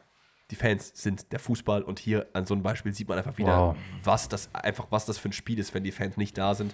[0.51, 3.59] Die Fans sind der Fußball und hier an so einem Beispiel sieht man einfach wieder,
[3.71, 3.77] Wow.
[4.05, 6.73] was das einfach was das für ein Spiel ist, wenn die Fans nicht da sind.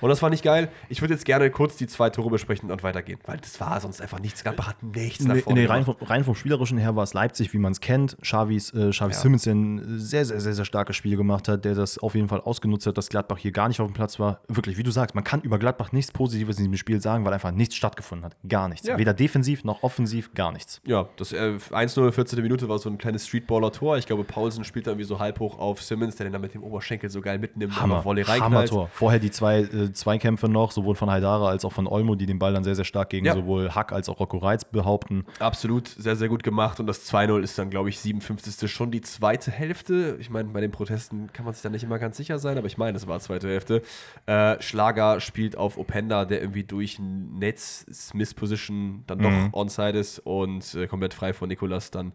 [0.00, 0.68] Und das fand ich geil.
[0.88, 4.00] Ich würde jetzt gerne kurz die zwei Tore besprechen und weitergehen, weil das war sonst
[4.00, 4.42] einfach nichts.
[4.42, 7.58] Gladbach hat nichts nach Nee, rein, vom, rein vom Spielerischen her war es Leipzig, wie
[7.58, 8.16] man es kennt.
[8.22, 9.18] Xavis, äh, Xavi Ja.
[9.18, 12.28] Simmons, der ein sehr, sehr, sehr, sehr starkes Spiel gemacht hat, der das auf jeden
[12.28, 14.40] Fall ausgenutzt hat, dass Gladbach hier gar nicht auf dem Platz war.
[14.48, 17.32] Wirklich, wie du sagst, man kann über Gladbach nichts Positives in diesem Spiel sagen, weil
[17.32, 18.36] einfach nichts stattgefunden hat.
[18.48, 18.86] Gar nichts.
[18.86, 18.98] Ja.
[18.98, 20.80] Weder defensiv noch offensiv, gar nichts.
[20.86, 22.40] Ja, das äh, 1-0, 14.
[22.42, 23.98] Minute war so ein kleines Streetballer-Tor.
[23.98, 26.54] Ich glaube, Paulsen spielt da irgendwie so halb hoch auf Simmons, der den dann mit
[26.54, 28.70] dem Oberschenkel so geil mitnimmt Hammer, Volley reinknallt.
[28.70, 28.90] Hammer-Tor.
[28.92, 32.38] Vorher die zwei äh, Zweikämpfe noch, sowohl von Haidara als auch von Olmo, die den
[32.38, 33.34] Ball dann sehr, sehr stark gegen Ja.
[33.34, 35.24] sowohl Hack als auch Rocco Reitz behaupten.
[35.38, 36.80] Absolut, sehr, sehr gut gemacht.
[36.80, 38.70] Und das 2-0 ist dann, glaube ich, 57.
[38.70, 40.16] schon die zweite Hälfte.
[40.20, 42.66] Ich meine, bei den Protesten kann man sich da nicht immer ganz sicher sein, aber
[42.66, 43.82] ich meine, es war zweite Hälfte.
[44.26, 49.48] Äh, Schlager spielt auf Openda, der irgendwie durch ein Netz Smith Position dann doch Mhm.
[49.52, 52.12] onside ist und äh, komplett frei von Nikolas dann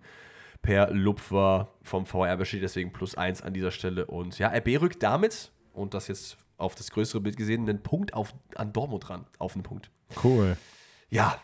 [0.61, 4.05] per Lupfer vom VR besteht, deswegen plus eins an dieser Stelle.
[4.07, 8.13] Und ja, RB rückt damit, und das jetzt auf das größere Bild gesehen, einen Punkt
[8.13, 9.89] auf, an Dortmund ran, auf einen Punkt.
[10.23, 10.57] Cool.
[11.09, 11.37] Ja,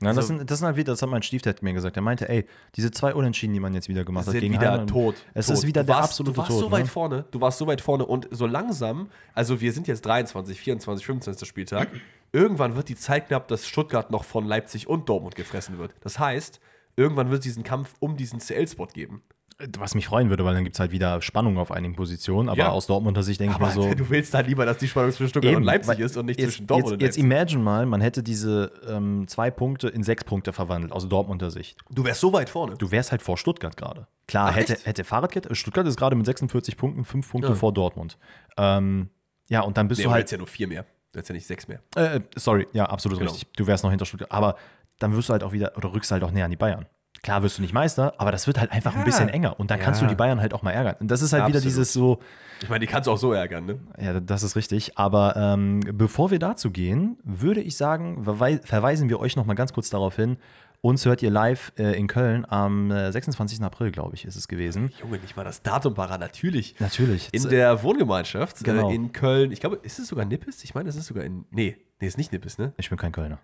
[0.00, 1.94] Ja, das, Also- sind, das sind halt wieder, das hat mein Stiefdad mir gesagt.
[1.96, 2.44] Er meinte, ey,
[2.74, 5.14] diese zwei Unentschieden, die man jetzt wieder gemacht hat sind gegen wieder tot.
[5.32, 5.56] Es tot.
[5.58, 6.60] ist wieder du der warst, absolute Du warst Tod.
[6.60, 6.88] so weit ne?
[6.88, 7.24] vorne.
[7.30, 11.46] Du warst so weit vorne und so langsam, also wir sind jetzt 23, 24, 25.
[11.48, 11.88] Spieltag.
[12.32, 15.94] Irgendwann wird die Zeit knapp, dass Stuttgart noch von Leipzig und Dortmund gefressen wird.
[16.00, 16.58] Das heißt,
[16.96, 19.22] irgendwann wird es diesen Kampf um diesen CL-Spot geben.
[19.78, 22.48] Was mich freuen würde, weil dann gibt es halt wieder Spannung auf einigen Positionen.
[22.48, 22.68] Aber Ja.
[22.70, 23.94] aus Dortmunder Sicht denke ich mir so.
[23.94, 26.26] du willst halt lieber, dass die Spannung zwischen Stuttgart und Eben, Leipzig weil ist und
[26.26, 27.24] nicht jetzt, zwischen Dortmund jetzt, und jetzt Leipzig.
[27.24, 31.78] imagine mal, man hätte diese ähm, zwei Punkte in sechs Punkte verwandelt, aus Dortmunder Sicht.
[31.90, 32.76] Du wärst so weit vorne.
[32.76, 34.06] Du wärst halt vor Stuttgart gerade.
[34.26, 34.86] Klar, Ach, hätte, echt?
[34.86, 35.54] hätte Fahrradkette.
[35.54, 37.54] Stuttgart ist gerade mit 46 Punkten, fünf Punkte Ja.
[37.54, 38.18] vor Dortmund.
[38.56, 39.10] Ähm,
[39.48, 40.20] ja, und dann bist Nee, du du halt.
[40.22, 40.82] hättest ja nur vier mehr.
[41.12, 41.80] Du hättest ja nicht sechs mehr.
[41.94, 43.30] Äh, sorry, ja, absolut Genau.
[43.30, 43.52] richtig.
[43.56, 44.32] Du wärst noch hinter Stuttgart.
[44.32, 44.56] Aber
[44.98, 46.86] dann wirst du halt auch wieder, oder rückst halt auch näher an die Bayern.
[47.22, 49.04] Klar wirst du nicht Meister, aber das wird halt einfach ein Ja.
[49.04, 49.58] bisschen enger.
[49.60, 50.06] Und dann kannst Ja.
[50.08, 50.96] du die Bayern halt auch mal ärgern.
[50.98, 51.64] Und das ist halt wieder Absolut.
[51.76, 52.18] dieses so,
[52.60, 53.78] Ich meine, die kannst du auch so ärgern, ne?
[54.00, 54.98] ja, das ist richtig.
[54.98, 59.54] Aber ähm, bevor wir dazu gehen, würde ich sagen, verwei verweisen wir euch noch mal
[59.54, 60.36] ganz kurz darauf hin.
[60.80, 63.62] Uns hört ihr live äh, in Köln am äh, 26.
[63.62, 64.90] April, glaube ich, ist es gewesen.
[65.00, 66.74] Junge, nicht mal das Datum parat, natürlich.
[66.80, 67.28] Natürlich.
[67.32, 68.90] In der Wohngemeinschaft Genau.
[68.90, 69.52] äh, in Köln.
[69.52, 70.64] Ich glaube, ist es sogar Nippes?
[70.64, 71.44] Ich meine, es ist sogar in.
[71.52, 72.72] Nee, nee, ist nicht Nippes, ne?
[72.78, 73.38] ich bin kein Kölner.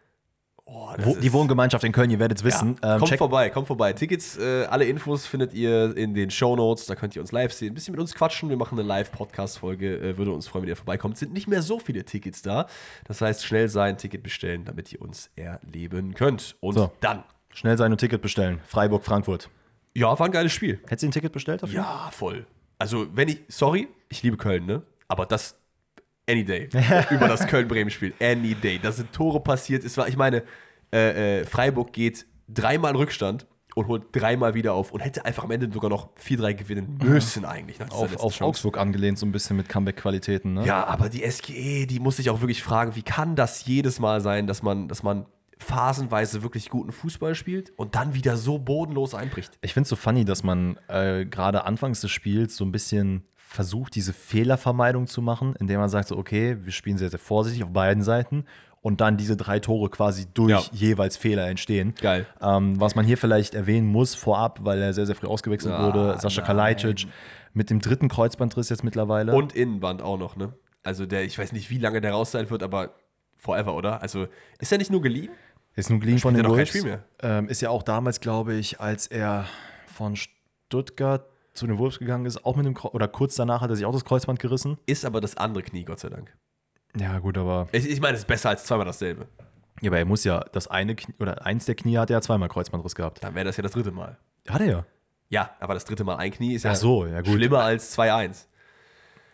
[0.71, 2.77] Oh, Wo, die Wohngemeinschaft in Köln, ihr werdet es wissen.
[2.83, 3.95] Ja, Ähm, kommt check- vorbei, kommt vorbei.
[3.95, 6.85] Tickets, äh, alle Infos findet ihr in den Show Notes.
[6.85, 8.51] Da könnt ihr uns live sehen, ein bisschen mit uns quatschen.
[8.51, 9.97] Wir machen eine Live-Podcast-Folge.
[9.99, 11.17] Äh, würde uns freuen, wenn ihr vorbeikommt.
[11.17, 12.67] Sind nicht mehr so viele Tickets da.
[13.07, 16.57] Das heißt, schnell sein, Ticket bestellen, damit ihr uns erleben könnt.
[16.61, 16.93] Und So.
[17.01, 17.25] dann.
[17.55, 18.61] Schnell sein und Ticket bestellen.
[18.67, 19.49] Freiburg, Frankfurt.
[19.95, 20.81] Ja, war ein geiles Spiel.
[20.85, 21.77] Hättest du ein Ticket bestellt dafür?
[21.77, 22.47] Ja, voll.
[22.79, 24.83] Also, wenn ich, sorry, ich liebe Köln, ne?
[25.09, 25.57] Aber das,
[26.29, 26.69] any day.
[27.11, 28.15] über das Köln-Bremen-Spiel.
[28.21, 28.79] Any day.
[28.81, 29.85] Da sind Tore passiert.
[29.85, 30.43] Es war, ich meine,
[30.93, 35.45] äh, äh, Freiburg geht dreimal in Rückstand und holt dreimal wieder auf und hätte einfach
[35.45, 37.79] am Ende sogar noch 4-3 gewinnen müssen, eigentlich.
[37.79, 38.41] Nach dieser Auf, auf.
[38.41, 40.55] Augsburg angelehnt, so ein bisschen mit Comeback-Qualitäten.
[40.55, 40.67] Ne?
[40.67, 44.21] Ja, aber die SGE, die muss sich auch wirklich fragen, wie kann das jedes Mal
[44.21, 45.27] sein, dass man, dass man
[45.59, 49.59] phasenweise wirklich guten Fußball spielt und dann wieder so bodenlos einbricht.
[49.61, 53.25] Ich finde es so funny, dass man äh, gerade anfangs des Spiels so ein bisschen
[53.51, 57.65] versucht, diese Fehlervermeidung zu machen, indem man sagt so, okay, wir spielen sehr, sehr vorsichtig
[57.65, 58.45] auf beiden Seiten
[58.83, 60.63] und dann diese drei Tore quasi durch Ja.
[60.73, 61.95] jeweils Fehler entstehen.
[62.01, 62.27] Geil.
[62.43, 65.87] Ähm, was man hier vielleicht erwähnen muss vorab, weil er sehr, sehr früh ausgewechselt Ah,
[65.87, 66.43] wurde, Sascha.
[66.43, 67.07] Kalajdzic
[67.55, 69.33] mit dem dritten Kreuzbandriss jetzt mittlerweile.
[69.35, 70.53] Und Innenband auch noch, ne?
[70.83, 72.91] Also der, ich weiß nicht, wie lange der raus sein wird, aber
[73.39, 74.03] forever, oder?
[74.03, 74.27] Also
[74.59, 75.31] ist er nicht nur geliehen?
[75.75, 76.85] Ist nun geliehen von den Wolves.
[77.23, 79.47] Ähm, ist ja auch damals, glaube ich, als er
[79.87, 81.25] von Stuttgart
[81.59, 83.85] zu den Wolves gegangen ist, auch mit dem Kreu- oder kurz danach hat er sich
[83.87, 84.79] auch das Kreuzband gerissen.
[84.87, 86.37] Ist aber das andere Knie, Gott sei Dank.
[86.99, 89.29] Ja, gut, aber, Ich, ich meine, es ist besser als zweimal dasselbe.
[89.83, 92.21] ja, aber er muss ja das eine Knie, oder eins der Knie hat er ja
[92.23, 93.23] zweimal Kreuzbandriss gehabt.
[93.23, 94.17] Dann wäre das ja das dritte Mal.
[94.49, 94.85] Hat er ja.
[95.31, 97.35] Ja, aber das dritte Mal ein Knie ist ja, so, ja gut.
[97.35, 98.47] schlimmer als 2-1.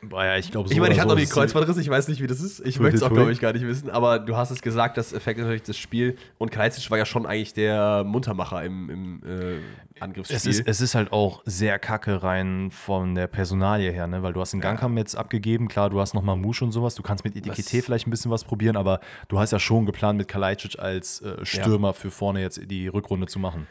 [0.09, 1.89] Boah, ja, ich glaube, Ich meine, ich hatte so noch nie ist es- Kreuzbandriss, ich
[1.89, 2.61] weiß nicht, wie das ist.
[2.67, 3.91] Ich möchte es auch, glaube ich, gar nicht wissen.
[3.91, 6.17] Aber du hast es gesagt, das Effekt natürlich das Spiel.
[6.39, 10.37] Und Kalajdzic war ja schon eigentlich der Muntermacher im, im äh, Angriffsspiel.
[10.37, 14.23] Es ist, es ist halt auch sehr kacke rein von der Personalie her, ne?
[14.23, 17.03] weil du hast den Gangham jetzt abgegeben, klar, du hast noch Mamouche und sowas, du
[17.03, 20.29] kannst mit Etikette vielleicht ein bisschen was probieren, aber du hast ja schon geplant, mit
[20.29, 23.67] Kalajdzic als äh, Stürmer für vorne jetzt die Rückrunde zu machen.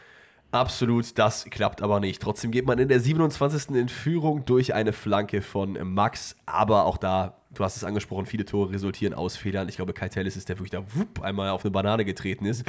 [0.54, 2.22] Absolut, das klappt aber nicht.
[2.22, 3.72] Trotzdem geht man in der 27.
[3.72, 6.36] in Führung durch eine Flanke von Max.
[6.46, 9.70] Aber auch da, du hast es angesprochen, viele Tore resultieren aus Fehlern.
[9.70, 12.64] Ich glaube, Kai Tellis ist der wirklich da wupp, einmal auf eine Banane getreten ist,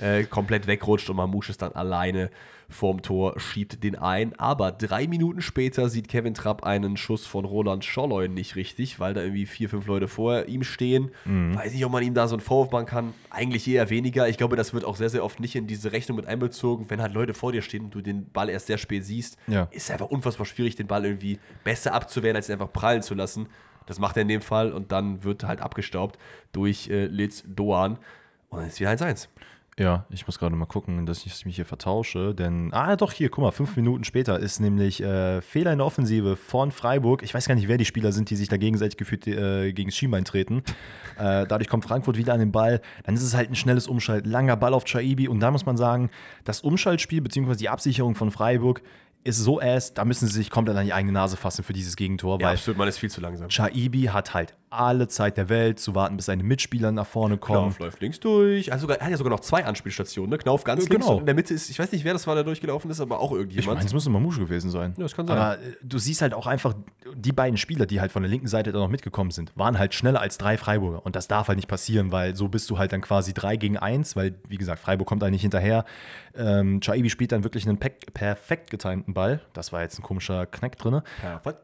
[0.00, 2.30] äh, komplett wegrutscht und Mamouche ist dann alleine
[2.70, 4.38] vorm Tor, schiebt den ein.
[4.38, 9.14] Aber drei Minuten später sieht Kevin Trapp einen Schuss von Roland Scholloy nicht richtig, weil
[9.14, 11.10] da irgendwie vier, fünf Leute vor ihm stehen.
[11.24, 13.14] Weiß nicht, ob man ihm da so einen Vorwurf machen kann.
[13.30, 14.28] Eigentlich eher weniger.
[14.28, 16.90] Ich glaube, das wird auch sehr, sehr oft nicht in diese Rechnung mit einbezogen.
[16.90, 19.62] Wenn halt Leute vor dir stehen und du den Ball erst sehr spät siehst, Ja.
[19.70, 23.14] ist es einfach unfassbar schwierig, den Ball irgendwie besser abzuwehren, als ihn einfach prallen zu
[23.14, 23.46] lassen.
[23.88, 26.18] Das macht er in dem Fall und dann wird er halt abgestaubt
[26.52, 27.98] durch äh, Litz Doan.
[28.50, 29.28] Und dann ist wieder 1-1.
[29.78, 33.28] Ja, ich muss gerade mal gucken, dass ich mich hier vertausche, denn, ah doch, hier,
[33.28, 37.22] guck mal, fünf Minuten später ist nämlich äh, Fehler in der Offensive von Freiburg.
[37.22, 39.90] Ich weiß gar nicht, wer die Spieler sind, die sich da gegenseitig gefühlt äh, gegen
[39.90, 40.62] das Schienbein treten.
[41.18, 42.80] Äh, dadurch kommt Frankfurt wieder an den Ball.
[43.02, 45.76] Dann ist es halt ein schnelles Umschalt, langer Ball auf Chaibi und da muss man
[45.76, 46.10] sagen,
[46.44, 47.56] das Umschaltspiel bzw.
[47.56, 48.82] die Absicherung von Freiburg
[49.24, 51.96] ist so ass, da müssen sie sich komplett an die eigene Nase fassen für dieses
[51.96, 53.48] Gegentor, Ja, weil absolut, man ist viel zu langsam.
[53.48, 57.70] Chaibi hat halt alle Zeit der Welt zu warten, bis seine Mitspieler nach vorne kommen.
[57.70, 58.70] Knauf läuft links durch.
[58.72, 60.30] Also sogar, er hat ja sogar noch zwei Anspielstationen.
[60.30, 60.38] Ne?
[60.38, 61.14] Knauf ganz Ja, links genau.
[61.16, 63.20] und in der Mitte ist, ich weiß nicht, wer das war, der durchgelaufen ist, aber
[63.20, 63.76] auch Ich irgendjemand.
[63.78, 64.94] meine, es müsste Mamouche gewesen sein.
[64.96, 65.36] Ja, das kann sein.
[65.38, 66.74] Aber äh, du siehst halt auch einfach,
[67.14, 69.94] die beiden Spieler, die halt von der linken Seite da noch mitgekommen sind, waren halt
[69.94, 71.04] schneller als drei Freiburger.
[71.04, 73.76] Und das darf halt nicht passieren, weil so bist du halt dann quasi drei gegen
[73.78, 75.84] eins, weil, wie gesagt, Freiburg kommt da nicht hinterher.
[76.36, 79.40] Ähm, Chaibi spielt dann wirklich einen pe perfekt getimten Ball.
[79.54, 81.00] Das war jetzt ein komischer Knack drin.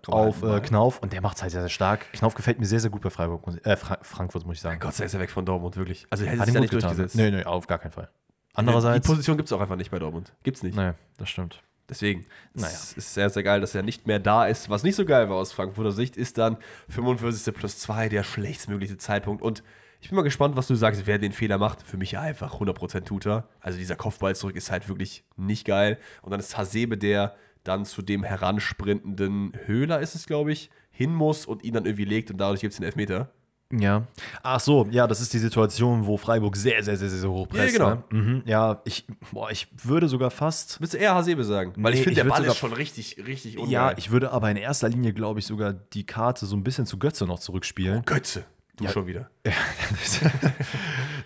[0.06, 1.00] Auf äh, Knauf.
[1.00, 2.12] Und der macht es halt sehr, sehr stark.
[2.12, 4.78] Knauf gefällt mir sehr, sehr gut bei Freiburg, äh, Fra Frankfurt, muss ich sagen.
[4.80, 6.06] Gott sei Dank ist er weg von Dortmund, wirklich.
[6.10, 6.88] Also er hätte Hat sich gut nicht getan.
[6.90, 7.16] durchgesetzt.
[7.16, 8.10] Nee, nee, auf gar keinen Fall.
[8.54, 10.32] Andererseits, Die Position gibt es auch einfach nicht bei Dortmund.
[10.42, 10.76] Gibt's nicht.
[10.76, 11.62] naja, das stimmt.
[11.88, 12.24] Deswegen.
[12.54, 12.68] Naja.
[12.68, 14.70] Es ist sehr, sehr geil, dass er nicht mehr da ist.
[14.70, 16.56] Was nicht so geil war aus Frankfurter Sicht, ist dann
[16.88, 17.52] 45.
[17.54, 19.42] plus 2, der schlechtstmögliche Zeitpunkt.
[19.42, 19.62] Und
[20.00, 21.82] ich bin mal gespannt, was du sagst, wer den Fehler macht.
[21.82, 23.48] Für mich einfach 100% tut er.
[23.60, 25.98] Also dieser Kopfball zurück ist halt wirklich nicht geil.
[26.22, 27.34] Und dann ist Hasebe, der
[27.64, 32.04] dann zu dem heransprintenden Höhler ist es, glaube ich, hin muss und ihn dann irgendwie
[32.06, 33.28] legt und dadurch gibt es den Elfmeter.
[33.72, 34.06] Ja.
[34.42, 37.48] Ach so, ja, das ist die Situation, wo Freiburg sehr, sehr, sehr, sehr, sehr hoch
[37.48, 37.76] presst.
[37.76, 38.02] Ja, genau.
[38.10, 38.22] Ne?
[38.22, 40.80] Mhm, ja, ich, boah, ich würde sogar fast.
[40.80, 41.72] Willst du eher Hasebe sagen?
[41.76, 43.72] Weil Nee, ich finde, der Ball sogar- ist schon richtig, richtig ungeil.
[43.72, 46.86] Ja, ich würde aber in erster Linie, glaube ich, sogar die Karte so ein bisschen
[46.86, 48.02] zu Götze noch zurückspielen.
[48.04, 48.44] Götze,
[48.76, 49.28] du schon wieder.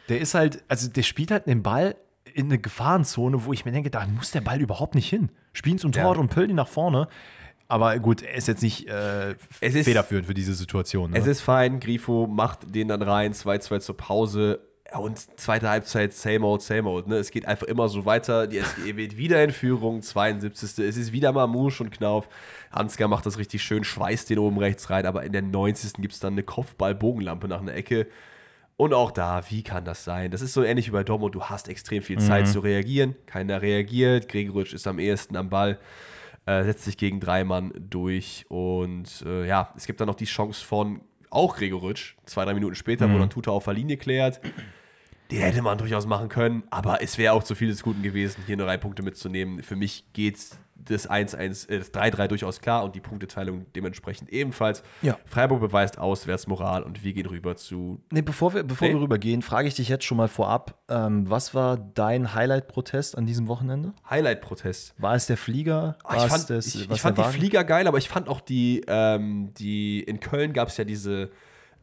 [0.09, 1.97] Der ist halt, also der spielt halt den Ball
[2.33, 5.31] in eine Gefahrenzone, wo ich mir denke, da muss der Ball überhaupt nicht hin.
[5.53, 6.21] Spielen zum Tor Ja.
[6.21, 7.09] und pöllen ihn nach vorne.
[7.69, 11.11] Aber gut, er ist jetzt nicht äh, Es ist- federführend für diese Situation.
[11.11, 11.19] Ne?
[11.19, 14.61] Es ist fein, Grifo macht den dann rein, 2-2 zur Pause.
[14.97, 17.09] Und zweite Halbzeit, same old, same old.
[17.09, 17.17] Ne?
[17.17, 18.47] Es geht einfach immer so weiter.
[18.47, 20.79] Die SGE wird wieder in Führung, 72.
[20.83, 22.27] Es ist wieder mal Musch und Knauf.
[22.71, 25.93] Ansgar macht das richtig schön, schweißt den oben rechts rein, aber in der 90.
[26.01, 28.07] gibt es dann eine Kopfball-Bogenlampe nach einer Ecke.
[28.79, 30.31] Und auch da, wie kann das sein?
[30.31, 31.35] Das ist so ähnlich wie bei Dortmund.
[31.35, 33.15] Du hast extrem viel Zeit zu reagieren.
[33.27, 34.27] Keiner reagiert.
[34.31, 35.79] Gregoritsch ist am ehesten am Ball,
[36.49, 38.47] äh, setzt sich gegen drei Mann durch.
[38.49, 42.75] Und äh, ja, es gibt dann noch die Chance von auch Gregoritsch, zwei, drei Minuten
[42.75, 44.41] später, wo dann Tuta auf der Linie klärt.
[45.31, 48.43] Den hätte man durchaus machen können, aber es wäre auch zu viel des Guten gewesen,
[48.47, 49.63] hier nur drei Punkte mitzunehmen.
[49.63, 50.39] Für mich geht
[50.79, 54.83] das 1-1, äh, das 3-3 durchaus klar und die Punkteteilung dementsprechend ebenfalls.
[55.03, 55.19] Ja.
[55.27, 58.95] Freiburg beweist Auswärtsmoral und wir gehen rüber zu Nee, bevor wir, bevor Nee.
[58.95, 63.27] wir rübergehen, frage ich dich jetzt schon mal vorab, ähm, was war dein Highlight-Protest an
[63.27, 63.93] diesem Wochenende?
[64.09, 64.95] Highlight-Protest.
[64.99, 65.97] War es der Flieger?
[66.05, 67.25] Ah, War ich fand, das, ich, ich fand die?
[67.25, 71.31] Flieger geil, aber ich fand auch die, ähm, die in Köln gab es ja diese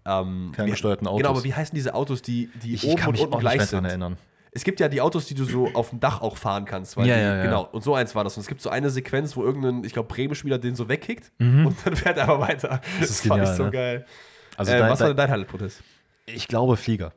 [0.05, 1.17] ähm, Ferngesteuerten Autos.
[1.19, 3.33] Genau, aber wie heißen diese Autos, die, die Ich, oben ich kann und mich unten
[3.33, 3.73] auch nicht gleich mehr sind?
[3.83, 4.17] daran erinnern.
[4.55, 6.95] Es gibt ja die Autos, die du so auf dem Dach auch fahren kannst.
[6.97, 7.43] Weil Ja, die, ja, ja.
[7.43, 8.35] Genau, und so eins war das.
[8.37, 11.67] Und es gibt so eine Sequenz, wo irgendein, ich glaube, Bremen-Spieler den so wegkickt Mhm.
[11.67, 12.79] und dann fährt er aber weiter.
[12.99, 13.71] Das, ist fand ich genial, so ne?
[13.71, 14.05] geil.
[14.57, 15.83] Also äh, dein- was war dein- denn dein Highlight-Protest?
[16.25, 17.11] Ich glaube Flieger.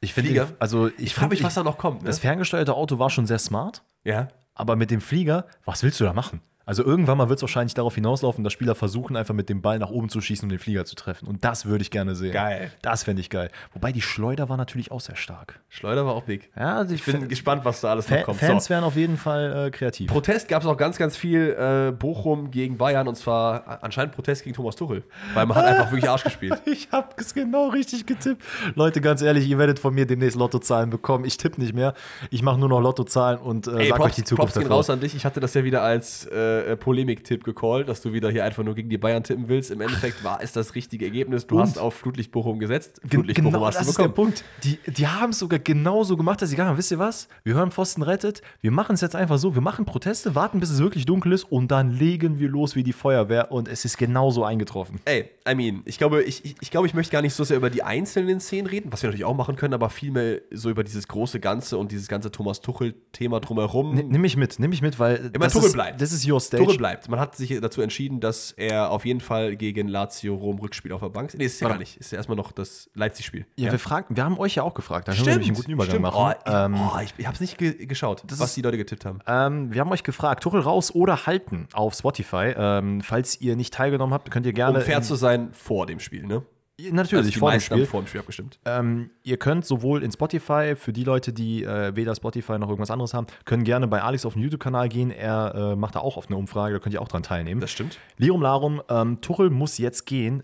[0.00, 2.02] Ich finde, also ich, Ich frage mich, was da noch kommt.
[2.02, 2.06] Ne?
[2.06, 4.28] Das ferngesteuerte Auto war schon sehr smart, Ja.
[4.54, 6.40] aber mit dem Flieger, was willst du da machen?
[6.66, 9.78] Also irgendwann mal wird es wahrscheinlich darauf hinauslaufen, dass Spieler versuchen, einfach mit dem Ball
[9.78, 11.28] nach oben zu schießen, um den Flieger zu treffen.
[11.28, 12.32] Und das würde ich gerne sehen.
[12.32, 12.72] Geil.
[12.82, 13.50] Das fände ich geil.
[13.72, 15.60] Wobei die Schleuder war natürlich auch sehr stark.
[15.68, 16.50] Schleuder war auch big.
[16.56, 18.40] Ja, also ich Ich bin gespannt, was da alles noch Fa kommt.
[18.40, 18.70] Fans So.
[18.70, 20.10] wären auf jeden Fall äh, kreativ.
[20.10, 24.42] Protest gab es auch ganz, ganz viel äh, Bochum gegen Bayern und zwar anscheinend Protest
[24.42, 25.04] gegen Thomas Tuchel.
[25.34, 26.54] Weil man hat einfach wirklich Arsch gespielt.
[26.66, 28.42] Ich habe es genau richtig getippt.
[28.74, 31.24] Leute, ganz ehrlich, ihr werdet von mir demnächst Lottozahlen bekommen.
[31.24, 31.94] Ich tippe nicht mehr.
[32.30, 34.62] Ich mache nur noch Lottozahlen und äh, Ey, sag Props, euch die Zukunft Props gehen
[34.64, 34.76] davor.
[34.78, 35.14] raus an dich.
[35.14, 38.62] Ich hatte das ja wieder als äh, äh, Polemik-Tipp gecallt, dass du wieder hier einfach
[38.64, 39.70] nur gegen die Bayern tippen willst.
[39.70, 41.46] Im Endeffekt war es das richtige Ergebnis.
[41.46, 41.62] Du Und?
[41.62, 43.00] hast auf Flutlicht Bochum gesetzt.
[43.08, 44.32] Flutlicht genau, Bochum hast das du ist der bekommen.
[44.34, 44.44] Punkt.
[44.64, 47.28] Die, die haben es sogar genauso gemacht, dass sie gesagt haben, wisst ihr was?
[47.44, 50.70] Wir hören Pfosten rettet, wir machen es jetzt einfach so, wir machen Proteste, warten, bis
[50.70, 53.98] es wirklich dunkel ist und dann legen wir los wie die Feuerwehr und es ist
[53.98, 55.00] genauso eingetroffen.
[55.04, 57.56] Ey, I mean, ich glaube, ich, ich, ich glaube, ich möchte gar nicht so sehr
[57.56, 60.84] über die einzelnen Szenen reden, was wir natürlich auch machen können, aber vielmehr so über
[60.84, 63.96] dieses große Ganze und dieses ganze Thomas Tuchel-Thema drumherum.
[63.96, 66.00] N nimm mich mit, nimm mich mit, weil das, Tuchel ist, bleibt.
[66.00, 66.64] das ist your stage.
[66.64, 67.08] Tuchel bleibt.
[67.08, 71.00] Man hat sich dazu entschieden, dass er auf jeden Fall gegen Lazio Rom Rückspiel auf
[71.00, 71.38] der Bank ist.
[71.38, 71.74] Nee, ist ja Warte.
[71.74, 71.96] gar nicht.
[71.96, 73.46] Ist ja erstmal noch das Leipzig-Spiel.
[73.56, 75.90] Ja, Wir, fragen, wir haben euch ja auch gefragt, da können wir einen guten Übergang
[75.90, 76.02] stimmt.
[76.02, 76.16] machen.
[76.18, 78.76] Oh, ich, ähm, oh, ich, ich habe es nicht ge geschaut, was ist- die Leute
[78.76, 79.20] getippt haben.
[79.26, 82.54] Ähm, wir haben euch gefragt, Tuchel raus oder halten auf Spotify.
[82.56, 84.78] Ähm, falls ihr nicht teilgenommen habt, könnt ihr gerne.
[84.78, 86.42] Um fair zu sein, vor dem Spiel, ne?
[86.90, 87.86] Natürlich, die vor dem Spiel.
[87.86, 88.58] vor dem Spiel abgestimmt.
[88.64, 92.90] Ähm, ihr könnt sowohl in Spotify, für die Leute, die äh, weder Spotify noch irgendwas
[92.90, 95.10] anderes haben, können gerne bei Alex auf den YouTube-Kanal gehen.
[95.10, 97.60] Er äh, macht da auch auf eine Umfrage, da könnt ihr auch dran teilnehmen.
[97.60, 97.98] Das stimmt.
[98.18, 100.42] Lirum Larum, ähm, Tuchel muss jetzt gehen.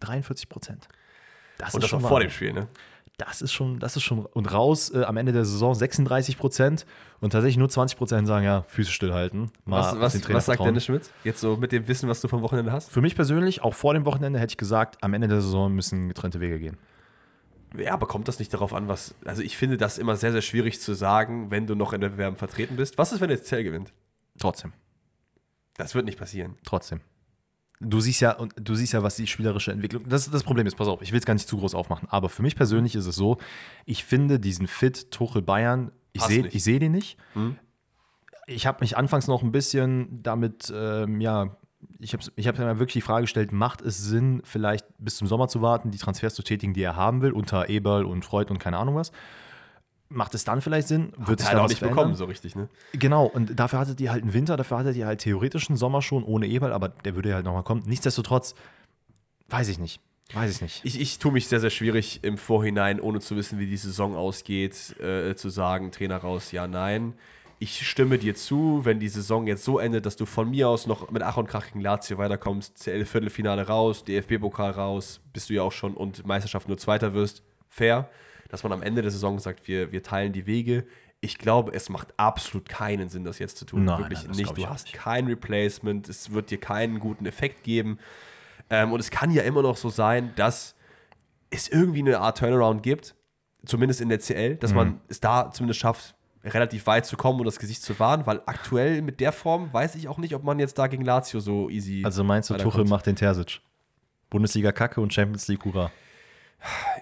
[0.00, 0.88] 43 Prozent.
[1.58, 2.68] Das Und das war schon vor mal- dem Spiel, ne?
[3.18, 4.26] Das ist schon, das ist schon.
[4.26, 6.84] Und raus äh, am Ende der Saison 36 Prozent
[7.20, 9.50] und tatsächlich nur 20 Prozent sagen, ja, Füße stillhalten.
[9.64, 10.60] Was, was, was sagt.
[10.60, 11.10] Dennis Schmidt?
[11.24, 12.90] Jetzt so mit dem Wissen, was du vom Wochenende hast?
[12.90, 16.08] Für mich persönlich, auch vor dem Wochenende, hätte ich gesagt, am Ende der Saison müssen
[16.08, 16.76] getrennte Wege gehen.
[17.78, 19.14] Ja, aber kommt das nicht darauf an, was.
[19.24, 22.10] Also, ich finde das immer sehr, sehr schwierig zu sagen, wenn du noch in der
[22.10, 22.98] Bewerben vertreten bist.
[22.98, 23.94] Was ist, wenn jetzt Zell gewinnt?
[24.38, 24.74] Trotzdem.
[25.74, 26.56] Das wird nicht passieren.
[26.64, 27.00] Trotzdem.
[27.80, 30.08] Du siehst ja, und du siehst ja, was die spielerische Entwicklung.
[30.08, 32.28] Das, das Problem ist, pass auf, ich will es gar nicht zu groß aufmachen, aber
[32.28, 33.36] für mich persönlich ist es so,
[33.84, 37.18] ich finde diesen Fit Tuchel Bayern, ich sehe seh den nicht.
[37.34, 37.56] Hm?
[38.46, 41.56] Ich habe mich anfangs noch ein bisschen damit, ähm, ja,
[41.98, 45.26] ich habe ich hab mir wirklich die Frage gestellt, macht es Sinn, vielleicht bis zum
[45.26, 48.50] Sommer zu warten, die Transfers zu tätigen, die er haben will, unter Eberl und Freud
[48.50, 49.12] und keine Ahnung was?
[50.08, 51.12] Macht es dann vielleicht Sinn?
[51.16, 51.96] Wird da halt auch nicht verändern?
[51.96, 52.68] bekommen, so richtig, ne?
[52.92, 56.00] Genau, und dafür hattet ihr halt einen Winter, dafür hattet ihr halt theoretisch einen Sommer
[56.00, 57.82] schon ohne Eberl, aber der würde ja halt nochmal kommen.
[57.86, 58.54] Nichtsdestotrotz,
[59.48, 60.00] weiß ich nicht.
[60.32, 60.84] Weiß ich nicht.
[60.84, 64.16] Ich, ich tue mich sehr, sehr schwierig im Vorhinein, ohne zu wissen, wie die Saison
[64.16, 67.14] ausgeht, äh, zu sagen, Trainer raus, ja, nein.
[67.58, 70.86] Ich stimme dir zu, wenn die Saison jetzt so endet, dass du von mir aus
[70.86, 75.62] noch mit Ach und Krach gegen Lazio weiterkommst, CL-Viertelfinale raus, DFB-Pokal raus, bist du ja
[75.62, 78.10] auch schon und Meisterschaft nur Zweiter wirst, fair.
[78.48, 80.86] Dass man am Ende der Saison sagt, wir, wir teilen die Wege.
[81.20, 83.84] Ich glaube, es macht absolut keinen Sinn, das jetzt zu tun.
[83.84, 84.56] Nein, Wirklich nein, nicht.
[84.56, 84.94] Du hast nicht.
[84.96, 87.98] kein Replacement, es wird dir keinen guten Effekt geben.
[88.68, 90.74] Ähm, und es kann ja immer noch so sein, dass
[91.50, 93.14] es irgendwie eine Art Turnaround gibt,
[93.64, 94.76] zumindest in der CL, dass Mhm.
[94.76, 98.40] man es da zumindest schafft, relativ weit zu kommen und das Gesicht zu wahren, weil
[98.46, 101.68] aktuell mit der Form weiß ich auch nicht, ob man jetzt da gegen Lazio so
[101.70, 102.02] easy.
[102.04, 102.54] Also meinst du.
[102.56, 103.60] Tuchel macht den Terzic?
[104.30, 105.90] Bundesliga Kacke und Champions League Hurra.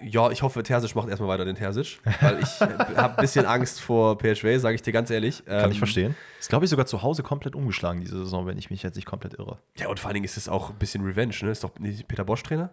[0.01, 3.81] Ja, ich hoffe, Terzic macht erstmal weiter den Terzic, weil ich habe ein bisschen Angst
[3.81, 5.43] vor PSV, sage ich dir ganz ehrlich.
[5.45, 6.15] Kann Ähm, ich verstehen.
[6.39, 9.05] Ist, glaube ich, sogar zu Hause komplett umgeschlagen diese Saison, wenn ich mich jetzt nicht
[9.05, 9.57] komplett irre.
[9.77, 11.51] Ja, und vor allen Dingen ist es auch ein bisschen Revenge, ne?
[11.51, 11.71] Ist doch
[12.07, 12.69] Peter Bosch Trainer?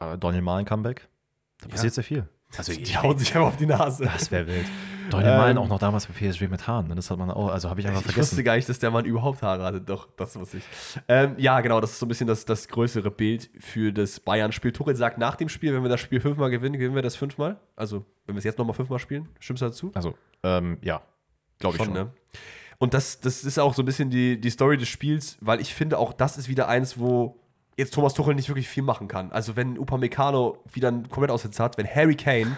[0.00, 1.08] Äh, Daniel Mahlen Comeback.
[1.58, 1.70] Da Ja.
[1.72, 2.28] passiert sehr viel.
[2.56, 4.04] Also, die hauen sich einfach auf die Nase.
[4.04, 4.66] Das wäre wild.
[5.10, 6.88] Mahlen Ähm, auch noch damals bei PSG mit Haaren.
[6.88, 6.94] ne?
[6.94, 8.44] Das hat man auch, also habe ich einfach Ich wusste vergessen.
[8.44, 9.80] gar nicht, dass der Mann überhaupt Haare hatte.
[9.80, 10.64] Doch, das wusste ich.
[11.08, 14.72] Ähm, ja, genau, das ist so ein bisschen das, das größere Bild für das Bayern-Spiel.
[14.72, 17.58] Tuchel sagt nach dem Spiel, wenn wir das Spiel fünfmal gewinnen, gewinnen wir das fünfmal.
[17.76, 19.90] Also, wenn wir es jetzt nochmal fünfmal spielen, stimmst du dazu?
[19.94, 21.02] Also, ähm, ja.
[21.58, 21.92] Glaube ich schon.
[21.92, 22.10] ne?
[22.78, 25.74] Und das, das ist auch so ein bisschen die, die Story des Spiels, weil ich
[25.74, 27.38] finde, auch das ist wieder eins, wo
[27.76, 29.32] jetzt Thomas Tuchel nicht wirklich viel machen kann.
[29.32, 32.56] Also, wenn Upamecano wieder einen komplett Aussetzer hat, wenn Harry Kane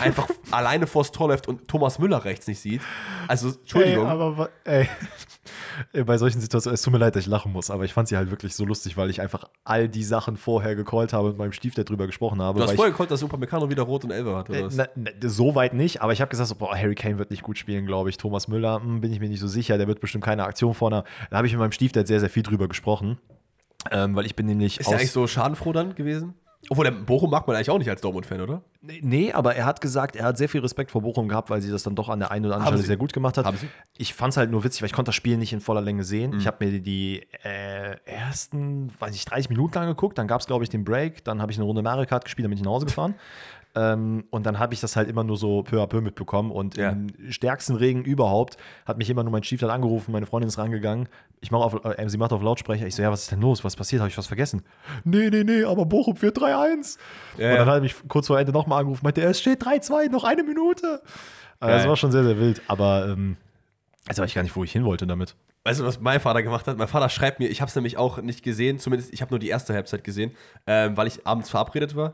[0.00, 2.80] einfach alleine vors Tor läuft und Thomas Müller rechts nicht sieht.
[3.28, 4.06] Also, Entschuldigung.
[4.06, 7.84] Ey, aber ey, bei solchen Situationen, es tut mir leid, dass ich lachen muss, aber
[7.84, 11.12] ich fand sie halt wirklich so lustig, weil ich einfach all die Sachen vorher gecallt
[11.12, 12.58] habe und mit meinem Stiefdad drüber gesprochen habe.
[12.58, 14.78] Du hast vorher gekonnt, dass Upamecano wieder rot und Elfer hat, oder ich, was?
[14.78, 17.30] äh, na, na, so weit nicht, aber ich habe gesagt, so, boah, Harry Kane wird
[17.30, 18.16] nicht gut spielen, glaube ich.
[18.16, 21.04] Thomas Müller, hm, bin ich mir nicht so sicher, der wird bestimmt keine Aktion vorne.
[21.30, 23.18] Da habe ich mit meinem Stiefdad sehr, sehr viel drüber gesprochen,
[23.90, 26.34] ähm, weil ich bin nämlich Ist der eigentlich so schadenfroh dann gewesen?
[26.70, 28.62] Obwohl, Bochum mag man eigentlich auch nicht als Dortmund-Fan, oder?
[28.80, 31.70] Nee, aber er hat gesagt, er hat sehr viel Respekt vor Bochum gehabt, weil sie
[31.70, 33.44] das dann doch an der einen oder anderen Stelle sehr gut gemacht hat.
[33.46, 33.68] Haben sie.
[33.96, 36.04] Ich fand es halt nur witzig, weil ich konnte das Spiel nicht in voller Länge
[36.04, 36.32] sehen.
[36.32, 36.38] Mhm.
[36.38, 40.18] Ich habe mir die äh, angeguckt, weiß ich, 30 Minuten lang geguckt.
[40.18, 41.24] Dann gab es, glaube ich, den Break.
[41.24, 43.14] Dann habe ich eine Runde Mario Kart gespielt, dann bin ich nach Hause gefahren.
[43.76, 46.50] Ähm, und dann habe ich das halt immer nur so peu à peu mitbekommen.
[46.52, 46.90] Und Ja.
[46.90, 48.56] im stärksten Regen überhaupt
[48.86, 51.08] hat mich immer nur mein Stiefel angerufen, meine Freundin ist rangegangen.
[51.40, 52.86] Ich mache auf, äh, sie macht auf Lautsprecher.
[52.86, 53.64] Ich so, ja, was ist denn los?
[53.64, 54.00] Was passiert?
[54.00, 54.62] Habe ich was vergessen?
[55.04, 56.98] Nee, nee, nee, aber Bochum führt 3-1.
[57.36, 60.08] Ja, und dann hat er mich kurz vor Ende nochmal angerufen, meinte, es steht 3-2,
[60.08, 61.02] noch eine Minute.
[61.60, 62.62] Also das war schon sehr, sehr wild.
[62.68, 63.36] Aber ähm,
[64.06, 65.34] jetzt weiß ich gar nicht, wo ich hin wollte damit.
[65.64, 66.76] Weißt du, was mein Vater gemacht hat?
[66.76, 69.38] Mein Vater schreibt mir, ich habe es nämlich auch nicht gesehen, zumindest ich habe nur
[69.38, 70.32] die erste Halbzeit gesehen,
[70.66, 72.12] ähm, weil ich abends verabredet war.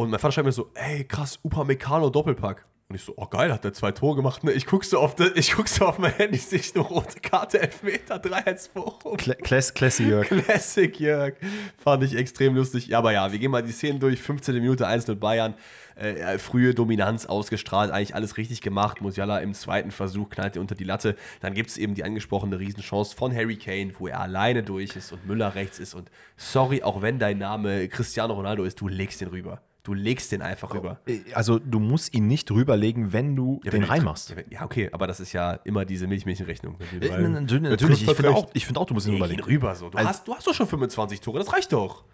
[0.00, 2.64] Und mein Vater schreibt mir so, ey, krass, Upamecano Doppelpack.
[2.88, 4.42] Und ich so, oh geil, hat der zwei Tore gemacht.
[4.42, 4.50] Ne?
[4.50, 7.60] Ich guck so auf, ich guck so auf mein Handy, sehe ich eine rote Karte,
[7.60, 9.16] Elfmeter, 3-1 Bochum.
[9.16, 10.26] Kla Class Classy Jörg.
[10.26, 11.34] Classic Jörg.
[11.76, 12.88] Fand ich extrem lustig.
[12.88, 14.20] Ja, aber ja, wir gehen mal die Szenen durch.
[14.20, 14.54] 15.
[14.56, 15.54] Minute 1-0 Bayern.
[15.94, 19.02] Äh, frühe Dominanz ausgestrahlt, eigentlich alles richtig gemacht.
[19.02, 21.14] Musiala im zweiten Versuch knallt er unter die Latte.
[21.40, 25.12] Dann gibt es eben die angesprochene Riesenchance von Harry Kane, wo er alleine durch ist
[25.12, 25.94] und Müller rechts ist.
[25.94, 29.60] Und sorry, auch wenn dein Name Cristiano Ronaldo ist, du legst den rüber.
[29.90, 31.00] Du legst den einfach rüber.
[31.34, 34.36] Also du musst ihn nicht drüberlegen, wenn du Ja, den wenn reinmachst.
[34.48, 36.76] Ja, okay, aber das ist ja immer diese Milchmädchenrechnung.
[37.00, 38.02] Äh, Natürlich, natürlich.
[38.08, 39.42] ich finde auch, ich find auch, du musst ihn Leg ihn überlegen.
[39.42, 39.90] rüber so.
[39.90, 42.04] Du, Also- hast, du hast doch schon 25 Tore, das reicht doch.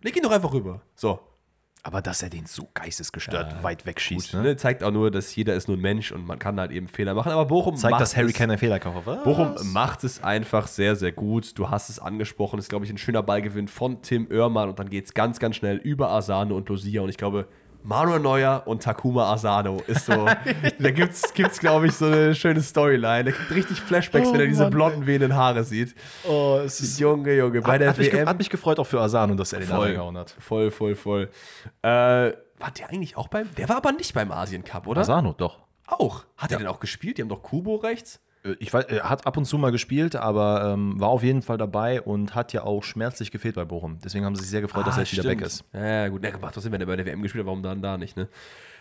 [0.00, 0.80] Leg ihn doch einfach rüber.
[0.94, 1.20] So.
[1.86, 4.48] Aber dass er den so geistesgestört weit wegschießt, Gut, ne?
[4.48, 4.56] ne?
[4.56, 7.14] Zeigt auch nur, dass jeder ist nur ein Mensch und man kann halt eben Fehler
[7.14, 7.30] machen.
[7.30, 9.22] Aber Bochum zeigt, dass Harry ein Fehlerkaufer war.
[9.22, 11.56] Bochum macht es einfach sehr, sehr gut.
[11.56, 12.58] Du hast es angesprochen.
[12.58, 15.54] Ist, glaube ich, ein schöner Ballgewinn von Tim Oermann und dann geht es ganz, ganz
[15.54, 17.02] schnell über Asano und Lucia.
[17.02, 17.46] Und ich glaube,
[17.82, 20.26] Manuel Neuer und Takuma Asano ist so.
[20.78, 23.24] da gibt es, gibt's, glaube ich, so eine schöne Storyline.
[23.24, 25.94] Der kriegt richtig Flashbacks, Oh wenn er diese Mann, blonden, wehenden Haare sieht.
[26.28, 28.28] Oh, es ist Junge, Junge, bei hat, der hat, mich, WM.
[28.28, 30.34] hat mich gefreut auch für Asano, dass er den voll, reingehauen hat.
[30.38, 31.30] voll, voll, voll.
[31.82, 33.48] Äh, war der eigentlich auch beim.
[33.56, 35.02] Der war aber nicht beim Asien Cup, oder?
[35.02, 35.58] Asano, doch.
[35.86, 36.24] Auch.
[36.36, 37.18] Hat er denn auch gespielt?
[37.18, 38.20] Die haben doch Kubo rechts.
[38.46, 41.42] Äh, Ich weiß, er hat ab und zu mal gespielt, aber ähm, war auf jeden
[41.42, 43.98] Fall dabei und hat ja auch schmerzlich gefehlt bei Bochum.
[44.04, 45.64] Deswegen haben sie sich sehr gefreut, dass er jetzt wieder weg ist.
[45.72, 46.24] Ah, Ja, gut.
[46.24, 48.28] Ja, doch Sinn, wenn er bei der WM gespielt hat, warum dann da nicht, ne?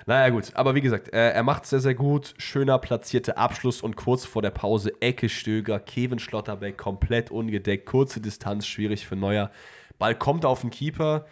[0.08, 0.52] Naja, gut.
[0.54, 2.36] Aber wie gesagt, äh, er macht sehr, sehr gut.
[2.38, 7.88] Schöner platzierter Abschluss und kurz vor der Pause Ecke Stöger, Kevin Schlotterbeck komplett ungedeckt.
[7.88, 9.50] Kurze Distanz, schwierig für Neuer.
[9.98, 11.26] Ball kommt auf den Keeper,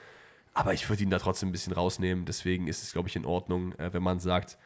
[0.55, 2.25] aber ich würde ihn da trotzdem ein bisschen rausnehmen.
[2.25, 4.57] Deswegen ist es, glaube ich, in Ordnung, äh, wenn man sagt,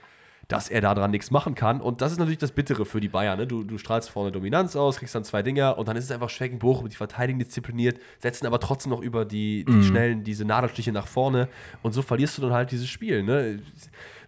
[0.47, 1.81] dass er daran nichts machen kann.
[1.81, 3.37] Und das ist natürlich das Bittere für die Bayern.
[3.37, 3.47] Ne?
[3.47, 6.29] Du, du strahlst vorne Dominanz aus, kriegst dann zwei Dinger und dann ist es einfach
[6.29, 6.87] schwer gegen Bochum.
[6.87, 11.49] Die verteidigen diszipliniert, setzen aber trotzdem noch über die, die schnellen, diese Nadelstiche nach vorne.
[11.81, 13.23] Und so verlierst du dann halt dieses Spiel.
[13.23, 13.61] Ne?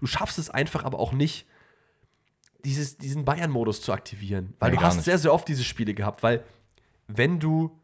[0.01, 1.45] Du schaffst es einfach aber auch nicht,
[2.65, 4.53] dieses, diesen Bayern-Modus zu aktivieren.
[4.59, 5.05] Weil Nee, du hast nicht.
[5.05, 6.21] sehr, sehr oft diese Spiele gehabt.
[6.21, 6.43] Weil
[7.07, 7.79] wenn du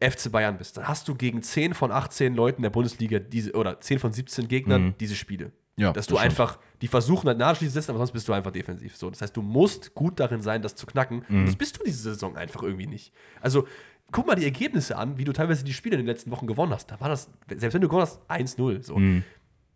[0.00, 3.78] FC Bayern bist, dann hast du gegen 10 von 18 Leuten der Bundesliga diese, oder
[3.78, 5.52] 10 von 17 Gegnern diese Spiele.
[5.76, 6.30] Ja, Dass das du stimmt.
[6.30, 8.96] einfach, die versuchen halt nachschließen zu setzen, aber sonst bist du einfach defensiv.
[8.96, 11.24] So, das heißt, du musst gut darin sein, das zu knacken.
[11.28, 11.40] Mhm.
[11.40, 13.12] Und das bist du diese Saison einfach irgendwie nicht.
[13.40, 13.66] Also,
[14.12, 16.72] guck mal die Ergebnisse an, wie du teilweise die Spiele in den letzten Wochen gewonnen
[16.72, 16.90] hast.
[16.92, 18.82] Da war das, selbst wenn du gewonnen hast, 1-0.
[18.84, 18.96] So.
[18.96, 19.24] Mhm.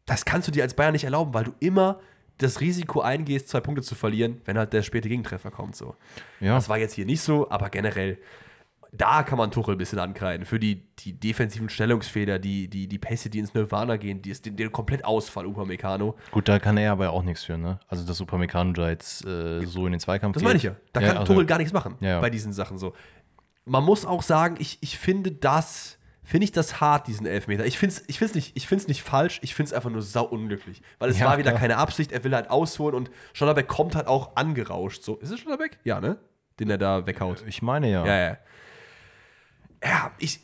[0.06, 1.98] Das kannst du dir als Bayern nicht erlauben, weil du immer
[2.38, 5.74] das Risiko eingehst, zwei Punkte zu verlieren, wenn halt der späte Gegentreffer kommt.
[5.74, 5.96] So.
[6.38, 6.54] Ja.
[6.54, 8.18] Das war jetzt hier nicht so, aber generell,
[8.92, 10.46] da kann man Tuchel ein bisschen ankreiden.
[10.46, 14.46] Für die, die defensiven Stellungsfehler, die, die, die Pässe, die ins Nirvana gehen, die ist
[14.46, 16.16] den, den Komplettausfall Upamecano.
[16.30, 17.80] Gut, da kann er aber auch nichts für, ne?
[17.88, 20.46] Also, dass Upamecano da jetzt äh, so in den Zweikampf Das geht.
[20.48, 20.76] meine ich ja.
[20.92, 22.20] Da kann also- Tuchel gar nichts machen Ja, ja.
[22.20, 22.94] bei diesen Sachen so.
[23.64, 27.66] Man muss auch sagen, ich, ich finde das, finde ich das hart, diesen Elfmeter.
[27.66, 30.00] Ich finde es ich find's nicht, ich find's nicht falsch, ich finde es einfach nur
[30.00, 30.80] sau unglücklich.
[30.98, 31.60] Weil es Ja, war wieder klar.
[31.60, 35.02] keine Absicht, er will halt ausholen und Schollerbeck kommt halt auch angerauscht.
[35.02, 35.16] So.
[35.18, 35.78] Ist es Schollerbeck?
[35.84, 36.16] Ja, ne?
[36.58, 37.44] Den er da weghaut.
[37.46, 38.04] Ich meine ja.
[38.06, 38.36] Ja, ja.
[39.82, 40.40] Ja, ich.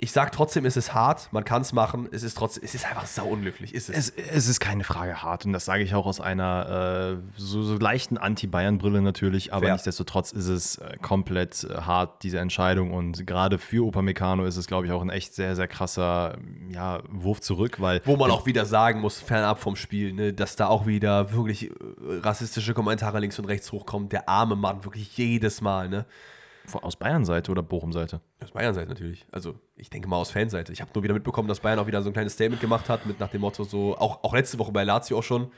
[0.00, 2.84] Ich sag trotzdem, es ist hart, man kann es machen, es ist trotzdem, es ist
[2.84, 4.10] einfach sau unglücklich, ist es.
[4.10, 7.62] Es, es ist keine Frage hart und das sage ich auch aus einer äh, so,
[7.62, 9.72] so leichten Anti-Bayern-Brille natürlich, aber Fair.
[9.72, 14.66] nichtsdestotrotz ist es äh, komplett äh, hart, diese Entscheidung und gerade für Upamecano ist es,
[14.66, 16.36] glaube ich, auch ein echt sehr, sehr krasser
[16.68, 20.54] ja, Wurf zurück, weil Wo man auch wieder sagen muss, fernab vom Spiel, ne, dass
[20.56, 21.74] da auch wieder wirklich äh,
[22.20, 24.10] rassistische Kommentare links und rechts hochkommen.
[24.10, 26.04] Der arme Mann, wirklich jedes Mal, ne?
[26.82, 28.20] Aus Bayern-Seite oder Bochum-Seite.
[28.42, 29.26] Aus Bayern-Seite natürlich.
[29.32, 30.72] Also, ich denke mal aus Fanseite.
[30.72, 33.06] Ich habe nur wieder mitbekommen, dass Bayern auch wieder so ein kleines Statement gemacht hat,
[33.06, 35.48] mit nach dem Motto so, auch, auch letzte Woche bei Lazio auch schon.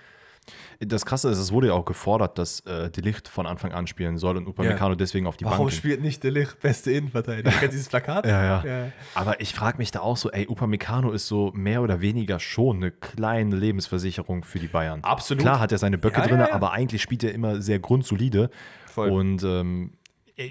[0.78, 3.88] Das Krasse ist, es wurde ja auch gefordert, dass äh, De Licht von Anfang an
[3.88, 5.78] spielen soll und Upamecano deswegen auf die Warum Bank geht.
[5.78, 7.50] spielt nicht der Licht beste Innenverteidiger?
[7.50, 8.26] Kennst du dieses Plakat?
[8.26, 8.92] Ja, ja, Ja.
[9.14, 12.76] Aber ich frage mich da auch so, ey, Upamecano ist so mehr oder weniger schon
[12.76, 15.00] eine kleine Lebensversicherung für die Bayern.
[15.02, 15.40] Absolut.
[15.42, 16.52] Klar hat er seine Böcke Ja, ja, drin, ja.
[16.52, 18.50] aber eigentlich spielt er immer sehr grundsolide.
[18.86, 19.10] Voll.
[19.10, 19.94] Und ähm,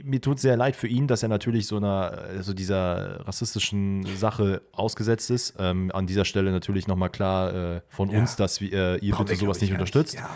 [0.04, 4.62] mir tut sehr leid für ihn, dass er natürlich so einer, so dieser rassistischen Sache
[4.72, 5.56] ausgesetzt ist.
[5.60, 8.20] Ähm, an dieser Stelle natürlich nochmal klar äh, von Ja.
[8.20, 10.16] uns, dass wir, äh, ihr Brauchen bitte sowas nicht unterstützt.
[10.16, 10.30] Ja.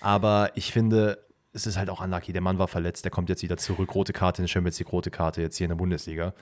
[0.00, 2.32] Aber ich finde, es ist halt auch unlucky.
[2.32, 3.94] Der Mann war verletzt, der kommt jetzt wieder zurück.
[3.94, 6.34] Rote Karte in der Champions League, rote Karte jetzt hier in der Bundesliga.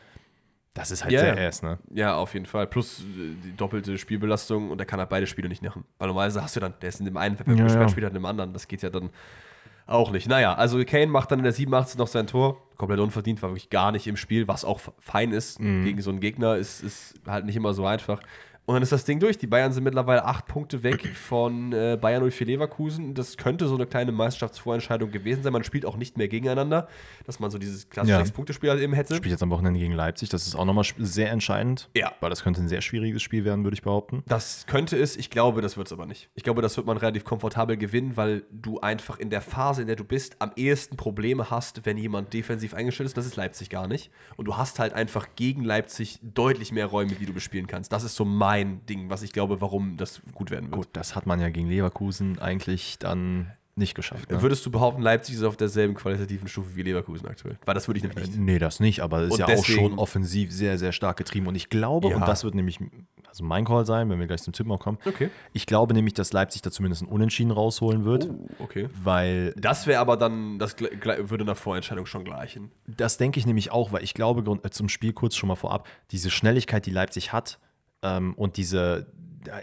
[0.72, 1.78] Das ist halt Ja, sehr ass, ne?
[1.92, 2.66] Ja, auf jeden Fall.
[2.66, 3.04] Plus äh,
[3.44, 5.84] die doppelte Spielbelastung und er kann halt beide Spiele nicht machen.
[5.98, 7.88] Weil normalerweise hast du dann, der ist in dem einen Ja, gesperrt, ja.
[7.90, 8.52] spielt halt in dem anderen.
[8.52, 9.10] Das geht ja dann
[9.86, 10.28] auch nicht.
[10.28, 12.56] Naja, also Kane macht dann in der 87 noch sein Tor.
[12.76, 15.60] Komplett unverdient, war wirklich gar nicht im Spiel, was auch fein ist.
[15.60, 15.84] Mhm.
[15.84, 18.20] Gegen so einen Gegner ist, ist halt nicht immer so einfach.
[18.66, 19.36] Und dann ist das Ding durch.
[19.36, 23.12] Die Bayern sind mittlerweile acht Punkte weg von äh, Bayern 04 Leverkusen.
[23.12, 25.52] Das könnte so eine kleine Meisterschaftsvorentscheidung gewesen sein.
[25.52, 26.88] Man spielt auch nicht mehr gegeneinander,
[27.26, 28.24] dass man so dieses klassische Ja.
[28.24, 29.16] Sechs-Punkte-Spiel halt eben hätte.
[29.16, 30.30] Spielt jetzt am Wochenende gegen Leipzig.
[30.30, 31.90] Das ist auch nochmal sehr entscheidend.
[31.94, 32.12] Ja.
[32.20, 34.22] Weil das könnte ein sehr schwieriges Spiel werden, würde ich behaupten.
[34.26, 36.30] Das könnte es, ich glaube, das wird es aber nicht.
[36.34, 39.88] Ich glaube, das wird man relativ komfortabel gewinnen, weil du einfach in der Phase, in
[39.88, 43.16] der du bist, am ehesten Probleme hast, wenn jemand defensiv eingestellt ist.
[43.18, 44.10] Das ist Leipzig gar nicht.
[44.36, 47.92] Und du hast halt einfach gegen Leipzig deutlich mehr Räume, die du bespielen kannst.
[47.92, 50.74] Das ist so mein Ding, was ich glaube, warum das gut werden wird.
[50.76, 54.30] Gut, das hat man ja gegen Leverkusen eigentlich dann nicht geschafft.
[54.30, 54.40] Ne?
[54.40, 57.58] Würdest du behaupten, Leipzig ist auf derselben qualitativen Stufe wie Leverkusen aktuell?
[57.64, 58.38] Weil das würde ich nämlich nicht.
[58.38, 61.48] Nee, das nicht, aber es ist Und ja auch schon offensiv sehr, sehr stark getrieben.
[61.48, 62.16] Und ich glaube, Ja.
[62.16, 62.78] und das wird nämlich
[63.26, 64.98] also mein Call sein, wenn wir gleich zum Tippen auch kommen.
[65.04, 65.28] Okay.
[65.52, 68.88] Ich glaube nämlich, dass Leipzig da zumindest ein Unentschieden rausholen wird, Oh, okay.
[69.02, 72.70] weil Das wäre aber dann, das würde einer Vorentscheidung schon gleichen.
[72.86, 75.88] Das denke ich nämlich auch, weil ich glaube, äh, zum Spiel kurz schon mal vorab,
[76.12, 77.58] diese Schnelligkeit, die Leipzig hat
[78.04, 79.06] ähm, und diese,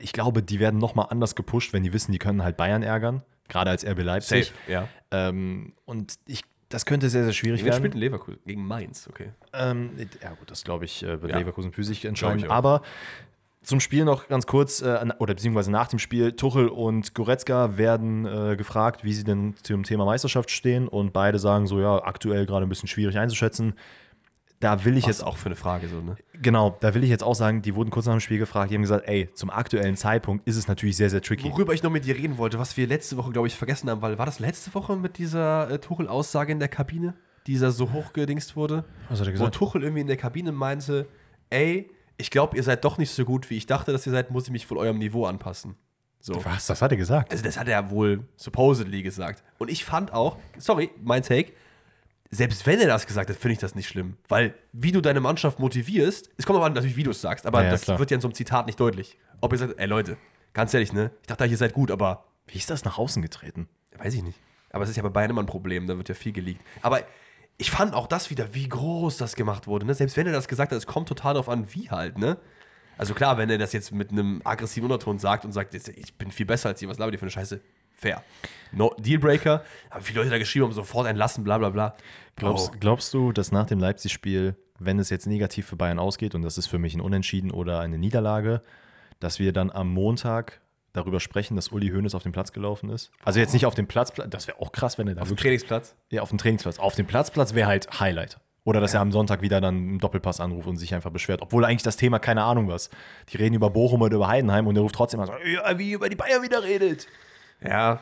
[0.01, 3.21] ich glaube, die werden nochmal anders gepusht, wenn die wissen, die können halt Bayern ärgern,
[3.47, 4.51] gerade als RB Leipzig.
[4.67, 4.89] ja.
[5.11, 7.93] Ähm, und ich, das könnte sehr, sehr schwierig Wer spielt werden.
[7.95, 8.39] in Leverkusen?
[8.45, 9.29] Gegen Mainz, okay.
[9.53, 11.37] Ähm, ja gut, das glaube ich, äh, wird Ja.
[11.37, 12.49] Leverkusen für sich Glaub entscheiden.
[12.49, 12.81] Aber
[13.63, 18.25] zum Spiel noch ganz kurz, äh, oder beziehungsweise nach dem Spiel, Tuchel und Goretzka werden
[18.25, 22.45] äh, gefragt, wie sie denn zum Thema Meisterschaft stehen und beide sagen so, ja, aktuell
[22.47, 23.73] gerade ein bisschen schwierig einzuschätzen.
[24.61, 26.15] Da will ich Was jetzt auch für eine Frage so, ne?
[26.39, 28.75] Genau, da will ich jetzt auch sagen, die wurden kurz nach dem Spiel gefragt, die
[28.75, 31.49] haben gesagt, ey, zum aktuellen Zeitpunkt ist es natürlich sehr, sehr tricky.
[31.51, 34.03] Worüber ich noch mit dir reden wollte, was wir letzte Woche, glaube ich, vergessen haben,
[34.03, 37.15] weil war das letzte Woche mit dieser äh, Tuchel-Aussage in der Kabine,
[37.47, 38.85] dieser so hochgedingst wurde?
[39.09, 39.55] Was hat er Wo gesagt?
[39.55, 41.07] Tuchel irgendwie in der Kabine meinte,
[41.49, 44.29] ey, ich glaube, ihr seid doch nicht so gut, wie ich dachte, dass ihr seid,
[44.29, 45.75] muss ich mich wohl eurem Niveau anpassen.
[46.19, 46.45] So.
[46.45, 46.67] Was?
[46.67, 47.31] Das hat er gesagt?
[47.31, 49.43] Also das hat er wohl supposedly gesagt.
[49.57, 51.53] Und ich fand auch, sorry, mein Take,
[52.31, 54.17] selbst wenn er das gesagt hat, finde ich das nicht schlimm.
[54.29, 57.45] Weil wie du deine Mannschaft motivierst, es kommt aber an, natürlich, wie du es sagst,
[57.45, 57.99] aber Ja, ja, das klar.
[57.99, 59.17] wird ja in so einem Zitat nicht deutlich.
[59.41, 60.17] Ob ihr sagt, ey Leute,
[60.53, 63.67] ganz ehrlich, ne, ich dachte, ihr seid gut, aber Wie ist das nach außen getreten?
[63.97, 64.39] weiß ich nicht.
[64.71, 66.61] Aber es ist ja bei Bayern immer ein Problem, da wird ja viel geleakt.
[66.81, 67.01] Aber
[67.57, 69.85] ich fand auch das wieder, wie groß das gemacht wurde.
[69.85, 69.93] Ne?
[69.93, 72.37] Selbst wenn er das gesagt hat, es kommt total darauf an, wie halt, ne?
[72.97, 76.31] Also klar, wenn er das jetzt mit einem aggressiven Unterton sagt und sagt, ich bin
[76.31, 77.59] viel besser als ihr, was labert ihr für eine Scheiße?
[78.01, 78.23] Fair.
[78.71, 79.63] No, Dealbreaker.
[79.89, 81.95] Aber viele Leute da geschrieben haben, sofort entlassen, bla bla bla.
[82.35, 86.41] Glaubst, glaubst du, dass nach dem Leipzig-Spiel wenn es jetzt negativ für Bayern ausgeht, und
[86.41, 88.61] das ist für mich ein Unentschieden oder eine Niederlage,
[89.19, 90.61] dass wir dann am Montag
[90.93, 93.11] darüber sprechen, dass Uli Hoeneß auf den Platz gelaufen ist.
[93.23, 95.37] Also jetzt nicht auf dem Platz, das wäre auch krass, wenn er da Auf dem
[95.37, 95.95] Trainingsplatz.
[96.09, 96.79] ja, auf dem Trainingsplatz.
[96.79, 98.39] Auf dem Platzplatz wäre halt Highlight.
[98.63, 101.41] Oder dass er am Sonntag wieder dann einen Doppelpass anruft und sich einfach beschwert.
[101.41, 102.89] Obwohl eigentlich das Thema keine Ahnung was.
[103.29, 105.93] Die reden über Bochum oder über Heidenheim und er ruft trotzdem an, so, ja, wie
[105.93, 107.07] über die Bayern wieder redet.
[107.63, 107.99] Ja.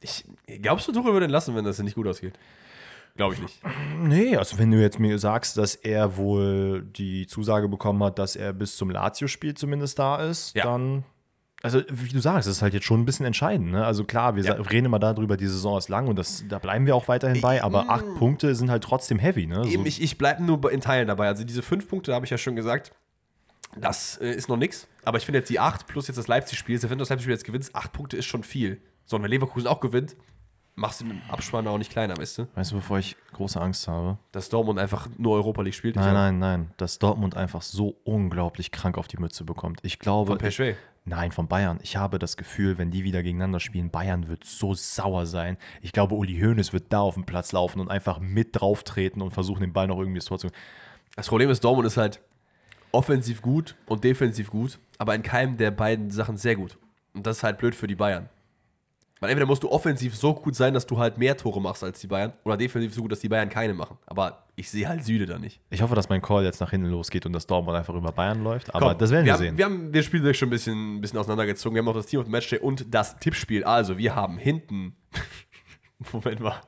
[0.00, 0.24] Ich,
[0.62, 2.34] glaubst du, Tuchel würde den lassen, wenn das nicht gut ausgeht?
[3.16, 3.60] Glaube ich nicht.
[4.02, 8.34] Nee, also wenn du jetzt mir sagst, dass er wohl die Zusage bekommen hat, dass
[8.34, 10.64] er bis zum Lazio-Spiel zumindest da ist, Ja.
[10.64, 11.04] dann.
[11.62, 13.70] Also, wie du sagst, das ist halt jetzt schon ein bisschen entscheidend.
[13.70, 13.86] Ne?
[13.86, 14.52] Also klar, wir Ja.
[14.54, 17.62] reden immer darüber, die Saison ist lang und das, da bleiben wir auch weiterhin bei,
[17.62, 19.46] aber acht Punkte sind halt trotzdem heavy.
[19.46, 19.62] Ne?
[19.66, 21.28] Eben, so, ich, ich bleibe nur in Teilen dabei.
[21.28, 22.92] Also diese fünf Punkte, habe ich ja schon gesagt,
[23.80, 24.86] das äh, ist noch nix.
[25.04, 27.34] Aber ich finde jetzt die acht plus jetzt das Leipzig-Spiel, selbst wenn du das Leipzig-Spiel
[27.34, 28.78] jetzt gewinnst, acht Punkte ist schon viel.
[29.06, 30.16] So, und wenn Leverkusen auch gewinnt,
[30.74, 32.48] machst du den Abspann auch nicht kleiner, weißt du?
[32.54, 34.18] weißt du, bevor ich große Angst habe?
[34.32, 35.96] Dass Dortmund einfach nur Europa League spielt.
[35.96, 39.80] Nein, nein, nein, dass Dortmund einfach so unglaublich krank auf die Mütze bekommt.
[39.82, 40.32] Ich glaube.
[40.32, 40.76] Von Peschwey.
[41.06, 41.80] Nein, von Bayern.
[41.82, 45.58] Ich habe das Gefühl, wenn die wieder gegeneinander spielen, Bayern wird so sauer sein.
[45.82, 49.20] Ich glaube, Uli Hoeneß wird da auf den Platz laufen und einfach mit drauf treten
[49.20, 50.48] und versuchen, den Ball noch irgendwie ins Tor zu.
[51.14, 52.20] Das Problem ist, Dortmund ist halt
[52.90, 56.78] offensiv gut und defensiv gut, aber in keinem der beiden Sachen sehr gut.
[57.12, 58.30] Und das ist halt blöd für die Bayern.
[59.20, 62.00] Weil entweder musst du offensiv so gut sein, dass du halt mehr Tore machst als
[62.00, 63.96] die Bayern, oder defensiv so gut, dass die Bayern keine machen.
[64.06, 65.60] Aber ich sehe halt Süde da nicht.
[65.70, 68.42] Ich hoffe, dass mein Call jetzt nach hinten losgeht und dass Dortmund einfach über Bayern
[68.42, 68.74] läuft.
[68.74, 69.48] Aber das werden wir, wir sehen.
[69.50, 71.74] Haben, wir haben das Spiel schon ein bisschen, ein bisschen auseinandergezogen.
[71.74, 73.64] Wir haben auch das Team of the Matchday und das Tippspiel.
[73.64, 74.96] Also, wir haben hinten.
[76.12, 76.60] Moment mal.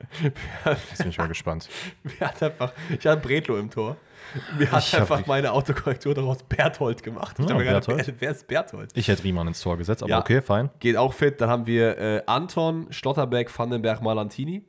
[0.65, 1.69] Jetzt bin ich mal gespannt.
[2.03, 3.97] Wer hat einfach, ich hatte Bredlo im Tor.
[4.57, 7.37] Mir hat Ich einfach meine Autokorrektur daraus Berthold gemacht.
[7.39, 8.07] Ich Ja, mir gerade, Berthold.
[8.07, 8.91] wer, wer ist Berthold?
[8.95, 10.19] Ich hätte Riemann ins Tor gesetzt, aber Ja.
[10.19, 10.69] okay, fein.
[10.79, 11.39] Geht auch fit.
[11.41, 14.63] Dann haben wir äh, Anton, Schlotterbeck, Vandenberg, Malantini.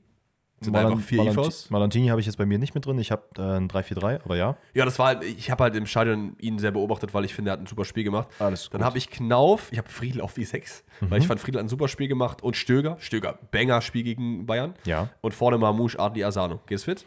[0.61, 1.71] Sind Malan- einfach vier Malanti- IFOs.
[1.71, 2.99] Malantini habe ich jetzt bei mir nicht mit drin.
[2.99, 4.57] Ich habe äh, ein 3-4-3, aber ja.
[4.75, 7.51] Ja, das war halt, ich habe halt im Stadion ihn sehr beobachtet, weil ich finde,
[7.51, 8.27] er hat ein super Spiel gemacht.
[8.41, 8.87] Alles Dann gut.
[8.87, 11.69] habe ich Knauf, ich habe Friedel auf die 6, weil ich fand Friedel hat ein
[11.69, 14.75] super Spiel gemacht und Stöger, Stöger, Banger-Spiel gegen Bayern.
[14.85, 15.11] Ja.
[15.21, 16.59] Und vorne Mamouche, Adli Asano.
[16.67, 17.05] Geht's fit?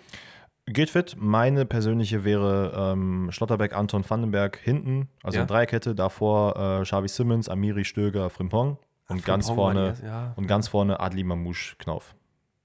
[0.67, 1.15] Geht fit.
[1.19, 5.41] Meine persönliche wäre ähm, Schlotterbeck, Anton, Vandenberg hinten, also Ja.
[5.41, 5.95] eine Dreierkette.
[5.95, 8.77] Davor äh, Xavi Simmons, Amiri, Stöger, Frimpong.
[9.09, 10.33] Und ganz Frimpong vorne erste, ja.
[10.37, 12.15] und ganz vorne Adli Mamouche Knauf.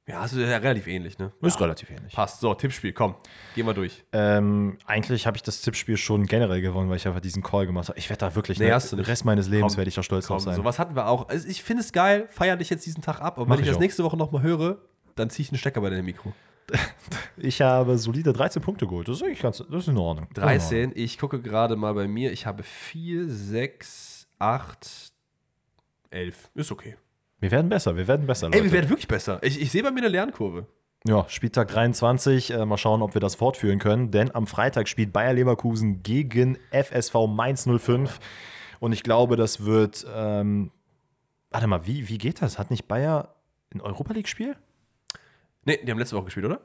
[0.08, 1.32] Ja, also ja, relativ ähnlich, ne?
[1.40, 2.12] Ist relativ ähnlich.
[2.12, 2.38] Passt.
[2.40, 3.16] So, Tippspiel, komm,
[3.56, 4.04] gehen wir durch.
[4.12, 7.88] Ähm, eigentlich habe ich das Tippspiel schon generell gewonnen, weil ich einfach diesen Call gemacht
[7.88, 7.98] habe.
[7.98, 9.00] Ich werde da wirklich, Nee, ne, den.
[9.00, 10.54] Rest meines Lebens werde ich da stolz drauf sein.
[10.54, 11.28] sowas hatten wir auch.
[11.28, 13.66] Also ich finde es geil, feier dich jetzt diesen Tag ab, aber Mach wenn ich
[13.66, 13.80] ich das auch.
[13.80, 14.78] nächste Woche nochmal höre,
[15.16, 16.32] dann ziehe ich einen Stecker bei deinem Mikro.
[17.38, 19.08] Ich habe solide 13 Punkte geholt.
[19.08, 20.26] Das ist eigentlich ganz, das ist in Ordnung.
[20.32, 20.90] Das ist in Ordnung.
[20.90, 25.12] 13, ich gucke gerade mal bei mir, ich habe 4, 6, 8,
[26.10, 26.50] 11.
[26.54, 26.96] Ist okay.
[27.38, 28.72] Wir werden besser, wir werden besser, Ey, wir Leute.
[28.72, 29.38] werden wirklich besser.
[29.42, 30.66] Ich, ich sehe bei mir eine Lernkurve.
[31.06, 32.50] Ja, Spieltag 23.
[32.50, 34.10] Äh, mal schauen, ob wir das fortführen können.
[34.10, 38.18] Denn am Freitag spielt Bayer Leverkusen gegen FSV Mainz 05.
[38.80, 40.06] Und ich glaube, das wird.
[40.12, 40.72] Ähm,
[41.50, 42.58] warte mal, wie, wie geht das?
[42.58, 43.34] Hat nicht Bayer
[43.72, 44.56] ein Europa League-Spiel?
[45.66, 46.60] Ne, die haben letzte Woche gespielt, oder?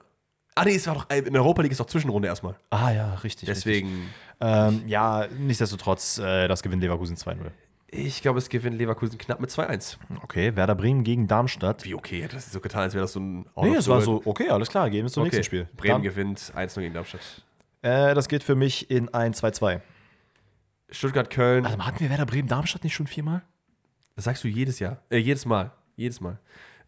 [0.55, 2.55] Ah, nee, es war doch, ey, in der Europa League ist doch Zwischenrunde erstmal.
[2.69, 3.47] Ah, ja, richtig.
[3.49, 3.63] richtig.
[3.63, 7.51] Deswegen, Ähm, ja, nichtsdestotrotz, äh, das gewinnt Leverkusen 2-0.
[7.87, 9.97] ich glaube, es gewinnt Leverkusen knapp mit 2-1.
[10.23, 11.83] Okay, Werder Bremen gegen Darmstadt.
[11.85, 14.01] Wie okay, das ist so getan, als wäre das so ein Out Nee, es war
[14.01, 15.67] so, okay, alles klar, gehen wir zum Okay, nächsten Spiel.
[15.77, 17.21] Bremen Darm- gewinnt 1-0 gegen Darmstadt.
[17.81, 19.81] äh, das geht für mich in ein 2-2.
[20.89, 23.41] Stuttgart-Köln, Also, hatten wir Werder Bremen Darmstadt nicht schon viermal?
[24.15, 24.97] das sagst du jedes Jahr.
[25.09, 25.71] Äh, jedes Mal.
[25.95, 26.37] Jedes Mal.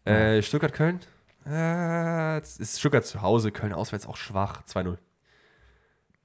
[0.04, 1.00] Äh, Stuttgart-Köln?
[1.46, 4.62] Äh, ist Stuttgart zu Hause, Köln auswärts auch schwach.
[4.66, 4.96] 2-0.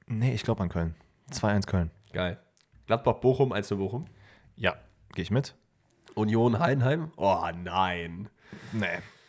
[0.07, 0.95] Nee, ich glaube an Köln.
[1.31, 1.91] 2-1 Köln.
[2.13, 2.39] Geil.
[2.87, 4.05] Gladbach-Bochum, 1-0 Bochum.
[4.55, 4.75] Ja,
[5.13, 5.55] gehe ich mit.
[6.15, 7.11] Union Heidenheim?
[7.17, 8.29] Oh nein.
[8.71, 8.87] Nee.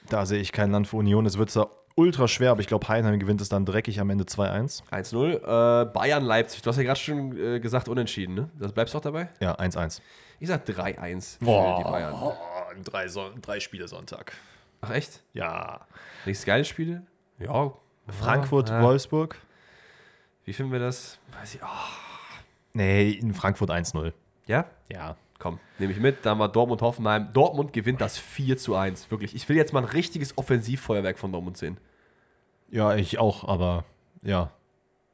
[0.09, 1.27] Da sehe ich kein Land für Union.
[1.27, 4.25] Es wird zwar ultra schwer, aber ich glaube, Heidenheim gewinnt es dann dreckig am Ende
[4.25, 4.85] 2-1.
[4.91, 5.83] 1-0.
[5.83, 6.63] Äh, Bayern-Leipzig.
[6.63, 8.51] Du hast ja gerade schon äh, gesagt, unentschieden, ne?
[8.59, 9.29] Das bleibst du auch dabei?
[9.41, 10.01] Ja, 1-1.
[10.41, 11.79] Ich sag 3-1 für Boah.
[11.79, 12.15] die Bayern.
[12.83, 13.07] drei,
[13.43, 14.33] drei Spiele Sonntag.
[14.81, 15.23] Ach echt?
[15.33, 15.87] Ja.
[16.27, 17.03] Nächstes geile Spiele?
[17.39, 17.73] Ja.
[18.09, 18.83] Frankfurt, Ja.
[18.83, 19.37] Wolfsburg?
[20.45, 21.19] Wie finden wir das?
[21.39, 21.63] Weiß ich.
[21.63, 21.67] Oh.
[22.73, 24.13] Nee, in Frankfurt 1-0.
[24.47, 24.67] Ja?
[24.91, 25.17] Ja.
[25.39, 26.25] Komm, nehme ich mit.
[26.27, 27.33] Dann war Dortmund Hoffenheim.
[27.33, 29.11] Dortmund gewinnt das 4 zu 1.
[29.11, 29.35] Wirklich.
[29.35, 31.79] Ich will jetzt mal ein richtiges Offensivfeuerwerk von Dortmund sehen.
[32.71, 33.85] Ja, ich auch, aber
[34.23, 34.51] ja.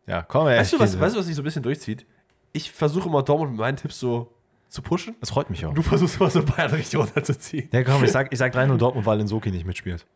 [0.06, 0.58] Ja, komm, ey.
[0.58, 2.06] Weißt du, was, weißt du, was sich so ein bisschen durchzieht?
[2.52, 4.32] Ich versuche immer Dortmund mit meinen Tipps so
[4.68, 5.16] zu pushen.
[5.20, 5.74] Das freut mich auch.
[5.74, 7.68] Du versuchst immer so Bayern richtig runterzuziehen.
[7.72, 10.06] Ja, komm, ich sag, ich sag 3-0 Dortmund, weil Insoki nicht mitspielt.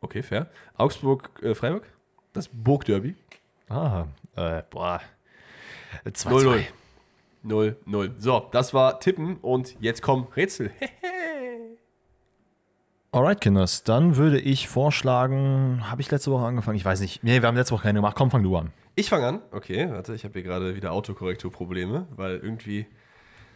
[0.00, 0.48] Okay, fair.
[0.76, 1.84] Augsburg, äh, Freiburg?
[2.32, 3.14] Das Burgderby.
[3.68, 4.06] Ah,
[4.36, 5.00] äh, boah.
[6.04, 6.66] 2-2.
[7.44, 7.76] 0-0.
[7.86, 8.10] 0-0.
[8.18, 10.70] So, das war Tippen und jetzt kommen Rätsel.
[13.12, 16.76] Alright, Kinders, dann würde ich vorschlagen, habe ich letzte Woche angefangen?
[16.76, 17.24] Ich weiß nicht.
[17.24, 18.14] Nee, wir haben letzte Woche keine gemacht.
[18.14, 18.72] Komm, fang du an.
[18.94, 19.40] Ich fange an.
[19.52, 22.86] Okay, warte, ich habe hier gerade wieder Autokorrekturprobleme, weil irgendwie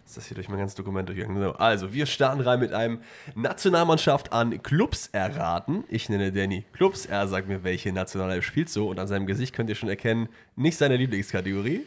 [0.04, 1.40] ist das hier durch mein ganzes Dokument durchgegangen.
[1.40, 3.00] So, Also, wir starten rein mit einem
[3.34, 5.84] Nationalmannschaft an Clubs erraten.
[5.88, 7.06] Ich nenne Danny Clubs.
[7.06, 8.88] Er sagt mir, welche Nationalelf spielt so.
[8.88, 11.84] Und an seinem Gesicht könnt ihr schon erkennen, nicht seine Lieblingskategorie.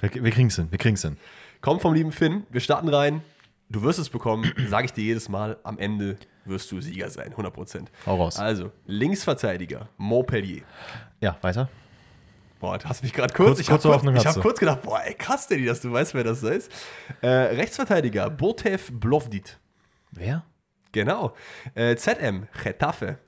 [0.00, 1.16] Wir, wir kriegen's hin, wir kriegen's hin.
[1.60, 2.44] Kommt vom lieben Finn.
[2.50, 3.22] Wir starten rein.
[3.68, 5.56] Du wirst es bekommen, sage ich dir jedes Mal.
[5.64, 7.86] Am Ende wirst du Sieger sein, 100%.
[8.06, 8.38] Hau raus.
[8.38, 10.62] Also, Linksverteidiger, Montpellier.
[11.20, 11.68] Ja, weiter.
[12.58, 15.00] Boah, du hast mich gerade kurz, Kurz- ich habe kurz, ich hab kurz gedacht, boah,
[15.04, 16.72] ey, krass, Danny, dass du weißt, wer das ist.
[17.20, 19.58] Äh, Rechtsverteidiger, Botev Blovdit.
[20.12, 20.44] Wer?
[20.92, 21.34] Genau.
[21.74, 23.18] Äh, ZM, Getafe.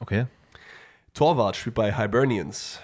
[0.00, 0.26] Okay.
[1.14, 2.80] Torwart spielt bei Hibernians.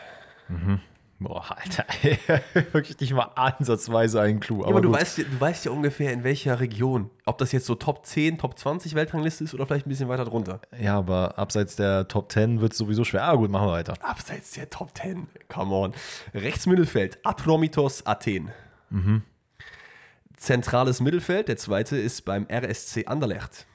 [1.22, 1.84] Boah, Alter,
[2.72, 4.60] wirklich nicht mal ansatzweise ein Clou.
[4.60, 7.10] Ja, Aber, aber du weißt, ja- du weißt ja ungefähr, in welcher Region.
[7.26, 10.24] Ob das jetzt so Top 10, Top 20 Weltrangliste ist oder vielleicht ein bisschen weiter
[10.24, 10.60] drunter.
[10.80, 13.24] ja, aber abseits der Top 10 wird es sowieso schwer.
[13.24, 13.94] Ah, gut, machen wir weiter.
[14.02, 15.28] Abseits der Top 10.
[15.48, 15.92] Come on.
[16.32, 18.50] Rechtsmittelfeld, Atromitos Athen.
[20.38, 23.66] Zentrales Mittelfeld, der zweite ist beim RSC Anderlecht.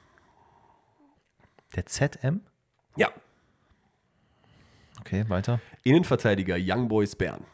[1.76, 2.42] Der ZM?
[2.96, 3.10] Ja.
[5.00, 5.60] Okay, weiter.
[5.86, 7.46] Innenverteidiger, Young Boys Bern.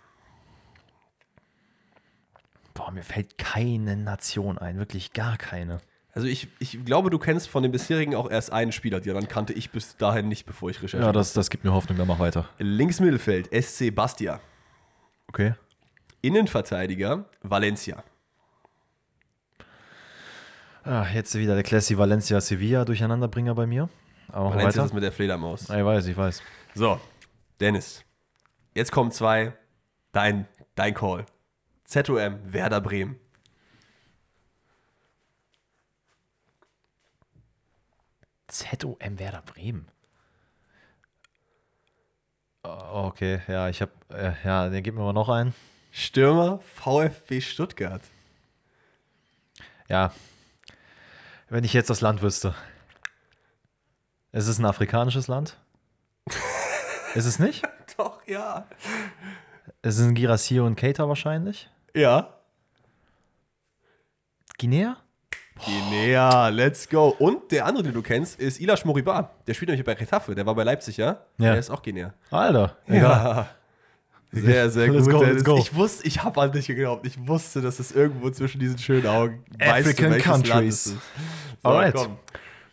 [2.74, 5.80] Boah, mir fällt keine Nation ein, wirklich gar keine.
[6.14, 9.28] Also ich, ich glaube, du kennst von den bisherigen auch erst einen Spieler, die anderen
[9.28, 12.08] kannte ich bis dahin nicht, bevor ich recherchiert Ja, das, das gibt mir Hoffnung, dann
[12.08, 12.48] mach weiter.
[12.58, 14.40] Linksmittelfeld, SC Bastia.
[15.28, 15.54] Okay.
[16.22, 18.02] Innenverteidiger, Valencia.
[20.84, 23.90] Ah, jetzt wieder der Classy Valencia Sevilla Durcheinanderbringer bei mir.
[24.30, 24.84] Aber Valencia ist weiter.
[24.84, 25.64] das mit der Fledermaus.
[25.64, 26.42] Ich weiß, ich weiß.
[26.76, 27.00] So,
[27.60, 28.06] Dennis.
[28.74, 29.54] Jetzt kommen zwei.
[30.12, 31.26] Dein, dein Call.
[31.86, 33.20] ZOM, Werder Bremen.
[38.50, 39.88] ZOM Werder Bremen.
[42.64, 45.54] Oh, Okay, ja, ich habe, äh, ja, den gib mir mal noch einen.
[45.92, 48.02] Stürmer, VfB Stuttgart.
[49.90, 50.14] Ja,
[51.50, 52.56] wenn ich jetzt das Land wüsste.
[54.32, 55.58] Es ist ein afrikanisches Land.
[57.16, 57.64] ist es nicht?
[58.02, 58.66] Doch, ja.
[59.84, 61.70] Es sind Girassi und Keita wahrscheinlich.
[61.96, 62.34] Ja.
[64.58, 64.98] Guinea?
[65.64, 67.10] Guinea, let's go.
[67.20, 69.30] Und der andere, den du kennst, ist Ilash Moriba.
[69.46, 70.34] Der spielt nämlich bei Retafe.
[70.34, 71.10] Der war bei Leipzig, ja?
[71.38, 71.52] Ja.
[71.52, 72.16] Der ist auch Guinea.
[72.32, 72.76] Alter.
[72.88, 73.50] Ja.
[74.32, 75.14] Sehr, sehr Let's gut.
[75.14, 75.58] go, let's go.
[75.60, 77.06] Ich wusste, ich habe an dich geglaubt.
[77.06, 80.86] Ich wusste, dass es irgendwo zwischen diesen schönen Augen African welches Land countries.
[80.86, 81.02] es ist.
[81.62, 81.94] So, Alright.
[81.94, 82.18] komm.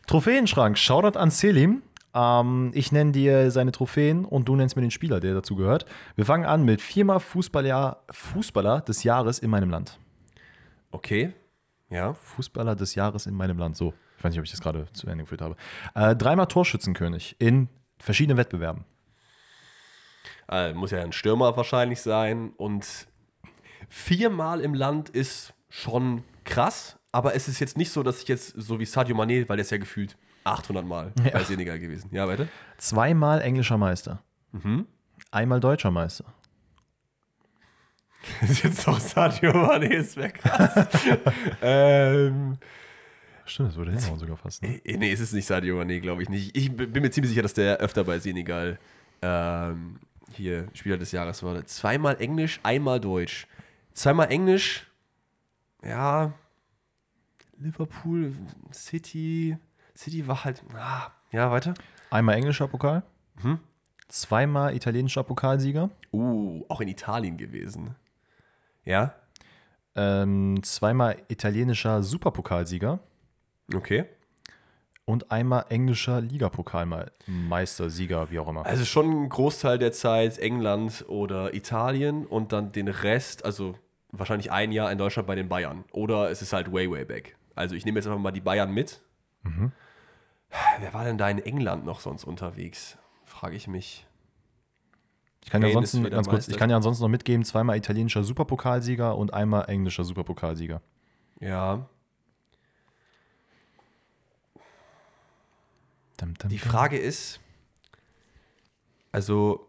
[0.07, 0.79] Trophäenschrank.
[0.79, 1.83] Shoutout an Selim.
[2.15, 5.87] Ähm, ich nenne dir seine Trophäen und du nennst mir den Spieler, der dazu gehört.
[6.17, 9.99] Wir fangen an mit viermal Fußballer, Fußballer des Jahres in meinem Land.
[10.91, 11.33] Okay.
[11.91, 12.15] Ja.
[12.15, 13.77] Fußballer des Jahres in meinem Land.
[13.77, 13.95] So.
[14.17, 15.57] Ich weiß nicht, ob ich das gerade zu Ende geführt habe.
[15.95, 17.69] Äh, dreimal Torschützenkönig in
[17.99, 18.85] verschiedenen Wettbewerben.
[20.51, 22.53] Äh, muss ja ein Stürmer wahrscheinlich sein.
[22.57, 23.07] Und
[23.89, 26.99] viermal im Land ist schon krass.
[27.13, 29.65] Aber es ist jetzt nicht so, dass ich jetzt, so wie Sadio Mané, weil der
[29.65, 30.17] ist ja gefühlt
[30.53, 31.31] 800 Mal Ja.
[31.31, 32.09] bei Senegal gewesen.
[32.13, 32.49] Ja, weiter.
[32.79, 34.23] Zweimal englischer Meister.
[34.53, 34.87] Mhm.
[35.31, 36.25] Einmal deutscher Meister.
[38.41, 40.87] Das ist jetzt doch Sadio Mané, ist krass.
[41.63, 42.59] ähm,
[43.47, 44.63] Stimmt, das würde hinhauen sogar fast.
[44.63, 44.81] Ne?
[44.85, 46.57] äh, nee, es ist nicht Sadio Mané, glaube ich nicht.
[46.57, 48.79] Ich bin mir ziemlich sicher, dass der öfter bei Senegal
[49.23, 49.99] ähm,
[50.33, 51.65] hier Spieler des Jahres war.
[51.67, 53.47] Zweimal Englisch, einmal Deutsch.
[53.93, 54.87] Zweimal Englisch,
[55.83, 56.33] ja,
[57.57, 58.33] Liverpool,
[58.73, 59.57] City,
[59.99, 61.75] City war halt, ah, ja, weiter.
[62.11, 63.03] Einmal englischer Pokal.
[63.43, 63.59] Mhm.
[64.07, 65.91] Zweimal italienischer Pokalsieger.
[66.13, 67.97] Uh, auch in Italien gewesen.
[68.85, 69.15] Ja,
[69.97, 73.01] Ähm, zweimal italienischer Superpokalsieger.
[73.75, 74.05] okay.
[75.05, 78.65] Und einmal englischer Ligapokalmeister, Sieger, wie auch immer.
[78.67, 83.75] Also schon ein Großteil der Zeit England oder Italien und dann den Rest, also
[84.13, 85.85] wahrscheinlich ein Jahr in Deutschland bei den Bayern.
[85.93, 87.37] Oder es ist halt way, way back.
[87.55, 89.01] Also ich nehme jetzt einfach mal die Bayern mit.
[90.81, 92.97] Wer war denn da in England noch sonst unterwegs?
[93.25, 94.07] Frage ich mich.
[95.45, 96.53] Ich kann, ja ansonsten, ganz kurz, Meister.
[96.53, 100.83] ich kann ja ansonsten noch mitgeben, zweimal italienischer Superpokalsieger und einmal englischer Superpokalsieger.
[101.41, 101.89] Ja.
[106.19, 106.59] Dum, dum, Die.
[106.59, 107.41] Frage ist,
[109.13, 109.69] also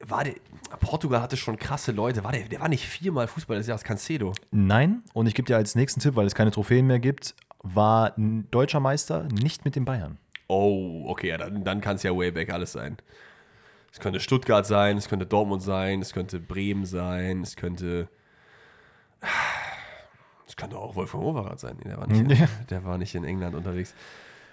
[0.00, 0.34] war der,
[0.80, 2.24] Portugal hatte schon krasse Leute.
[2.24, 4.32] War der, der war nicht viermal Fußball des Jahres, Cancedo.
[4.50, 8.14] Nein, und ich gebe dir als nächsten Tipp, weil es keine Trophäen mehr gibt, war
[8.16, 10.18] deutscher Meister nicht mit den Bayern.
[10.48, 12.96] Oh, okay, ja, dann, dann kann es ja way back alles sein.
[13.92, 18.08] Es könnte Stuttgart sein, es könnte Dortmund sein, es könnte Bremen sein, es könnte.
[20.46, 21.78] Es könnte auch Wolfgang Overath sein.
[21.84, 22.48] Der, war nicht in, Ja.
[22.70, 23.94] der war nicht in England unterwegs.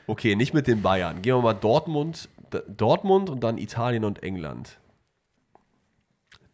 [0.08, 1.22] Okay, nicht mit den Bayern.
[1.22, 2.30] Gehen wir mal Dortmund,
[2.68, 4.80] Dortmund und dann Italien und England.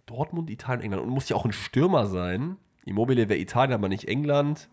[0.06, 1.04] Dortmund, Italien, England.
[1.04, 2.58] Und muss ja auch ein Stürmer sein.
[2.86, 4.70] Immobile wäre Italien, aber nicht England.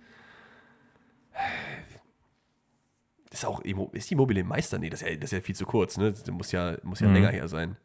[3.43, 4.79] Ist auch ist Immobile Meister?
[4.79, 6.13] Nee, das ist ja, das ist ja viel zu kurz, ne?
[6.13, 7.15] Das muss ja, muss ja Mhm.
[7.15, 7.77] länger her sein.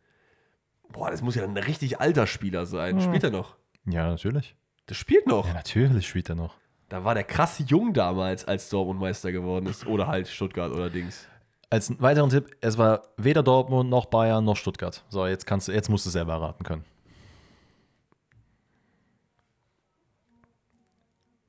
[0.89, 3.01] Boah, das muss ja ein richtig alter Spieler sein.
[3.01, 3.55] Spielt er noch?
[3.85, 4.55] Ja, natürlich.
[4.85, 5.47] Das spielt noch.
[5.47, 6.55] Ja, natürlich spielt er noch.
[6.89, 9.85] Da war der krass jung damals, als Dortmund Meister geworden ist.
[9.87, 11.27] Oder halt Stuttgart oder Dings.
[11.69, 15.03] Als weiteren Tipp, es war weder Dortmund noch Bayern noch Stuttgart.
[15.09, 16.85] So, jetzt kannst du, jetzt musst du selber erraten können.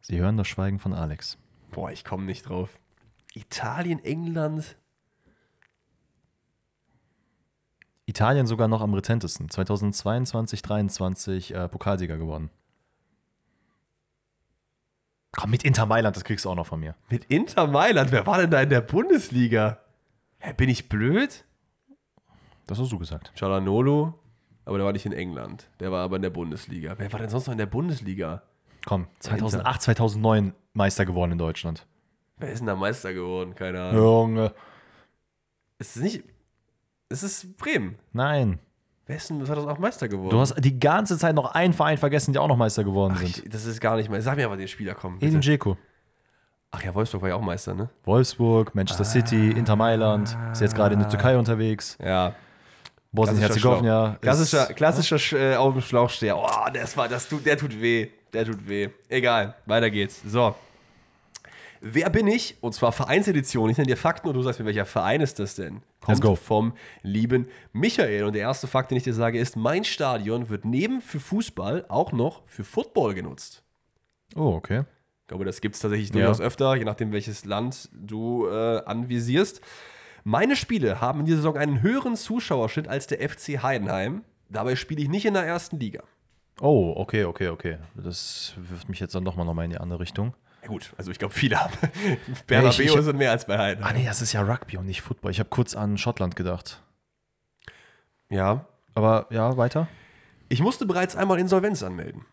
[0.00, 1.36] Sie hören das Schweigen von Alex.
[1.70, 2.78] Boah, ich komme nicht drauf.
[3.34, 4.76] Italien, England.
[8.06, 9.50] Italien sogar noch am rezentesten.
[9.50, 12.50] 2022, 23 äh, Pokalsieger geworden.
[15.32, 16.94] Komm, mit Inter Mailand, das kriegst du auch noch von mir.
[17.10, 18.10] Mit Inter Mailand.
[18.10, 19.78] Wer war denn da in der Bundesliga?
[20.38, 21.44] Hä, bin ich blöd?
[22.66, 23.32] Das hast du gesagt.
[23.36, 24.14] Cialanolo.
[24.64, 25.68] Aber der war nicht in England.
[25.80, 26.94] Der war aber in der Bundesliga.
[26.98, 28.42] Wer war denn sonst noch in der Bundesliga?
[28.84, 31.86] Komm, 2008, 2009 Meister geworden in Deutschland.
[32.38, 33.54] Wer ist denn da Meister geworden?
[33.54, 34.02] Keine Ahnung.
[34.02, 34.54] Junge.
[35.78, 36.22] Es ist nicht.
[37.08, 37.96] Es ist Bremen.
[38.12, 38.58] Nein.
[39.06, 40.30] Wer ist denn 2008 Meister geworden?
[40.30, 43.20] Du hast die ganze Zeit noch einen Verein vergessen, die auch noch Meister geworden Ach,
[43.20, 43.38] sind.
[43.38, 44.20] ich, das ist gar nicht mehr.
[44.20, 45.16] Sag mir aber den Spieler, komm.
[45.16, 45.40] Edin Bitte.
[45.40, 45.76] Dzeko.
[46.70, 47.88] Ach ja, Wolfsburg war ja auch Meister, ne?
[48.04, 51.96] Wolfsburg, Manchester City, Inter Mailand, ist jetzt gerade in der Türkei unterwegs.
[52.04, 52.34] Ja.
[53.10, 54.18] Bosnien-Herzegowina.
[54.20, 56.36] Klassischer, klassischer Sch- äh, auf dem Schlauchsteher.
[56.36, 58.08] Oh, das war, das tut, der tut weh.
[58.34, 58.90] Der tut weh.
[59.08, 60.20] Egal, weiter geht's.
[60.26, 60.54] So.
[61.80, 62.56] Wer bin ich?
[62.60, 63.70] Und zwar Vereinsedition.
[63.70, 65.82] Ich nenne dir Fakten und du sagst mir, welcher Verein ist das denn?
[66.00, 66.34] Kommt Let's go.
[66.34, 66.72] vom
[67.02, 68.24] lieben Michael.
[68.24, 71.84] Und der erste Fakt, den ich dir sage, ist, mein Stadion wird neben für Fußball
[71.88, 73.62] auch noch für Football genutzt.
[74.34, 74.80] Oh, okay.
[75.22, 76.14] Ich glaube, das gibt es tatsächlich Ja.
[76.14, 79.60] durchaus öfter, je nachdem, welches Land du äh, anvisierst.
[80.24, 84.24] Meine Spiele haben in dieser Saison einen höheren Zuschauerschnitt als der FC Heidenheim.
[84.50, 86.02] Dabei spiele ich nicht in der ersten Liga.
[86.60, 87.78] Oh, okay, okay, okay.
[87.94, 90.34] Das wirft mich jetzt dann doch mal nochmal in die andere Richtung.
[90.62, 91.72] Ja, gut, also ich glaube, viele haben.
[92.46, 93.96] Bernabeu sind mehr als bei Ah, Heidenheim.
[93.96, 95.30] nee, das ist ja Rugby und nicht Football.
[95.30, 96.82] Ich habe kurz an Schottland gedacht.
[98.30, 98.66] Ja.
[98.94, 99.88] Aber ja, weiter.
[100.48, 102.24] Ich musste bereits einmal Insolvenz anmelden.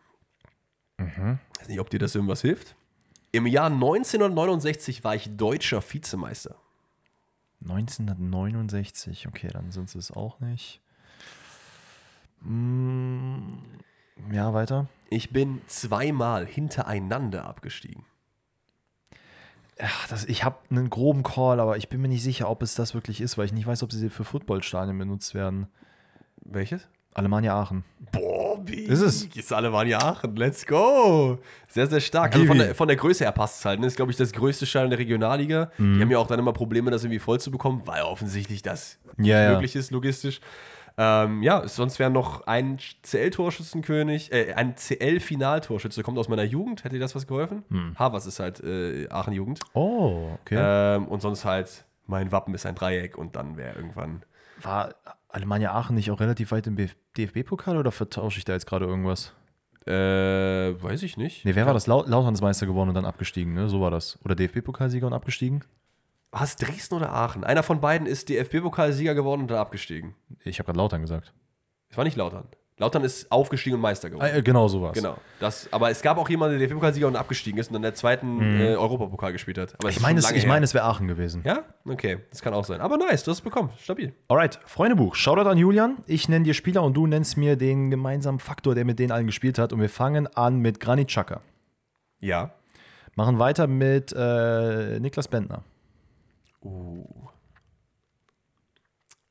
[0.97, 1.39] Mhm.
[1.53, 2.75] Ich weiß nicht, ob dir das irgendwas hilft.
[3.31, 6.55] Im Jahr 1969 war ich deutscher Vizemeister.
[7.61, 10.81] 1969, okay, dann sind sie es auch nicht.
[12.41, 13.57] Mm,
[14.31, 14.87] ja, weiter.
[15.09, 18.05] Ich bin zweimal hintereinander abgestiegen.
[19.79, 22.75] Ja, das, ich habe einen groben Call, aber ich bin mir nicht sicher, ob es
[22.75, 25.67] das wirklich ist, weil ich nicht weiß, ob sie für Footballstadien benutzt werden.
[26.43, 26.87] Welches?
[27.13, 27.83] Alemannia Aachen.
[28.11, 28.83] Boah, wie?
[28.83, 29.23] Ist es?
[29.23, 30.35] Ist Alemannia Aachen.
[30.35, 31.39] Let's go.
[31.69, 32.33] Sehr, sehr stark.
[32.33, 33.79] Also von der, von der Größe her passt es halt.
[33.79, 33.87] Ne?
[33.87, 35.71] Ist, glaube ich, das größte Stadion der Regionalliga.
[35.77, 35.95] Mhm.
[35.95, 38.99] Die haben ja auch dann immer Probleme, das irgendwie voll zu bekommen, weil offensichtlich das
[39.05, 39.51] Ja, nicht ja.
[39.53, 40.41] möglich ist, logistisch.
[40.97, 46.83] Ähm, ja, sonst wäre noch ein CL-Torschützenkönig, äh, ein CL-Finaltorschütze, kommt aus meiner Jugend.
[46.83, 47.63] Hätte dir das was geholfen?
[47.69, 47.95] Hm.
[47.99, 49.59] Havers ist halt äh, Aachen-Jugend.
[49.73, 50.55] Oh, okay.
[50.57, 54.23] Ähm, und sonst halt, mein Wappen ist ein Dreieck und dann wäre irgendwann.
[54.61, 54.95] War
[55.27, 56.77] Alemannia Aachen nicht auch relativ weit im
[57.17, 59.33] DFB-Pokal oder vertausche ich da jetzt gerade irgendwas?
[59.85, 61.45] Äh, weiß ich nicht.
[61.45, 61.87] Nee, wer war das?
[61.87, 63.69] Lau Lautern ist Meister geworden und dann abgestiegen, ne?
[63.69, 64.17] So war das.
[64.23, 65.63] Oder DFB-Pokalsieger und abgestiegen?
[66.35, 67.45] War es Dresden oder Aachen?
[67.45, 70.15] Einer von beiden ist DFB-Pokalsieger geworden und dann abgestiegen.
[70.43, 71.31] Ich habe gerade Lautern gesagt.
[71.89, 72.49] Es war nicht Lautern.
[72.77, 74.29] Lautern ist aufgestiegen und Meister geworden.
[74.29, 74.91] Ah, äh, genau so war.
[74.91, 75.15] Genau.
[75.39, 78.59] Das, aber es gab auch jemanden, der DFB-Pokalsieger und abgestiegen ist und dann der zweiten
[78.59, 79.75] äh, Europapokal gespielt hat.
[79.79, 80.49] Aber Ich meine, es, ich her.
[80.49, 81.41] meine, es wäre Aachen gewesen.
[81.45, 81.63] Ja?
[81.87, 82.81] Okay, das kann auch sein.
[82.81, 83.69] Aber nice, du hast es bekommen.
[83.81, 84.11] Stabil.
[84.27, 85.15] Alright, Freundebuch.
[85.15, 85.99] Shoutout an Julian.
[86.05, 89.27] Ich nenne dir Spieler und du nennst mir den gemeinsamen Faktor, der mit denen allen
[89.27, 89.71] gespielt hat.
[89.71, 91.39] Und wir fangen an mit Granit Xhaka.
[92.19, 92.51] Ja.
[93.15, 95.63] Machen weiter mit äh, Niklas Bentner.
[96.65, 97.05] Uh.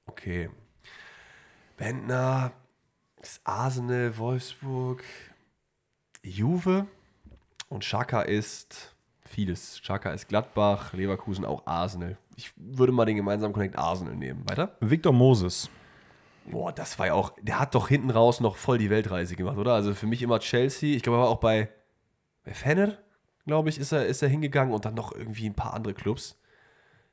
[0.07, 0.49] Okay.
[1.77, 2.53] Bentner,
[3.21, 5.03] ist Arsenal, Wolfsburg,
[6.23, 6.87] Juve
[7.69, 8.95] und Schaka ist
[9.27, 9.81] vieles.
[9.83, 12.17] Schaka ist Gladbach, Leverkusen auch Arsenal.
[12.37, 14.49] Ich würde mal den gemeinsamen Connect Arsenal nehmen.
[14.49, 14.77] Weiter?
[14.81, 15.69] Victor Moses.
[16.47, 19.57] Boah, das war ja auch, der hat doch hinten raus noch voll die Weltreise gemacht,
[19.57, 19.73] oder?
[19.73, 20.95] Also für mich immer Chelsea.
[20.95, 21.71] Ich glaube, er war auch bei,
[22.45, 22.99] bei Fenner,
[23.47, 26.39] glaube ich, ist er, ist er hingegangen und dann noch irgendwie ein paar andere Clubs.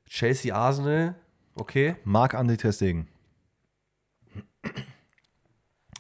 [0.08, 1.16] Chelsea, Arsenal,
[1.56, 1.96] okay.
[2.04, 3.08] Marc-André Ter Stegen.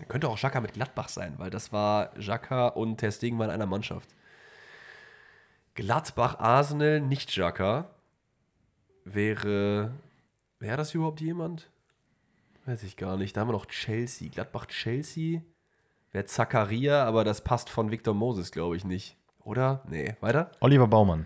[0.07, 3.55] Könnte auch Xhaka mit Gladbach sein, weil das war Xhaka und Ter Stegen waren in
[3.55, 4.09] einer Mannschaft.
[5.75, 7.89] Gladbach, Arsenal, nicht Xhaka.
[9.05, 9.93] Wäre,
[10.59, 11.69] wäre das überhaupt jemand?
[12.65, 13.35] Weiß ich gar nicht.
[13.35, 14.29] Da haben wir noch Chelsea.
[14.29, 15.41] Gladbach, Chelsea.
[16.11, 19.15] Wäre Zakaria, aber das passt von Victor Moses, glaube ich, nicht.
[19.43, 19.81] Oder?
[19.87, 20.15] Nee.
[20.19, 20.51] Weiter?
[20.59, 21.25] Oliver Baumann.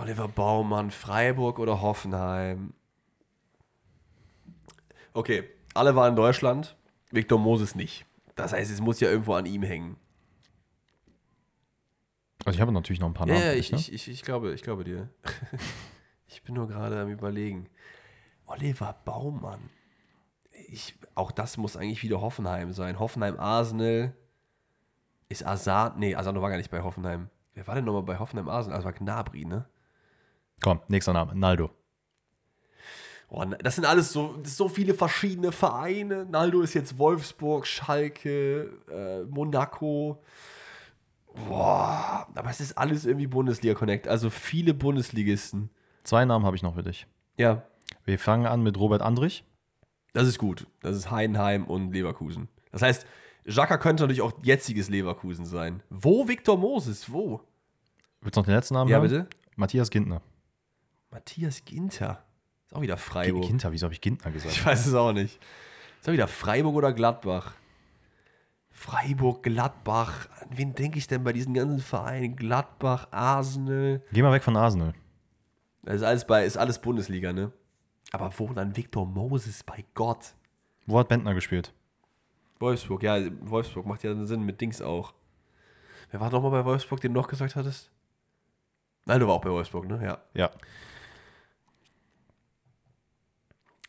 [0.00, 2.72] Oliver Baumann, Freiburg oder Hoffenheim?
[5.12, 5.44] Okay,
[5.74, 6.74] alle waren in Deutschland.
[7.10, 8.06] Victor Moses nicht.
[8.34, 9.96] Das heißt, es muss ja irgendwo an ihm hängen.
[12.46, 13.42] Also ich habe natürlich noch ein paar Namen.
[13.42, 13.78] ja für ich, ne?
[13.78, 15.10] ich, ich, ich, glaube, ich glaube dir.
[16.28, 17.68] ich bin nur gerade am überlegen.
[18.46, 19.68] Oliver Baumann.
[20.68, 22.98] Ich, auch das muss eigentlich wieder Hoffenheim sein.
[22.98, 24.16] Hoffenheim Arsenal.
[25.28, 25.98] Ist Asad.
[25.98, 27.28] Nee, Asano war gar nicht bei Hoffenheim.
[27.52, 28.76] Wer war denn nochmal bei Hoffenheim Arsenal?
[28.76, 29.68] Also war Gnabry, ne?
[30.62, 31.34] Komm, nächster Name.
[31.34, 31.70] Naldo.
[33.28, 36.26] Oh, das sind alles so, so viele verschiedene Vereine.
[36.26, 40.20] Naldo ist jetzt Wolfsburg, Schalke, äh, Monaco.
[41.48, 44.08] Boah, aber es ist alles irgendwie Bundesliga-Connect.
[44.08, 45.70] Also viele Bundesligisten.
[46.02, 47.06] Zwei Namen habe ich noch für dich.
[47.38, 47.62] Ja,
[48.04, 49.44] Wir fangen an mit Robert Andrich.
[50.12, 50.66] das ist gut.
[50.80, 52.48] Das ist Heidenheim und Leverkusen.
[52.72, 53.06] Das heißt,
[53.44, 55.82] Jaka könnte natürlich auch jetziges Leverkusen sein.
[55.88, 57.12] Wo Viktor Moses?
[57.12, 57.40] Wo?
[58.20, 59.08] Willst du noch den letzten Namen Ja, hören?
[59.08, 59.26] bitte?
[59.56, 60.20] Matthias Gintner.
[61.10, 62.24] Matthias Ginter.
[62.66, 63.44] Ist auch wieder Freiburg.
[63.44, 64.54] Ginter, wieso habe ich Gintner gesagt?
[64.54, 65.40] Ich weiß es auch nicht.
[66.00, 67.54] Ist auch wieder Freiburg oder Gladbach?
[68.70, 70.28] Freiburg, Gladbach.
[70.40, 72.36] An wen denke ich denn bei diesen ganzen Vereinen?
[72.36, 74.02] Gladbach, Arsenal.
[74.12, 74.94] Geh mal weg von Arsenal.
[75.82, 77.52] Das ist alles, bei, ist alles Bundesliga, ne?
[78.12, 79.64] Aber wo dann Viktor Moses?
[79.64, 80.34] Bei Gott.
[80.86, 81.72] Wo hat Bentner gespielt?
[82.58, 85.14] Wolfsburg, ja, Wolfsburg macht ja Sinn mit Dings auch.
[86.10, 87.90] Wer war nochmal bei Wolfsburg, den du noch gesagt hattest?
[89.06, 90.00] Nein, du war auch bei Wolfsburg, ne?
[90.04, 90.18] Ja.
[90.34, 90.50] Ja.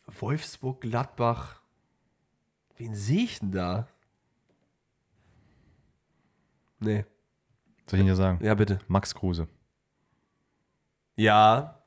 [0.06, 1.60] Wolfsburg, Gladbach.
[2.76, 3.86] Wen sehe ich denn da?
[6.80, 7.04] Nee.
[7.86, 8.44] Soll ich Ihnen ja sagen?
[8.44, 8.80] Ja, bitte.
[8.88, 9.48] Max Kruse.
[11.16, 11.81] Ja,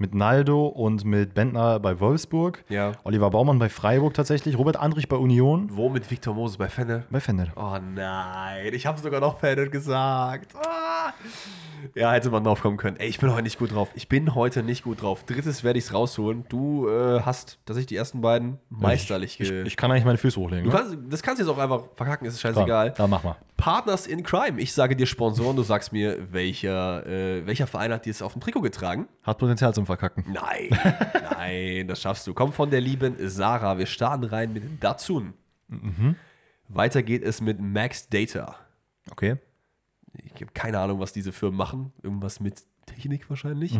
[0.00, 2.64] Mit Naldo und mit Bentner bei Wolfsburg.
[2.70, 2.92] ja.
[3.04, 4.56] Oliver Baumann bei Freiburg tatsächlich.
[4.56, 5.68] Robert Andrich bei Union.
[5.72, 7.04] Wo mit Viktor Moses bei Fennel?
[7.10, 7.52] Bei Fendel.
[7.54, 10.54] Oh nein, ich habe sogar noch Fennel gesagt.
[10.56, 11.12] Ah.
[11.94, 12.96] Ja, hätte man drauf kommen können.
[12.98, 13.90] Ey, ich bin heute nicht gut drauf.
[13.94, 15.24] Ich bin heute nicht gut drauf.
[15.24, 16.44] Drittes werde ich es rausholen.
[16.48, 20.40] Du äh, hast tatsächlich die ersten beiden meisterlich Ich, ge- ich kann eigentlich meine Füße
[20.40, 20.66] hochlegen.
[20.66, 20.72] Ne?
[20.74, 22.94] kannst, das kannst du jetzt auch einfach verkacken, ist Komm, scheißegal.
[22.96, 23.36] Ja, mach mal.
[23.60, 24.58] Partners in Crime.
[24.58, 28.32] Ich sage dir Sponsoren, du sagst mir, welcher, äh, welcher Verein hat dir es auf
[28.32, 29.06] dem Trikot getragen?
[29.22, 30.24] Hat Potenzial zum Verkacken.
[30.32, 30.70] Nein,
[31.30, 32.32] nein, das schaffst du.
[32.32, 33.76] Komm von der lieben Sarah.
[33.76, 35.34] Wir starten rein mit Datsun.
[36.68, 38.56] Weiter geht es mit Max Data.
[39.10, 39.36] Okay.
[40.14, 41.92] Ich habe keine Ahnung, was diese Firmen machen.
[42.02, 43.78] Irgendwas mit Technik wahrscheinlich.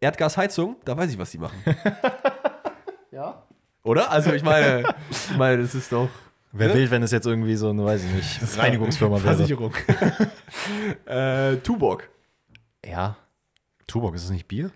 [0.00, 1.58] Erdgasheizung, da weiß ich, was die machen.
[3.12, 3.44] Ja.
[3.82, 4.10] Oder?
[4.10, 6.10] Also ich meine, ich meine, das ist doch
[6.58, 9.36] Wer will, wenn es jetzt irgendwie so eine, weiß ich nicht, Reinigungsfirma wäre.
[9.36, 9.72] Versicherung.
[11.06, 12.08] äh, Tuborg.
[12.84, 13.16] Ja.
[13.86, 14.70] Tuborg, ist es nicht Bier?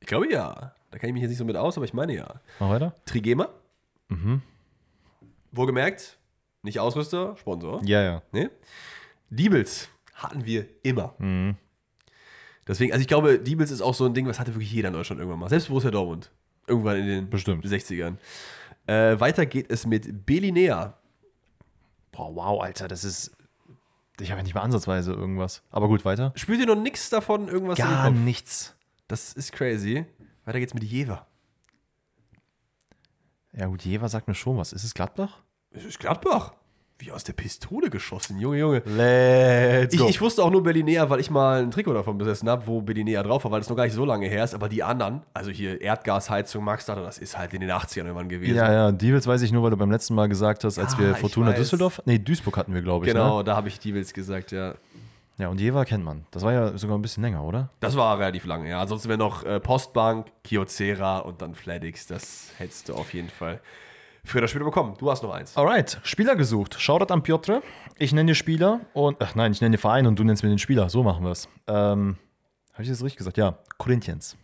[0.00, 0.74] Ich glaube ja.
[0.90, 2.40] Da kenne ich mich jetzt nicht so mit aus, aber ich meine ja.
[2.58, 2.94] Mach weiter.
[3.04, 3.48] Trigema.
[5.52, 6.18] Wohlgemerkt,
[6.62, 7.82] nicht Ausrüster, Sponsor.
[7.84, 8.22] Ja, ja.
[8.32, 8.50] Ne?
[9.30, 11.14] Diebels hatten wir immer.
[12.66, 14.94] Deswegen, also ich glaube, Diebels ist auch so ein Ding, was hatte wirklich jeder in
[14.94, 15.48] Deutschland irgendwann mal.
[15.48, 16.30] Selbst Borussia Dortmund.
[16.66, 17.64] Irgendwann in den Bestimmt.
[17.64, 18.16] 60ern.
[18.86, 20.94] Äh, weiter geht es mit Belinea.
[22.16, 23.36] Boah, wow, Alter, das ist.
[24.18, 25.62] Ich habe ja nicht mal ansatzweise irgendwas.
[25.70, 26.32] Aber gut, weiter.
[26.34, 28.74] Spürt ihr noch nichts davon, irgendwas Gar nichts.
[29.06, 30.06] Das ist crazy.
[30.46, 31.26] Weiter geht's mit Jever.
[33.52, 34.72] Ja, gut, Jever sagt mir schon was.
[34.72, 35.42] Ist es Gladbach?
[35.70, 36.54] Es ist Gladbach.
[36.98, 38.82] Wie aus der Pistole geschossen, Junge, Junge.
[38.86, 42.66] Let's Ich, ich wusste auch nur Berlinea, weil ich mal ein Trikot davon besessen habe,
[42.66, 44.54] wo Berlinea drauf war, weil das noch gar nicht so lange her ist.
[44.54, 48.30] Aber die anderen, also hier Erdgasheizung, Max Data, das ist halt in den 80ern irgendwann
[48.30, 48.56] gewesen.
[48.56, 50.98] ja, ja, Diebels weiß ich nur, weil du beim letzten Mal gesagt hast, als Ja,
[51.00, 51.52] wir Fortuna.
[51.52, 53.12] Düsseldorf, nee, Duisburg hatten wir, glaube ich.
[53.12, 53.44] Genau, Ne?
[53.44, 54.74] da habe ich die Wills gesagt, ja.
[55.38, 56.24] Ja, und Jever kennt man.
[56.30, 57.68] Das war ja sogar ein bisschen länger, oder?
[57.80, 58.80] Das war relativ lange, ja.
[58.80, 62.06] Ansonsten wäre noch äh, Postbank, Kyocera und dann Fladix.
[62.06, 63.60] Das hättest du auf jeden Fall
[64.26, 64.94] früher oder später bekommen.
[64.98, 65.56] Du hast noch eins.
[65.56, 66.80] Alright, Spieler gesucht.
[66.80, 67.62] Shoutout an Piotr.
[67.96, 70.48] Ich nenne dir Spieler und, ach nein, ich nenne dir Verein und du nennst mir
[70.48, 70.88] den Spieler.
[70.90, 71.48] So machen wir es.
[71.66, 72.16] Ähm,
[72.72, 73.38] habe ich das richtig gesagt?
[73.38, 74.36] Ja, Corinthians.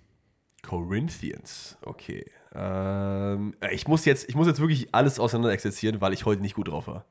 [0.63, 2.25] Corinthians, okay.
[2.55, 6.41] Ähm, äh, ich, muss jetzt, ich muss jetzt wirklich alles auseinander exerzieren, weil ich heute
[6.43, 7.05] nicht gut drauf war.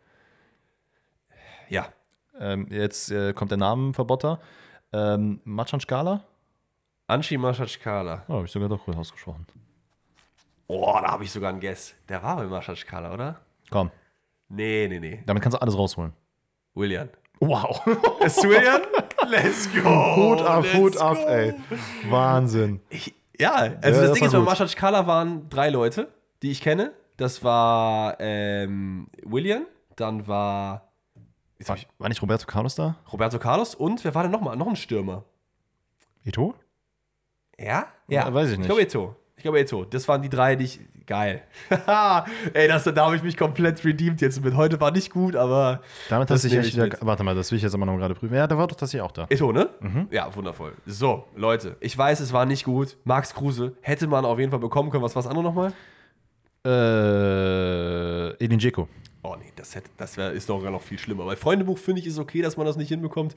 [1.70, 1.88] Ja,
[2.40, 4.40] Ähm, jetzt äh, kommt der Namenverbotter.
[4.94, 6.24] Ähm, Machan Skala?
[7.08, 8.24] Anshi Maschatschkala.
[8.30, 9.46] Oh, habe ich sogar doch gut ausgesprochen.
[10.74, 11.96] Oh, da habe ich sogar einen Guess.
[12.08, 13.42] Der war bei Maschatschkala, oder?
[13.70, 13.92] Komm,
[14.48, 15.24] Nee, nee, nee.
[15.26, 16.14] damit kannst du alles rausholen.
[16.76, 17.10] William.
[17.42, 17.86] Wow.
[18.22, 18.82] Ist William?
[19.28, 20.16] Let's go.
[20.16, 21.28] Hut ab, let's Hut ab, go.
[21.28, 21.54] ey.
[22.10, 22.80] Wahnsinn.
[22.90, 24.48] Ich, ja, also das das Ding ist, bei gut.
[24.48, 26.08] Maschatschkala waren drei Leute,
[26.42, 26.94] die ich kenne.
[27.18, 29.66] Das war ähm, William,
[29.96, 30.90] dann war
[31.66, 32.96] War, ich war nicht Roberto Carlos da?
[33.12, 34.56] Roberto Carlos und wer war denn nochmal?
[34.56, 35.24] Noch ein Stürmer.
[36.24, 36.56] Ito?
[37.60, 37.88] Ja?
[38.08, 38.62] Ja, weiß ich nicht.
[38.62, 39.16] Ich glaube Eto.
[39.42, 39.86] Ich glaube Eto.
[39.86, 40.80] Das waren die drei, die ich.
[41.08, 41.42] Geil.
[42.54, 44.56] Ey, das, da habe ich mich komplett redeemed jetzt mit.
[44.56, 45.82] Heute war nicht gut, aber.
[46.10, 46.84] Damit hast du dich echt wieder.
[46.84, 46.98] mit.
[47.02, 48.36] Warte mal, das will ich jetzt aber noch gerade prüfen.
[48.36, 49.26] Ja, da war doch das hier auch da.
[49.30, 49.68] Eto, ne?
[49.80, 50.10] Mhm.
[50.12, 50.74] Ja, wundervoll.
[50.86, 52.98] So, Leute, ich weiß, es war nicht gut.
[53.04, 55.04] Max Kruse hätte man auf jeden Fall bekommen können.
[55.04, 55.74] Was war das andere nochmal?
[56.64, 58.88] Äh, Edin Dzeko.
[59.24, 61.26] Oh nee, das, hätte, das wär, ist doch sogar noch viel schlimmer.
[61.26, 63.36] Bei Freundebuch finde ich es okay, dass man das nicht hinbekommt.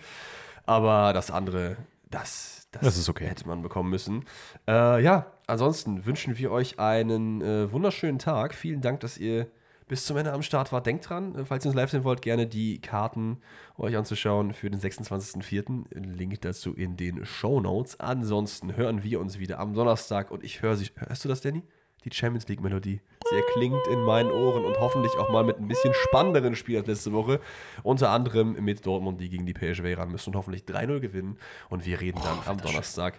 [0.67, 1.79] Aber das andere,
[2.11, 3.27] das, das, Das ist okay.
[3.27, 4.25] hätte man bekommen müssen.
[4.69, 8.55] Äh, ja, ansonsten wünschen wir euch einen äh, wunderschönen Tag.
[8.55, 9.49] Vielen Dank, dass ihr
[9.87, 10.87] bis zum Ende am Start wart.
[10.87, 13.39] Denkt dran, äh, falls ihr uns live sehen wollt, gerne die Karten
[13.77, 15.85] euch anzuschauen für den 26.04.
[15.95, 18.01] Link dazu in den Show Notes.
[18.01, 20.89] Ansonsten hören wir uns wieder am Donnerstag und ich höre sie.
[20.97, 21.63] Hörst du das, Danny?
[22.05, 23.01] Die Champions League Melodie.
[23.31, 26.87] Sie erklingt in meinen Ohren und hoffentlich auch mal mit ein bisschen spannenderen Spiel als
[26.87, 27.41] letzte Woche.
[27.83, 31.39] Unter anderem mit Dortmund, die gegen die PSV ran müssen und hoffentlich 3-0 gewinnen.
[31.71, 33.15] Und wir reden dann am Donnerstag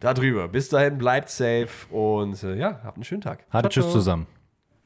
[0.00, 0.48] darüber.
[0.48, 3.44] Bis dahin, bleibt safe und äh, ja, habt einen schönen Tag.
[3.50, 4.26] Hatte Tschüss zusammen.